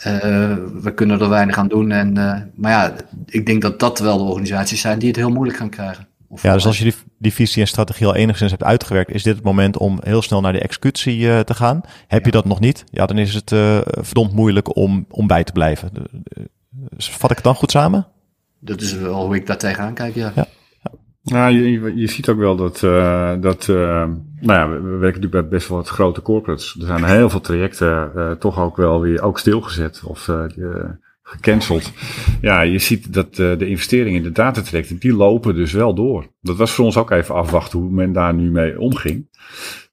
we 0.82 0.92
kunnen 0.96 1.22
er 1.22 1.30
weinig 1.30 1.58
aan 1.58 1.68
doen. 1.68 1.92
En, 1.92 2.14
maar 2.56 2.72
ja, 2.72 2.94
ik 3.26 3.46
denk 3.46 3.62
dat 3.62 3.80
dat 3.80 4.00
wel 4.00 4.18
de 4.18 4.24
organisaties 4.24 4.82
zijn 4.82 5.00
die 5.00 5.08
het 5.08 5.18
heel 5.18 5.32
moeilijk 5.32 5.58
gaan 5.58 5.70
krijgen. 5.70 6.08
Of 6.28 6.44
ja, 6.44 6.54
dus 6.54 6.66
als 6.66 6.78
je 6.78 6.84
die, 6.84 6.96
die 7.18 7.34
visie 7.34 7.62
en 7.62 7.68
strategie 7.68 8.08
al 8.08 8.16
enigszins 8.16 8.52
hebt 8.52 8.64
uitgewerkt, 8.64 9.12
is 9.12 9.24
dit 9.24 9.36
het 9.36 9.44
moment 9.44 9.78
om 9.78 10.00
heel 10.04 10.22
snel 10.22 10.42
naar 10.42 10.54
de 10.54 10.60
executie 10.60 11.44
te 11.44 11.54
gaan. 11.54 11.82
Heb 12.08 12.20
ja. 12.20 12.26
je 12.26 12.32
dat 12.32 12.46
nog 12.46 12.60
niet? 12.60 12.84
Ja, 12.92 13.06
dan 13.06 13.18
is 13.18 13.34
het 13.34 13.50
verdomd 13.86 14.34
moeilijk 14.34 14.76
om, 14.76 15.06
om 15.10 15.28
bij 15.28 15.44
te 15.44 15.52
blijven. 15.52 15.92
Dus 16.96 17.10
vat 17.10 17.30
ik 17.30 17.36
het 17.36 17.46
dan 17.46 17.56
goed 17.56 17.72
samen? 17.72 18.08
Dat 18.66 18.82
is 18.82 18.98
wel 18.98 19.26
hoe 19.26 19.36
ik 19.36 19.48
daar 19.48 19.58
tegenaan 19.58 19.94
kijk, 19.94 20.16
ja. 20.16 20.32
ja. 20.36 20.46
Nou, 21.24 21.54
je, 21.54 21.96
je 21.96 22.08
ziet 22.08 22.30
ook 22.30 22.38
wel 22.38 22.56
dat, 22.56 22.82
uh, 22.82 23.34
dat 23.40 23.68
uh, 23.68 23.78
nou 24.40 24.60
ja, 24.60 24.70
we, 24.70 24.76
we, 24.76 24.90
werken 24.90 25.22
natuurlijk 25.22 25.32
bij 25.32 25.48
best 25.48 25.68
wel 25.68 25.78
wat 25.78 25.88
grote 25.88 26.22
corporates. 26.22 26.76
Er 26.80 26.86
zijn 26.86 27.04
heel 27.04 27.30
veel 27.30 27.42
trajecten 27.42 28.12
uh, 28.16 28.32
toch 28.32 28.60
ook 28.60 28.78
wel 28.78 29.02
weer 29.02 29.22
ook 29.22 29.40
stilgezet 29.40 30.04
of 30.04 30.30
gecanceld. 31.24 31.92
Ja, 32.42 32.62
je 32.62 32.80
ziet 32.80 33.14
dat 33.14 33.36
de 33.36 33.68
investeringen 33.68 34.18
in 34.18 34.24
de 34.24 34.32
datatrajecten, 34.32 34.98
die 34.98 35.14
lopen 35.14 35.56
dus 35.56 35.72
wel 35.72 35.94
door. 35.94 36.28
Dat 36.42 36.56
was 36.56 36.72
voor 36.72 36.86
ons 36.86 36.98
ook 36.98 37.12
even 37.12 37.36
afwachten 37.36 37.80
hoe 37.80 37.92
men 37.92 38.14
daar 38.14 38.34
nu 38.34 38.52
mee 38.52 38.80
omging. 38.80 39.28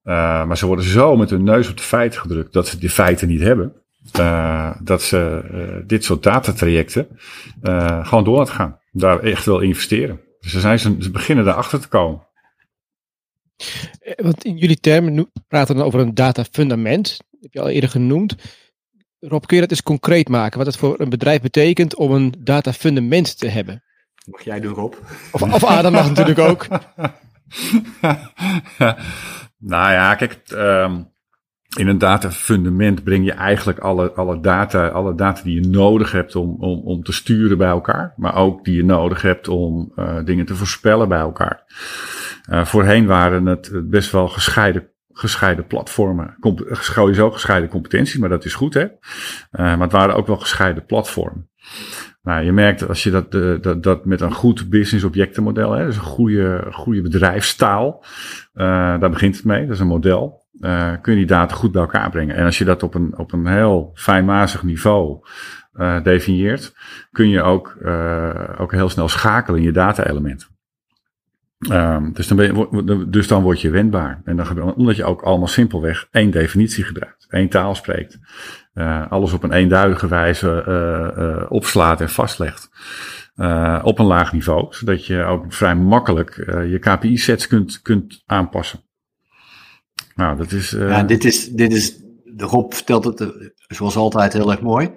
maar 0.02 0.56
ze 0.56 0.66
worden 0.66 0.84
zo 0.84 1.16
met 1.16 1.30
hun 1.30 1.44
neus 1.44 1.70
op 1.70 1.76
de 1.76 1.82
feiten 1.82 2.20
gedrukt 2.20 2.52
dat 2.52 2.68
ze 2.68 2.78
die 2.78 2.90
feiten 2.90 3.28
niet 3.28 3.40
hebben. 3.40 3.81
Uh, 4.18 4.70
dat 4.82 5.02
ze 5.02 5.42
uh, 5.52 5.82
dit 5.86 6.04
soort 6.04 6.22
datatrajecten 6.22 7.08
uh, 7.62 8.06
gewoon 8.06 8.24
door 8.24 8.36
laten 8.36 8.54
gaan. 8.54 8.78
Daar 8.90 9.20
echt 9.20 9.44
wel 9.44 9.60
investeren. 9.60 10.20
Dus 10.40 10.52
ze, 10.52 10.60
zijn, 10.60 10.78
ze 10.78 11.10
beginnen 11.10 11.44
daarachter 11.44 11.80
te 11.80 11.88
komen. 11.88 12.26
Want 14.16 14.44
in 14.44 14.56
jullie 14.56 14.80
termen 14.80 15.30
praten 15.48 15.74
we 15.74 15.78
dan 15.80 15.86
over 15.86 16.00
een 16.00 16.14
datafundament. 16.14 17.18
Dat 17.30 17.40
heb 17.40 17.52
je 17.52 17.60
al 17.60 17.68
eerder 17.68 17.90
genoemd. 17.90 18.36
Rob, 19.18 19.44
kun 19.44 19.56
je 19.56 19.62
dat 19.62 19.70
eens 19.70 19.82
concreet 19.82 20.28
maken? 20.28 20.58
Wat 20.58 20.66
het 20.66 20.76
voor 20.76 21.00
een 21.00 21.08
bedrijf 21.08 21.40
betekent 21.40 21.94
om 21.94 22.12
een 22.12 22.34
datafundament 22.38 23.38
te 23.38 23.48
hebben? 23.48 23.82
Mag 24.24 24.42
jij 24.42 24.60
doen, 24.60 24.74
Rob? 24.74 24.94
Of, 25.32 25.42
of 25.42 25.64
Adam 25.64 25.92
mag 25.92 26.08
natuurlijk 26.08 26.38
ook. 26.38 26.66
nou 29.58 29.92
ja, 29.92 30.14
kijk, 30.14 30.40
um, 30.52 31.11
in 31.78 31.88
een 31.88 31.98
datafundament 31.98 33.04
breng 33.04 33.24
je 33.24 33.32
eigenlijk 33.32 33.78
alle, 33.78 34.12
alle, 34.12 34.40
data, 34.40 34.88
alle 34.88 35.14
data 35.14 35.42
die 35.42 35.60
je 35.60 35.68
nodig 35.68 36.12
hebt 36.12 36.36
om, 36.36 36.56
om, 36.58 36.80
om 36.84 37.02
te 37.02 37.12
sturen 37.12 37.58
bij 37.58 37.68
elkaar. 37.68 38.14
Maar 38.16 38.34
ook 38.36 38.64
die 38.64 38.76
je 38.76 38.84
nodig 38.84 39.22
hebt 39.22 39.48
om 39.48 39.92
uh, 39.96 40.24
dingen 40.24 40.46
te 40.46 40.54
voorspellen 40.54 41.08
bij 41.08 41.18
elkaar. 41.18 41.64
Uh, 42.50 42.64
voorheen 42.64 43.06
waren 43.06 43.46
het 43.46 43.70
best 43.84 44.10
wel 44.10 44.28
gescheiden, 44.28 44.88
gescheiden 45.12 45.66
platformen. 45.66 46.36
Sowieso 46.70 47.30
gescheiden 47.30 47.68
competenties, 47.70 48.18
maar 48.18 48.28
dat 48.28 48.44
is 48.44 48.54
goed 48.54 48.74
hè. 48.74 48.82
Uh, 48.82 48.88
maar 49.50 49.80
het 49.80 49.92
waren 49.92 50.14
ook 50.14 50.26
wel 50.26 50.38
gescheiden 50.38 50.84
platformen. 50.84 51.50
Nou, 52.22 52.44
je 52.44 52.52
merkt 52.52 52.88
als 52.88 53.02
je 53.02 53.10
dat, 53.10 53.32
dat, 53.62 53.82
dat 53.82 54.04
met 54.04 54.20
een 54.20 54.32
goed 54.32 54.68
business 54.68 55.04
objectenmodel, 55.04 55.72
hè, 55.72 55.86
dus 55.86 55.96
een 55.96 56.02
goede, 56.02 56.66
goede 56.70 57.02
bedrijfstaal, 57.02 58.04
daar 58.52 59.10
begint 59.10 59.36
het 59.36 59.44
mee, 59.44 59.66
dat 59.66 59.74
is 59.74 59.80
een 59.80 59.86
model 59.86 60.41
uh, 60.60 60.92
kun 61.00 61.12
je 61.12 61.18
die 61.18 61.28
data 61.28 61.54
goed 61.54 61.72
bij 61.72 61.80
elkaar 61.80 62.10
brengen. 62.10 62.36
En 62.36 62.44
als 62.44 62.58
je 62.58 62.64
dat 62.64 62.82
op 62.82 62.94
een, 62.94 63.18
op 63.18 63.32
een 63.32 63.46
heel 63.46 63.90
fijnmazig 63.94 64.62
niveau 64.62 65.26
uh, 65.74 66.02
definieert, 66.02 66.74
kun 67.10 67.28
je 67.28 67.42
ook, 67.42 67.76
uh, 67.82 68.48
ook 68.58 68.72
heel 68.72 68.88
snel 68.88 69.08
schakelen 69.08 69.58
in 69.58 69.66
je 69.66 69.72
data-elementen. 69.72 70.50
Um, 71.70 72.12
dus, 72.12 72.26
dan 72.26 72.36
ben 72.36 72.46
je, 72.46 73.08
dus 73.08 73.28
word 73.28 73.60
je 73.60 73.70
wendbaar. 73.70 74.20
En 74.24 74.36
dan, 74.36 74.74
omdat 74.74 74.96
je 74.96 75.04
ook 75.04 75.22
allemaal 75.22 75.48
simpelweg 75.48 76.06
één 76.10 76.30
definitie 76.30 76.84
gebruikt, 76.84 77.26
één 77.30 77.48
taal 77.48 77.74
spreekt. 77.74 78.18
Alles 79.08 79.32
op 79.32 79.42
een 79.42 79.52
eenduidige 79.52 80.08
wijze 80.08 81.46
opslaat 81.48 82.00
en 82.00 82.08
vastlegt. 82.08 82.68
op 83.82 83.98
een 83.98 84.06
laag 84.06 84.32
niveau, 84.32 84.66
zodat 84.70 85.06
je 85.06 85.24
ook 85.24 85.52
vrij 85.52 85.74
makkelijk 85.74 86.34
je 86.46 86.78
KPI-sets 86.78 87.46
kunt, 87.46 87.82
kunt 87.82 88.22
aanpassen. 88.26 88.80
Nou, 90.14 90.36
dat 90.36 90.52
is. 90.52 90.70
ja, 90.70 91.02
dit 91.02 91.24
is, 91.24 91.48
dit 91.48 91.72
is. 91.72 91.96
De 92.24 92.44
Rob 92.44 92.72
vertelt 92.72 93.04
het 93.04 93.30
zoals 93.56 93.96
altijd 93.96 94.32
heel 94.32 94.50
erg 94.50 94.60
mooi. 94.60 94.90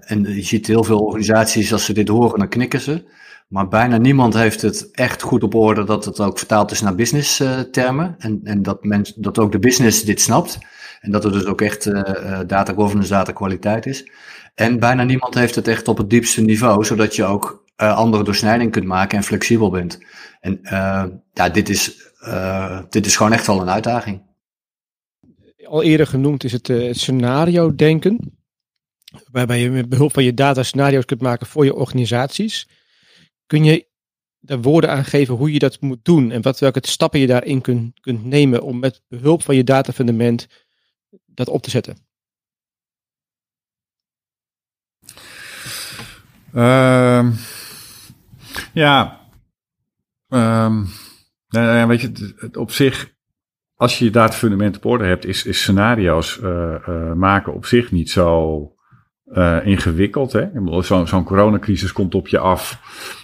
en 0.00 0.34
je 0.34 0.42
ziet 0.42 0.66
heel 0.66 0.84
veel 0.84 0.98
organisaties, 0.98 1.72
als 1.72 1.84
ze 1.84 1.92
dit 1.92 2.08
horen, 2.08 2.38
dan 2.38 2.48
knikken 2.48 2.80
ze. 2.80 3.04
Maar 3.48 3.68
bijna 3.68 3.96
niemand 3.96 4.34
heeft 4.34 4.62
het 4.62 4.90
echt 4.92 5.22
goed 5.22 5.42
op 5.42 5.54
orde 5.54 5.84
dat 5.84 6.04
het 6.04 6.20
ook 6.20 6.38
vertaald 6.38 6.70
is 6.70 6.80
naar 6.80 6.94
business 6.94 7.42
termen. 7.70 8.14
En, 8.18 8.40
en 8.44 8.62
dat, 8.62 8.84
men, 8.84 9.04
dat 9.16 9.38
ook 9.38 9.52
de 9.52 9.58
business 9.58 10.04
dit 10.04 10.20
snapt. 10.20 10.58
En 11.00 11.10
dat 11.10 11.24
er 11.24 11.32
dus 11.32 11.44
ook 11.44 11.60
echt 11.60 11.90
data 12.46 12.72
governance, 12.72 13.10
data 13.10 13.32
kwaliteit 13.32 13.86
is. 13.86 14.10
En 14.54 14.78
bijna 14.78 15.02
niemand 15.02 15.34
heeft 15.34 15.54
het 15.54 15.68
echt 15.68 15.88
op 15.88 15.98
het 15.98 16.10
diepste 16.10 16.40
niveau, 16.40 16.84
zodat 16.84 17.16
je 17.16 17.24
ook 17.24 17.64
andere 17.76 18.24
doorsnijding 18.24 18.70
kunt 18.70 18.86
maken 18.86 19.18
en 19.18 19.24
flexibel 19.24 19.70
bent. 19.70 19.98
En 20.40 20.58
ja, 21.32 21.48
dit 21.48 21.68
is, 21.68 22.05
dit 22.88 23.06
is 23.06 23.16
gewoon 23.16 23.32
echt 23.32 23.46
wel 23.46 23.60
een 23.60 23.70
uitdaging. 23.70 24.22
Al 25.64 25.82
eerder 25.82 26.06
genoemd 26.06 26.44
is 26.44 26.52
het 26.52 26.72
scenario 26.90 27.74
denken. 27.74 28.38
Waarbij 29.30 29.60
je 29.60 29.70
met 29.70 29.88
behulp 29.88 30.12
van 30.12 30.24
je 30.24 30.34
data 30.34 30.62
scenario's 30.62 31.04
kunt 31.04 31.20
maken 31.20 31.46
voor 31.46 31.64
je 31.64 31.74
organisaties. 31.74 32.68
Kun 33.46 33.64
je 33.64 33.86
daar 34.40 34.60
woorden 34.60 34.90
aan 34.90 35.04
geven 35.04 35.34
hoe 35.34 35.52
je 35.52 35.58
dat 35.58 35.80
moet 35.80 36.04
doen 36.04 36.30
en 36.30 36.42
wat, 36.42 36.58
welke 36.58 36.80
stappen 36.82 37.20
je 37.20 37.26
daarin 37.26 37.60
kunt, 37.60 38.00
kunt 38.00 38.24
nemen 38.24 38.62
om 38.62 38.78
met 38.78 39.02
behulp 39.08 39.42
van 39.42 39.56
je 39.56 39.64
datafundament 39.64 40.46
dat 41.26 41.48
op 41.48 41.62
te 41.62 41.70
zetten? 41.70 42.04
Uh, 46.54 47.32
ja, 48.72 49.20
um, 50.28 50.88
nou, 51.64 51.88
weet 51.88 52.00
je, 52.00 52.34
het, 52.36 52.56
op 52.56 52.70
zich, 52.70 53.14
als 53.74 53.98
je 53.98 54.04
je 54.04 54.10
datafundament 54.10 54.76
op 54.76 54.84
orde 54.84 55.04
hebt, 55.04 55.26
is, 55.26 55.44
is 55.44 55.60
scenario's 55.60 56.40
uh, 56.42 56.74
uh, 56.88 57.12
maken 57.12 57.54
op 57.54 57.66
zich 57.66 57.92
niet 57.92 58.10
zo 58.10 58.60
uh, 59.32 59.56
ingewikkeld. 59.64 60.40
Zo'n 60.78 61.06
zo 61.06 61.22
coronacrisis 61.22 61.92
komt 61.92 62.14
op 62.14 62.28
je 62.28 62.38
af. 62.38 62.80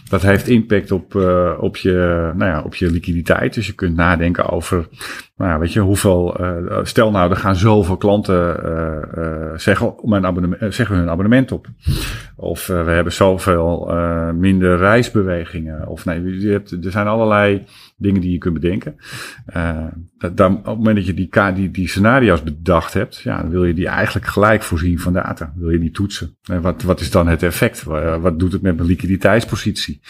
Dat 0.08 0.22
heeft 0.22 0.48
impact 0.48 0.90
op, 0.90 1.14
op, 1.58 1.76
je, 1.76 2.30
nou 2.34 2.50
ja, 2.50 2.62
op 2.62 2.74
je 2.74 2.90
liquiditeit. 2.90 3.54
Dus 3.54 3.66
je 3.66 3.72
kunt 3.72 3.96
nadenken 3.96 4.48
over, 4.48 4.88
nou, 5.36 5.60
weet 5.60 5.72
je, 5.72 5.80
hoeveel. 5.80 6.36
Stel 6.82 7.10
nou, 7.10 7.30
er 7.30 7.36
gaan 7.36 7.56
zoveel 7.56 7.96
klanten 7.96 8.56
zeggen, 9.60 9.94
mijn 10.02 10.26
abonnement, 10.26 10.74
zeggen 10.74 10.96
hun 10.96 11.10
abonnement 11.10 11.52
op. 11.52 11.66
Of 12.36 12.66
we 12.66 12.74
hebben 12.74 13.12
zoveel 13.12 13.94
minder 14.34 14.78
reisbewegingen. 14.78 15.88
Of 15.88 16.04
nee, 16.04 16.40
je 16.40 16.48
hebt, 16.48 16.70
er 16.70 16.90
zijn 16.90 17.06
allerlei 17.06 17.64
dingen 17.96 18.20
die 18.20 18.32
je 18.32 18.38
kunt 18.38 18.54
bedenken. 18.54 18.96
Uh, 19.56 19.86
dan, 20.34 20.56
op 20.56 20.64
het 20.64 20.76
moment 20.76 20.96
dat 20.96 21.06
je 21.06 21.14
die, 21.14 21.30
die, 21.54 21.70
die 21.70 21.88
scenario's 21.88 22.42
bedacht 22.42 22.94
hebt, 22.94 23.16
ja, 23.16 23.40
dan 23.40 23.50
wil 23.50 23.64
je 23.64 23.74
die 23.74 23.86
eigenlijk 23.86 24.26
gelijk 24.26 24.62
voorzien 24.62 24.98
van 24.98 25.12
data. 25.12 25.52
Wil 25.56 25.70
je 25.70 25.78
die 25.78 25.90
toetsen. 25.90 26.36
En 26.42 26.60
wat, 26.60 26.82
wat 26.82 27.00
is 27.00 27.10
dan 27.10 27.26
het 27.26 27.42
effect? 27.42 27.82
Wat 27.82 28.38
doet 28.38 28.52
het 28.52 28.62
met 28.62 28.76
mijn 28.76 28.88
liquiditeitspositie? 28.88 30.00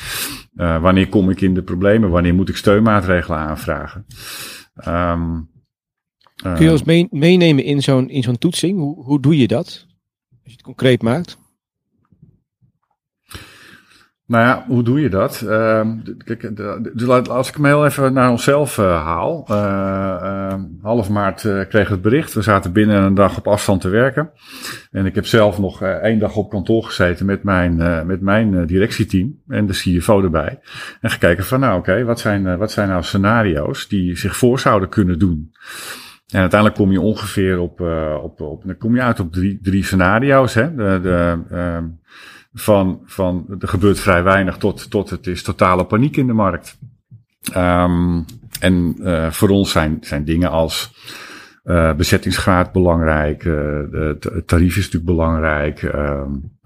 Wanneer 0.54 1.08
kom 1.08 1.30
ik 1.30 1.40
in 1.40 1.54
de 1.54 1.62
problemen? 1.62 2.10
Wanneer 2.10 2.34
moet 2.34 2.48
ik 2.48 2.56
steunmaatregelen 2.56 3.38
aanvragen? 3.38 4.06
Um, 4.88 5.50
uh, 6.46 6.54
Kun 6.54 6.64
je 6.64 6.70
ons 6.70 6.84
mee, 6.84 7.06
meenemen 7.10 7.64
in 7.64 7.82
zo'n 7.82 8.08
in 8.08 8.22
zo'n 8.22 8.38
toetsing? 8.38 8.78
Hoe, 8.78 9.04
hoe 9.04 9.20
doe 9.20 9.36
je 9.36 9.46
dat? 9.46 9.86
Als 10.30 10.40
je 10.42 10.50
het 10.52 10.62
concreet 10.62 11.02
maakt. 11.02 11.40
Nou 14.26 14.44
ja, 14.44 14.64
hoe 14.68 14.82
doe 14.82 15.00
je 15.00 15.08
dat? 15.08 15.42
Uh, 15.44 15.90
kijk, 16.24 16.56
dus 16.92 17.08
als 17.08 17.48
ik 17.48 17.54
hem 17.54 17.64
heel 17.64 17.84
even 17.84 18.12
naar 18.12 18.30
onszelf 18.30 18.78
uh, 18.78 19.04
haal. 19.04 19.46
Uh, 19.50 20.54
half 20.82 21.08
maart 21.08 21.44
uh, 21.44 21.68
kreeg 21.68 21.88
het 21.88 22.02
bericht. 22.02 22.34
We 22.34 22.42
zaten 22.42 22.72
binnen 22.72 23.02
een 23.02 23.14
dag 23.14 23.38
op 23.38 23.46
afstand 23.46 23.80
te 23.80 23.88
werken. 23.88 24.30
En 24.90 25.06
ik 25.06 25.14
heb 25.14 25.26
zelf 25.26 25.58
nog 25.58 25.82
één 25.82 26.18
dag 26.18 26.36
op 26.36 26.50
kantoor 26.50 26.84
gezeten 26.84 27.26
met 27.26 27.42
mijn, 27.42 28.06
met 28.06 28.20
mijn 28.20 28.66
directieteam 28.66 29.40
en 29.48 29.66
de 29.66 29.72
CFO 29.72 30.22
erbij. 30.22 30.60
En 31.00 31.10
gekeken 31.10 31.44
van 31.44 31.60
nou 31.60 31.78
oké, 31.78 32.04
wat, 32.04 32.20
zijn, 32.20 32.56
wat 32.58 32.72
zijn 32.72 32.88
nou 32.88 33.02
scenario's 33.02 33.88
die 33.88 34.16
zich 34.16 34.36
voor 34.36 34.58
zouden 34.58 34.88
kunnen 34.88 35.18
doen? 35.18 35.52
En 36.28 36.40
uiteindelijk 36.40 36.80
kom 36.80 36.92
je 36.92 37.00
ongeveer 37.00 37.58
op, 37.58 37.80
op, 38.22 38.40
op 38.40 38.62
dan 38.66 38.76
kom 38.78 38.94
je 38.94 39.02
uit 39.02 39.20
op 39.20 39.32
drie, 39.32 39.58
drie 39.62 39.84
scenario's. 39.84 40.54
Hè? 40.54 40.74
De, 40.74 40.98
de, 41.02 41.38
ehm, 41.50 41.84
van, 42.52 43.00
van 43.04 43.46
er 43.58 43.68
gebeurt 43.68 44.00
vrij 44.00 44.22
weinig 44.22 44.56
tot, 44.56 44.90
tot 44.90 45.10
het 45.10 45.26
is 45.26 45.42
totale 45.42 45.84
paniek 45.84 46.16
in 46.16 46.26
de 46.26 46.32
markt. 46.32 46.78
Um, 47.56 48.24
en 48.60 48.96
uh, 48.98 49.30
voor 49.30 49.48
ons 49.48 49.70
zijn, 49.70 49.98
zijn 50.00 50.24
dingen 50.24 50.50
als 50.50 50.94
uh, 51.64 51.94
bezettingsgraad 51.94 52.72
belangrijk, 52.72 53.44
uh, 53.44 53.54
de 53.54 54.42
tarief 54.46 54.76
is 54.76 54.84
natuurlijk 54.84 55.04
belangrijk, 55.04 55.82
um, 55.82 56.58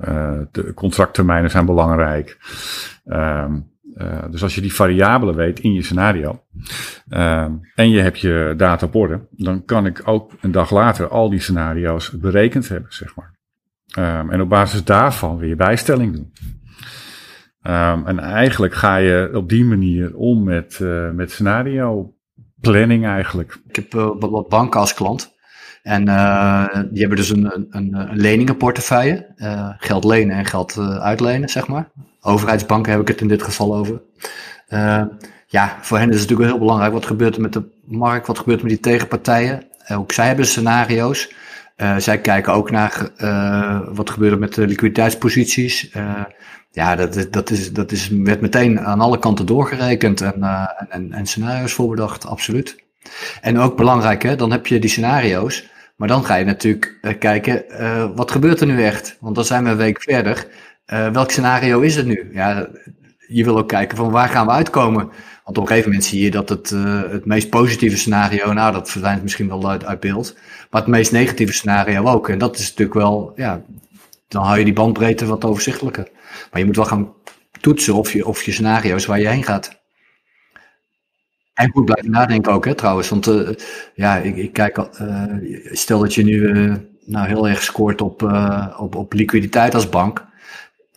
de 0.52 0.72
contracttermijnen 0.74 1.50
zijn 1.50 1.66
belangrijk. 1.66 2.38
Um, 3.04 3.74
dus 4.30 4.42
als 4.42 4.54
je 4.54 4.60
die 4.60 4.74
variabelen 4.74 5.34
weet 5.34 5.60
in 5.60 5.72
je 5.72 5.82
scenario 5.82 6.42
en 7.74 7.90
je 7.90 8.00
hebt 8.00 8.20
je 8.20 8.54
data 8.56 8.86
op 8.86 8.94
orde, 8.94 9.26
dan 9.30 9.64
kan 9.64 9.86
ik 9.86 10.02
ook 10.04 10.32
een 10.40 10.52
dag 10.52 10.70
later 10.70 11.08
al 11.08 11.30
die 11.30 11.40
scenario's 11.40 12.10
berekend 12.10 12.68
hebben, 12.68 12.92
zeg 12.92 13.14
maar. 13.14 13.35
Um, 13.98 14.30
en 14.30 14.40
op 14.40 14.48
basis 14.48 14.84
daarvan 14.84 15.38
weer 15.38 15.56
bijstelling 15.56 16.12
doen. 16.12 16.32
Um, 17.62 18.06
en 18.06 18.18
eigenlijk 18.18 18.74
ga 18.74 18.96
je 18.96 19.30
op 19.34 19.48
die 19.48 19.64
manier 19.64 20.16
om 20.16 20.44
met, 20.44 20.78
uh, 20.82 21.10
met 21.10 21.30
scenario 21.30 22.14
planning 22.60 23.06
eigenlijk. 23.06 23.58
Ik 23.68 23.76
heb 23.76 23.94
uh, 23.94 24.10
wat 24.18 24.48
banken 24.48 24.80
als 24.80 24.94
klant. 24.94 25.34
En 25.82 26.08
uh, 26.08 26.66
die 26.90 27.00
hebben 27.00 27.16
dus 27.16 27.30
een, 27.30 27.66
een, 27.70 27.94
een 27.94 28.16
leningenportefeuille. 28.16 29.34
geld 29.78 30.04
lenen 30.04 30.36
en 30.36 30.44
geld 30.44 30.78
uitlenen, 30.78 31.48
zeg 31.48 31.66
maar. 31.66 31.90
Overheidsbanken 32.20 32.92
heb 32.92 33.00
ik 33.00 33.08
het 33.08 33.20
in 33.20 33.28
dit 33.28 33.42
geval 33.42 33.76
over. 33.76 34.00
ja, 35.46 35.78
voor 35.80 35.98
hen 35.98 36.08
is 36.10 36.20
het 36.20 36.28
natuurlijk 36.28 36.50
heel 36.50 36.58
belangrijk. 36.58 36.92
Wat 36.92 37.06
gebeurt 37.06 37.36
er 37.36 37.42
met 37.42 37.52
de 37.52 37.80
markt? 37.84 38.26
Wat 38.26 38.38
gebeurt 38.38 38.58
er 38.58 38.64
met 38.64 38.74
die 38.74 38.92
tegenpartijen? 38.92 39.62
ook 39.92 40.12
zij 40.12 40.26
hebben 40.26 40.46
scenario's. 40.46 41.34
Uh, 41.76 41.96
zij 41.96 42.20
kijken 42.20 42.52
ook 42.52 42.70
naar 42.70 43.08
uh, 43.18 43.80
wat 43.88 44.10
gebeurt 44.10 44.32
er 44.32 44.38
met 44.38 44.54
de 44.54 44.66
liquiditeitsposities. 44.66 45.90
Uh, 45.96 46.24
ja, 46.70 46.96
dat, 46.96 47.26
dat, 47.30 47.50
is, 47.50 47.72
dat 47.72 47.92
is, 47.92 48.08
werd 48.08 48.40
meteen 48.40 48.80
aan 48.80 49.00
alle 49.00 49.18
kanten 49.18 49.46
doorgerekend 49.46 50.20
en, 50.20 50.42
en, 50.88 51.12
en 51.12 51.26
scenario's 51.26 51.72
voorbedacht, 51.72 52.26
absoluut. 52.26 52.76
En 53.40 53.58
ook 53.58 53.76
belangrijk, 53.76 54.22
hè, 54.22 54.36
dan 54.36 54.50
heb 54.50 54.66
je 54.66 54.78
die 54.78 54.90
scenario's. 54.90 55.68
Maar 55.96 56.08
dan 56.08 56.24
ga 56.24 56.34
je 56.34 56.44
natuurlijk 56.44 57.18
kijken, 57.18 57.64
wat 58.14 58.30
gebeurt 58.30 58.60
er 58.60 58.66
nu 58.66 58.82
echt? 58.82 59.16
Want 59.20 59.34
dan 59.34 59.44
zijn 59.44 59.64
we 59.64 59.70
een 59.70 59.76
week 59.76 60.02
verder. 60.02 60.46
welk 60.86 61.30
scenario 61.30 61.80
is 61.80 61.96
het 61.96 62.06
nu? 62.06 62.28
Ja, 62.32 62.68
je 63.26 63.44
wil 63.44 63.58
ook 63.58 63.68
kijken 63.68 63.96
van 63.96 64.10
waar 64.10 64.28
gaan 64.28 64.46
we 64.46 64.52
uitkomen? 64.52 65.10
Want 65.44 65.58
op 65.58 65.62
een 65.62 65.68
gegeven 65.68 65.90
moment 65.90 66.08
zie 66.08 66.22
je 66.22 66.30
dat 66.30 66.48
het, 66.48 66.70
uh, 66.70 67.02
het 67.10 67.26
meest 67.26 67.50
positieve 67.50 67.96
scenario, 67.96 68.52
nou 68.52 68.72
dat 68.72 68.90
verdwijnt 68.90 69.22
misschien 69.22 69.48
wel 69.48 69.70
uit, 69.70 70.00
beeld. 70.00 70.34
Maar 70.70 70.80
het 70.80 70.90
meest 70.90 71.12
negatieve 71.12 71.52
scenario 71.52 72.04
ook. 72.04 72.28
En 72.28 72.38
dat 72.38 72.58
is 72.58 72.68
natuurlijk 72.68 72.98
wel, 72.98 73.32
ja, 73.36 73.62
dan 74.28 74.44
hou 74.44 74.58
je 74.58 74.64
die 74.64 74.72
bandbreedte 74.72 75.26
wat 75.26 75.44
overzichtelijker. 75.44 76.08
Maar 76.50 76.60
je 76.60 76.66
moet 76.66 76.76
wel 76.76 76.84
gaan 76.84 77.12
toetsen 77.60 77.94
of 77.94 78.12
je, 78.12 78.26
of 78.26 78.42
je 78.42 78.52
scenario's 78.52 79.06
waar 79.06 79.20
je 79.20 79.28
heen 79.28 79.44
gaat. 79.44 79.84
En 81.54 81.70
goed 81.70 81.84
blijven 81.84 82.10
nadenken 82.10 82.52
ook, 82.52 82.64
hè, 82.64 82.74
trouwens. 82.74 83.08
Want 83.08 83.26
uh, 83.26 83.48
ja, 83.94 84.16
ik, 84.16 84.36
ik 84.36 84.52
kijk, 84.52 84.78
uh, 85.00 85.24
stel 85.72 85.98
dat 85.98 86.14
je 86.14 86.24
nu 86.24 86.52
nou 87.06 87.26
heel 87.26 87.48
erg 87.48 87.62
scoort 87.62 88.00
op, 88.00 88.22
op, 88.78 88.94
op 88.94 89.12
liquiditeit 89.12 89.74
als 89.74 89.88
bank. 89.88 90.26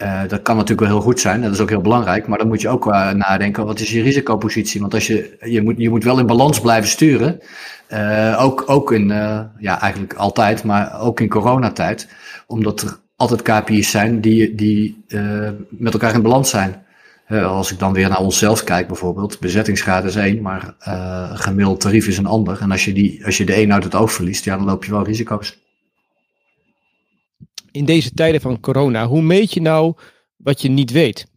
Uh, 0.03 0.21
dat 0.27 0.41
kan 0.41 0.55
natuurlijk 0.55 0.87
wel 0.87 0.97
heel 0.97 1.07
goed 1.07 1.19
zijn, 1.19 1.41
dat 1.41 1.51
is 1.51 1.59
ook 1.59 1.69
heel 1.69 1.81
belangrijk, 1.81 2.27
maar 2.27 2.37
dan 2.37 2.47
moet 2.47 2.61
je 2.61 2.69
ook 2.69 2.85
uh, 2.85 3.11
nadenken, 3.11 3.65
wat 3.65 3.79
is 3.79 3.91
je 3.91 4.01
risicopositie? 4.01 4.81
Want 4.81 4.93
als 4.93 5.07
je, 5.07 5.37
je, 5.39 5.61
moet, 5.61 5.75
je 5.77 5.89
moet 5.89 6.03
wel 6.03 6.19
in 6.19 6.25
balans 6.25 6.59
blijven 6.59 6.89
sturen, 6.89 7.39
uh, 7.93 8.37
ook, 8.43 8.63
ook 8.65 8.91
in, 8.91 9.07
ja 9.59 9.81
eigenlijk 9.81 10.13
altijd, 10.13 10.63
maar 10.63 11.01
ook 11.01 11.19
in 11.19 11.29
coronatijd, 11.29 12.07
omdat 12.47 12.81
er 12.81 12.99
altijd 13.15 13.41
KPI's 13.41 13.91
zijn 13.91 14.21
die, 14.21 14.55
die 14.55 15.03
met 15.69 15.93
elkaar 15.93 16.13
in 16.13 16.21
balans 16.21 16.49
zijn. 16.49 16.83
als 17.29 17.71
ik 17.71 17.79
dan 17.79 17.93
weer 17.93 18.09
naar 18.09 18.19
onszelf 18.19 18.63
kijk 18.63 18.87
bijvoorbeeld, 18.87 19.39
bezettingsgraad 19.39 20.03
is 20.03 20.15
één, 20.15 20.41
maar 20.41 20.73
gemiddeld 21.33 21.79
tarief 21.79 22.07
is 22.07 22.17
een 22.17 22.25
ander. 22.25 22.61
En 22.61 22.71
als 22.71 22.85
je, 22.85 22.93
die, 22.93 23.25
als 23.25 23.37
je 23.37 23.45
de 23.45 23.61
een 23.61 23.73
uit 23.73 23.83
het 23.83 23.95
oog 23.95 24.11
verliest, 24.11 24.45
ja, 24.45 24.57
dan 24.57 24.65
loop 24.65 24.85
je 24.85 24.91
wel 24.91 25.03
risico's 25.03 25.57
in 27.71 27.85
deze 27.85 28.11
tijden 28.11 28.41
van 28.41 28.59
corona, 28.59 29.07
hoe 29.07 29.21
meet 29.21 29.53
je 29.53 29.61
nou 29.61 29.93
wat 30.35 30.61
je 30.61 30.69
niet 30.69 30.91
weet? 30.91 31.27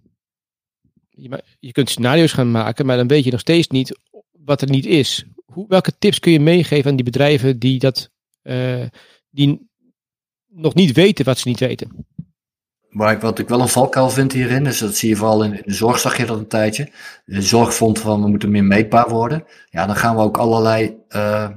je, 1.59 1.73
kunt 1.73 1.91
scenario's 1.91 2.33
gaan 2.33 2.51
maken, 2.51 2.87
maar 2.87 2.97
dan 2.97 3.07
weet 3.07 3.25
je 3.25 3.31
nog 3.31 3.41
steeds 3.41 3.69
niet 3.69 3.99
wat 4.45 4.61
er 4.61 4.71
niet 4.71 4.87
is. 4.87 5.25
Hoe, 5.45 5.65
welke 5.69 5.99
tips 5.99 6.19
kun 6.19 6.33
je 6.33 6.41
meegeven 6.41 6.91
aan 6.91 6.97
die 6.97 7.05
bedrijven 7.05 7.59
die 7.59 7.79
dat 7.79 8.11
uh, 8.43 8.87
die 9.31 9.71
nog 10.47 10.75
niet 10.75 10.93
weten 10.93 11.25
wat 11.25 11.39
ze 11.39 11.49
niet 11.49 11.61
weten? 11.61 12.07
Maar 12.89 13.21
wat 13.21 13.39
ik 13.39 13.49
wel 13.49 13.61
een 13.61 13.69
valkuil 13.69 14.11
vind 14.11 14.33
hierin, 14.33 14.67
is 14.67 14.79
dat 14.79 14.97
zie 14.97 15.09
je 15.09 15.17
vooral 15.17 15.45
in, 15.45 15.61
de 15.65 15.73
zorg, 15.73 15.99
zag 15.99 16.17
je 16.17 16.27
dat 16.27 16.39
een 16.39 16.49
tijdje. 16.49 16.93
De 17.25 17.43
zorg 17.43 17.75
vond 17.75 17.99
van 17.99 18.23
we 18.23 18.29
moeten 18.29 18.51
meer 18.51 18.65
meetbaar 18.65 19.09
worden. 19.09 19.45
Ja, 19.71 19.87
dan 19.87 19.97
gaan 19.97 20.17
we 20.17 20.23
ook 20.23 20.37
allerlei 20.37 20.97
uh, 21.09 21.49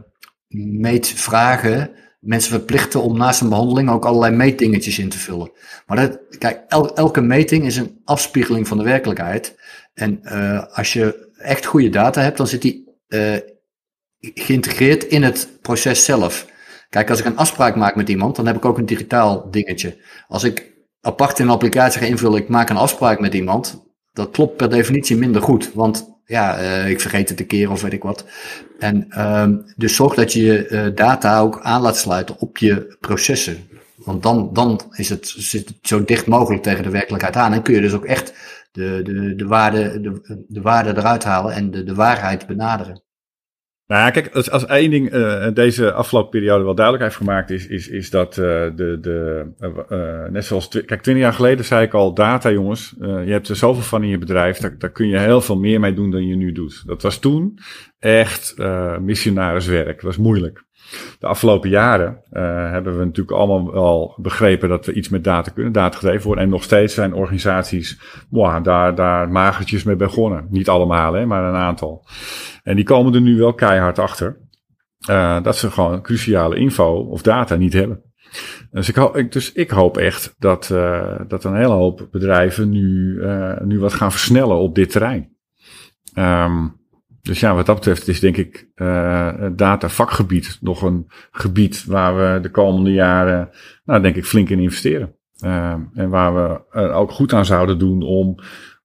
meetvragen 0.57 1.91
mensen 2.25 2.51
verplichten 2.51 3.01
om 3.01 3.17
naast 3.17 3.41
een 3.41 3.49
behandeling 3.49 3.89
ook 3.89 4.05
allerlei 4.05 4.35
meetdingetjes 4.35 4.99
in 4.99 5.09
te 5.09 5.17
vullen. 5.17 5.51
Maar 5.85 5.97
dat, 5.97 6.37
kijk, 6.37 6.63
elke 6.95 7.21
meting 7.21 7.65
is 7.65 7.77
een 7.77 8.01
afspiegeling 8.03 8.67
van 8.67 8.77
de 8.77 8.83
werkelijkheid. 8.83 9.55
En 9.93 10.19
uh, 10.23 10.63
als 10.73 10.93
je 10.93 11.31
echt 11.37 11.65
goede 11.65 11.89
data 11.89 12.21
hebt, 12.21 12.37
dan 12.37 12.47
zit 12.47 12.61
die 12.61 12.89
uh, 13.07 13.37
geïntegreerd 14.19 15.03
in 15.03 15.23
het 15.23 15.49
proces 15.61 16.05
zelf. 16.05 16.47
Kijk, 16.89 17.09
als 17.09 17.19
ik 17.19 17.25
een 17.25 17.37
afspraak 17.37 17.75
maak 17.75 17.95
met 17.95 18.09
iemand, 18.09 18.35
dan 18.35 18.45
heb 18.45 18.55
ik 18.55 18.65
ook 18.65 18.77
een 18.77 18.85
digitaal 18.85 19.51
dingetje. 19.51 19.97
Als 20.27 20.43
ik 20.43 20.73
apart 21.01 21.39
in 21.39 21.45
een 21.45 21.51
applicatie 21.51 22.01
ga 22.01 22.07
invullen, 22.07 22.41
ik 22.41 22.49
maak 22.49 22.69
een 22.69 22.77
afspraak 22.77 23.19
met 23.19 23.33
iemand, 23.33 23.83
dat 24.13 24.31
klopt 24.31 24.55
per 24.55 24.69
definitie 24.69 25.17
minder 25.17 25.41
goed. 25.41 25.73
Want 25.73 26.14
ja, 26.25 26.59
uh, 26.59 26.89
ik 26.89 27.01
vergeet 27.01 27.29
het 27.29 27.39
een 27.39 27.47
keer 27.47 27.71
of 27.71 27.81
weet 27.81 27.93
ik 27.93 28.03
wat. 28.03 28.25
En 28.79 29.07
uh, 29.09 29.47
dus 29.75 29.95
zorg 29.95 30.13
dat 30.13 30.33
je 30.33 30.69
uh, 30.69 30.95
data 30.95 31.39
ook 31.39 31.59
aan 31.61 31.81
laat 31.81 31.97
sluiten 31.97 32.39
op 32.39 32.57
je 32.57 32.97
processen. 32.99 33.67
Want 33.95 34.23
dan, 34.23 34.49
dan 34.53 34.81
is 34.91 35.09
het, 35.09 35.33
zit 35.37 35.67
het 35.67 35.77
zo 35.81 36.03
dicht 36.03 36.27
mogelijk 36.27 36.63
tegen 36.63 36.83
de 36.83 36.89
werkelijkheid 36.89 37.35
aan. 37.35 37.53
En 37.53 37.61
kun 37.61 37.73
je 37.73 37.81
dus 37.81 37.93
ook 37.93 38.05
echt 38.05 38.33
de, 38.71 38.99
de, 39.03 39.35
de, 39.35 39.47
waarde, 39.47 40.01
de, 40.01 40.43
de 40.47 40.61
waarde 40.61 40.89
eruit 40.89 41.23
halen 41.23 41.53
en 41.53 41.71
de, 41.71 41.83
de 41.83 41.95
waarheid 41.95 42.47
benaderen. 42.47 43.04
Nou 43.87 44.01
ja, 44.01 44.09
kijk, 44.09 44.35
als, 44.35 44.65
één 44.65 44.89
ding 44.89 45.13
uh, 45.13 45.47
deze 45.53 45.93
afgelopen 45.93 46.29
periode 46.29 46.63
wel 46.63 46.75
duidelijk 46.75 47.05
heeft 47.05 47.17
gemaakt, 47.17 47.49
is, 47.49 47.67
is, 47.67 47.87
is 47.87 48.09
dat 48.09 48.37
uh, 48.37 48.45
de, 48.75 48.97
de 49.01 49.45
uh, 49.89 50.31
net 50.31 50.45
zoals, 50.45 50.67
kijk, 50.67 51.01
twintig 51.01 51.23
jaar 51.23 51.33
geleden 51.33 51.65
zei 51.65 51.85
ik 51.85 51.93
al, 51.93 52.13
data 52.13 52.51
jongens, 52.51 52.95
je 52.99 53.31
hebt 53.31 53.49
er 53.49 53.55
zoveel 53.55 53.83
van 53.83 54.03
in 54.03 54.09
je 54.09 54.17
bedrijf, 54.17 54.57
daar, 54.57 54.77
daar 54.77 54.91
kun 54.91 55.07
je 55.07 55.17
heel 55.17 55.41
veel 55.41 55.57
meer 55.57 55.79
mee 55.79 55.93
doen 55.93 56.11
dan 56.11 56.27
je 56.27 56.35
nu 56.35 56.51
doet. 56.51 56.83
Dat 56.85 57.01
was 57.01 57.19
toen 57.19 57.59
echt 57.99 58.55
missionariswerk, 58.99 59.95
dat 59.95 60.01
was 60.01 60.17
moeilijk. 60.17 60.63
De 61.19 61.27
afgelopen 61.27 61.69
jaren 61.69 62.21
hebben 62.71 62.97
we 62.97 63.05
natuurlijk 63.05 63.37
allemaal 63.37 63.71
wel 63.71 64.17
begrepen 64.21 64.69
dat 64.69 64.85
we 64.85 64.93
iets 64.93 65.09
met 65.09 65.23
data 65.23 65.51
kunnen, 65.51 65.73
data 65.73 65.97
gedreven 65.97 66.25
worden. 66.25 66.43
En 66.43 66.49
nog 66.49 66.63
steeds 66.63 66.93
zijn 66.93 67.13
organisaties 67.13 67.99
wow, 68.29 68.63
daar, 68.63 68.95
daar 68.95 69.29
magertjes 69.29 69.83
mee 69.83 69.95
begonnen. 69.95 70.47
Niet 70.49 70.69
allemaal, 70.69 71.13
hè, 71.13 71.25
maar 71.25 71.43
een 71.43 71.59
aantal. 71.59 72.05
En 72.63 72.75
die 72.75 72.85
komen 72.85 73.13
er 73.13 73.21
nu 73.21 73.37
wel 73.37 73.53
keihard 73.53 73.99
achter. 73.99 74.43
Uh, 75.09 75.43
dat 75.43 75.57
ze 75.57 75.71
gewoon 75.71 76.01
cruciale 76.01 76.55
info 76.55 76.93
of 76.93 77.21
data 77.21 77.55
niet 77.55 77.73
hebben. 77.73 78.01
Dus 78.71 78.89
ik, 78.89 78.95
hoop, 78.95 79.31
dus 79.31 79.51
ik 79.51 79.69
hoop 79.69 79.97
echt 79.97 80.35
dat, 80.37 80.69
uh, 80.73 81.19
dat 81.27 81.43
een 81.43 81.55
hele 81.55 81.73
hoop 81.73 82.07
bedrijven 82.11 82.69
nu, 82.69 83.21
nu 83.63 83.79
wat 83.79 83.93
gaan 83.93 84.11
versnellen 84.11 84.57
op 84.57 84.75
dit 84.75 84.91
terrein. 84.91 85.33
Um, 86.17 86.83
dus 87.25 87.39
ja, 87.39 87.55
wat 87.55 87.65
dat 87.65 87.75
betreft 87.75 88.07
is 88.07 88.19
denk 88.19 88.37
ik 88.37 88.67
het 88.75 89.57
datavakgebied 89.57 90.57
nog 90.61 90.81
een 90.81 91.05
gebied 91.31 91.85
waar 91.85 92.17
we 92.17 92.39
de 92.41 92.51
komende 92.51 92.91
jaren, 92.91 93.49
nou 93.85 94.01
denk 94.01 94.15
ik, 94.15 94.25
flink 94.25 94.49
in 94.49 94.59
investeren. 94.59 95.15
en 95.93 96.09
waar 96.09 96.35
we 96.35 96.61
er 96.71 96.91
ook 96.91 97.11
goed 97.11 97.33
aan 97.33 97.45
zouden 97.45 97.79
doen 97.79 98.01
om, 98.01 98.35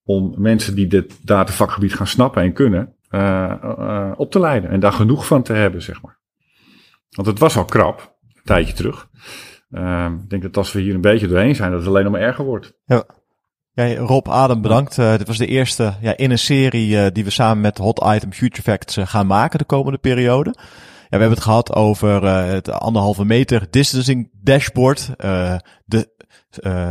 om 0.04 0.34
mensen 0.36 0.74
die 0.74 0.86
dit 0.86 1.18
datavakgebied 1.22 1.94
gaan 1.94 2.06
snappen 2.06 2.42
en 2.42 2.52
kunnen, 2.52 2.94
uh, 3.10 3.54
uh, 3.62 4.12
op 4.16 4.30
te 4.30 4.40
leiden. 4.40 4.70
En 4.70 4.80
daar 4.80 4.92
genoeg 4.92 5.26
van 5.26 5.42
te 5.42 5.52
hebben, 5.52 5.82
zeg 5.82 6.02
maar. 6.02 6.18
Want 7.10 7.28
het 7.28 7.38
was 7.38 7.56
al 7.56 7.64
krap, 7.64 8.16
een 8.34 8.42
tijdje 8.44 8.74
terug. 8.74 9.08
Uh, 9.70 10.12
ik 10.22 10.30
denk 10.30 10.42
dat 10.42 10.56
als 10.56 10.72
we 10.72 10.80
hier 10.80 10.94
een 10.94 11.00
beetje 11.00 11.28
doorheen 11.28 11.54
zijn, 11.54 11.70
dat 11.70 11.80
het 11.80 11.88
alleen 11.88 12.02
nog 12.02 12.12
maar 12.12 12.20
erger 12.20 12.44
wordt. 12.44 12.78
Ja. 12.84 13.06
Ja, 13.80 13.96
Rob, 13.96 14.28
Adam, 14.28 14.62
bedankt. 14.62 14.98
Uh, 14.98 15.16
dit 15.16 15.26
was 15.26 15.38
de 15.38 15.46
eerste 15.46 15.94
ja, 16.00 16.16
in 16.16 16.30
een 16.30 16.38
serie 16.38 16.88
uh, 16.88 17.06
die 17.12 17.24
we 17.24 17.30
samen 17.30 17.60
met 17.60 17.78
Hot 17.78 18.04
Item 18.14 18.32
Future 18.32 18.62
Facts 18.62 18.96
uh, 18.96 19.06
gaan 19.06 19.26
maken 19.26 19.58
de 19.58 19.64
komende 19.64 19.98
periode. 19.98 20.54
Ja, 20.56 20.66
we 21.08 21.16
hebben 21.16 21.30
het 21.30 21.40
gehad 21.40 21.74
over 21.74 22.24
het 22.24 22.70
anderhalve 22.70 23.24
meter 23.24 23.66
distancing 23.70 24.30
dashboard. 24.42 25.10
de 25.84 26.08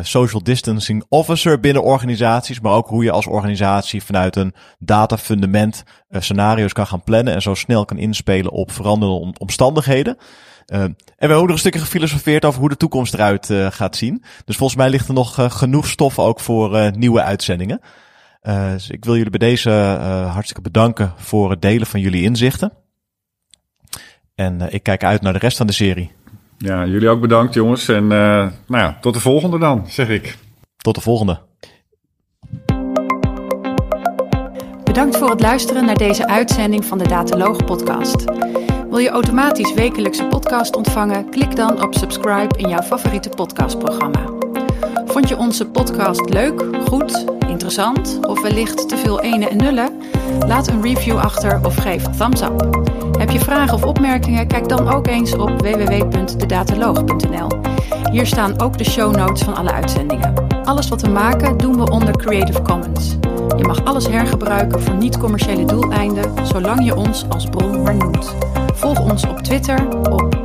social 0.02 0.44
distancing 0.44 1.06
officer 1.10 1.60
binnen 1.60 1.84
organisaties, 1.84 2.60
maar 2.60 2.74
ook 2.74 2.88
hoe 2.88 3.04
je 3.04 3.12
als 3.12 3.28
organisatie 3.28 4.04
vanuit 4.04 4.36
een 4.36 4.54
datafundament 4.80 5.84
scenario's 6.12 6.74
kan 6.74 6.88
gaan 6.88 7.04
plannen 7.04 7.34
en 7.34 7.42
zo 7.42 7.54
snel 7.54 7.86
kan 7.86 7.98
inspelen 7.98 8.52
op 8.52 8.72
veranderende 8.72 9.38
omstandigheden. 9.38 10.18
Uh, 10.72 10.82
en 10.82 10.96
we 10.96 11.16
hebben 11.16 11.38
ook 11.38 11.44
nog 11.44 11.54
een 11.54 11.60
stukje 11.60 11.80
gefilosofeerd 11.80 12.46
over 12.46 12.60
hoe 12.60 12.70
de 12.70 12.78
toekomst 12.78 13.14
eruit 13.14 13.50
gaat 13.70 13.96
zien. 13.96 14.24
Dus 14.46 14.58
volgens 14.58 14.80
mij 14.80 14.90
ligt 14.90 15.08
er 15.08 15.14
nog 15.14 15.38
genoeg 15.58 15.88
stof 15.88 16.20
ook 16.20 16.40
voor 16.40 16.92
nieuwe 16.96 17.22
uitzendingen. 17.22 17.82
dus 18.42 18.90
ik 18.90 19.06
wil 19.06 19.16
jullie 19.16 19.30
bij 19.30 19.50
deze 19.50 19.70
hartstikke 20.32 20.62
bedanken 20.62 21.14
voor 21.18 21.50
het 21.50 21.62
delen 21.62 21.88
van 21.88 22.00
jullie 22.00 22.24
inzichten. 22.24 22.74
En 24.36 24.74
ik 24.74 24.84
kijk 24.84 25.04
uit 25.04 25.22
naar 25.22 25.34
de 25.34 25.40
rest 25.40 25.58
van 25.58 25.68
de 25.68 25.74
serie. 25.74 26.12
Ja, 26.58 26.86
jullie 26.86 27.10
ook 27.10 27.22
bedankt 27.22 27.54
jongens. 27.54 27.88
En 27.88 28.04
uh, 28.04 28.10
nou 28.10 28.52
ja, 28.68 28.98
tot 29.02 29.14
de 29.14 29.20
volgende 29.20 29.60
dan, 29.60 29.86
zeg 29.88 30.10
ik. 30.10 30.38
Tot 30.78 30.96
de 30.96 31.02
volgende. 31.02 31.40
Bedankt 34.84 35.18
voor 35.18 35.30
het 35.30 35.42
luisteren 35.42 35.86
naar 35.86 35.98
deze 35.98 36.28
uitzending 36.28 36.86
van 36.86 36.98
de 36.98 37.08
Dataloog 37.08 37.66
podcast. 37.66 38.26
Wil 39.00 39.08
je 39.08 39.14
automatisch 39.14 39.74
wekelijkse 39.74 40.26
podcast 40.26 40.76
ontvangen? 40.76 41.30
Klik 41.30 41.56
dan 41.56 41.84
op 41.84 41.93
subscribe 41.93 42.58
in 42.58 42.70
jouw 42.70 42.82
favoriete 42.82 43.30
podcastprogramma. 43.30 44.26
Vond 45.06 45.30
je 45.30 45.38
onze 45.38 45.68
podcast 45.68 46.30
leuk, 46.30 46.64
goed, 46.88 47.26
interessant 47.47 48.20
of 48.22 48.41
wellicht 48.41 48.89
te 48.89 48.97
veel 48.97 49.22
ene 49.22 49.47
en 49.47 49.58
nullen? 49.58 50.02
Laat 50.47 50.68
een 50.68 50.82
review 50.82 51.18
achter 51.18 51.66
of 51.66 51.76
geef 51.76 52.04
thumbs 52.04 52.41
up. 52.41 52.89
Heb 53.20 53.30
je 53.30 53.40
vragen 53.40 53.74
of 53.74 53.84
opmerkingen? 53.84 54.48
Kijk 54.48 54.70
dan 54.70 54.90
ook 54.90 55.08
eens 55.08 55.36
op 55.36 55.62
www.dedataloog.nl. 55.62 57.48
Hier 58.12 58.26
staan 58.26 58.62
ook 58.62 58.78
de 58.78 58.84
show 58.84 59.16
notes 59.16 59.42
van 59.42 59.56
alle 59.56 59.72
uitzendingen. 59.72 60.34
Alles 60.64 60.90
wat 60.90 61.02
we 61.02 61.10
maken 61.10 61.58
doen 61.58 61.78
we 61.78 61.92
onder 61.92 62.18
Creative 62.18 62.62
Commons. 62.62 63.18
Je 63.58 63.64
mag 63.64 63.84
alles 63.84 64.08
hergebruiken 64.08 64.82
voor 64.82 64.96
niet-commerciële 64.96 65.66
doeleinden, 65.66 66.48
zolang 66.48 66.86
je 66.86 66.96
ons 66.96 67.26
als 67.30 67.46
bron 67.46 67.82
maar 67.82 67.96
noemt. 67.96 68.36
Volg 68.74 69.00
ons 69.00 69.28
op 69.28 69.40
Twitter 69.40 69.88
op 70.12 70.38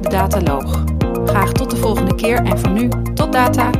@dedataloog. 0.00 0.84
Graag 1.24 1.52
tot 1.52 1.70
de 1.70 1.76
volgende 1.76 2.14
keer 2.14 2.44
en 2.44 2.58
voor 2.58 2.70
nu 2.70 2.88
tot 3.14 3.32
data. 3.32 3.70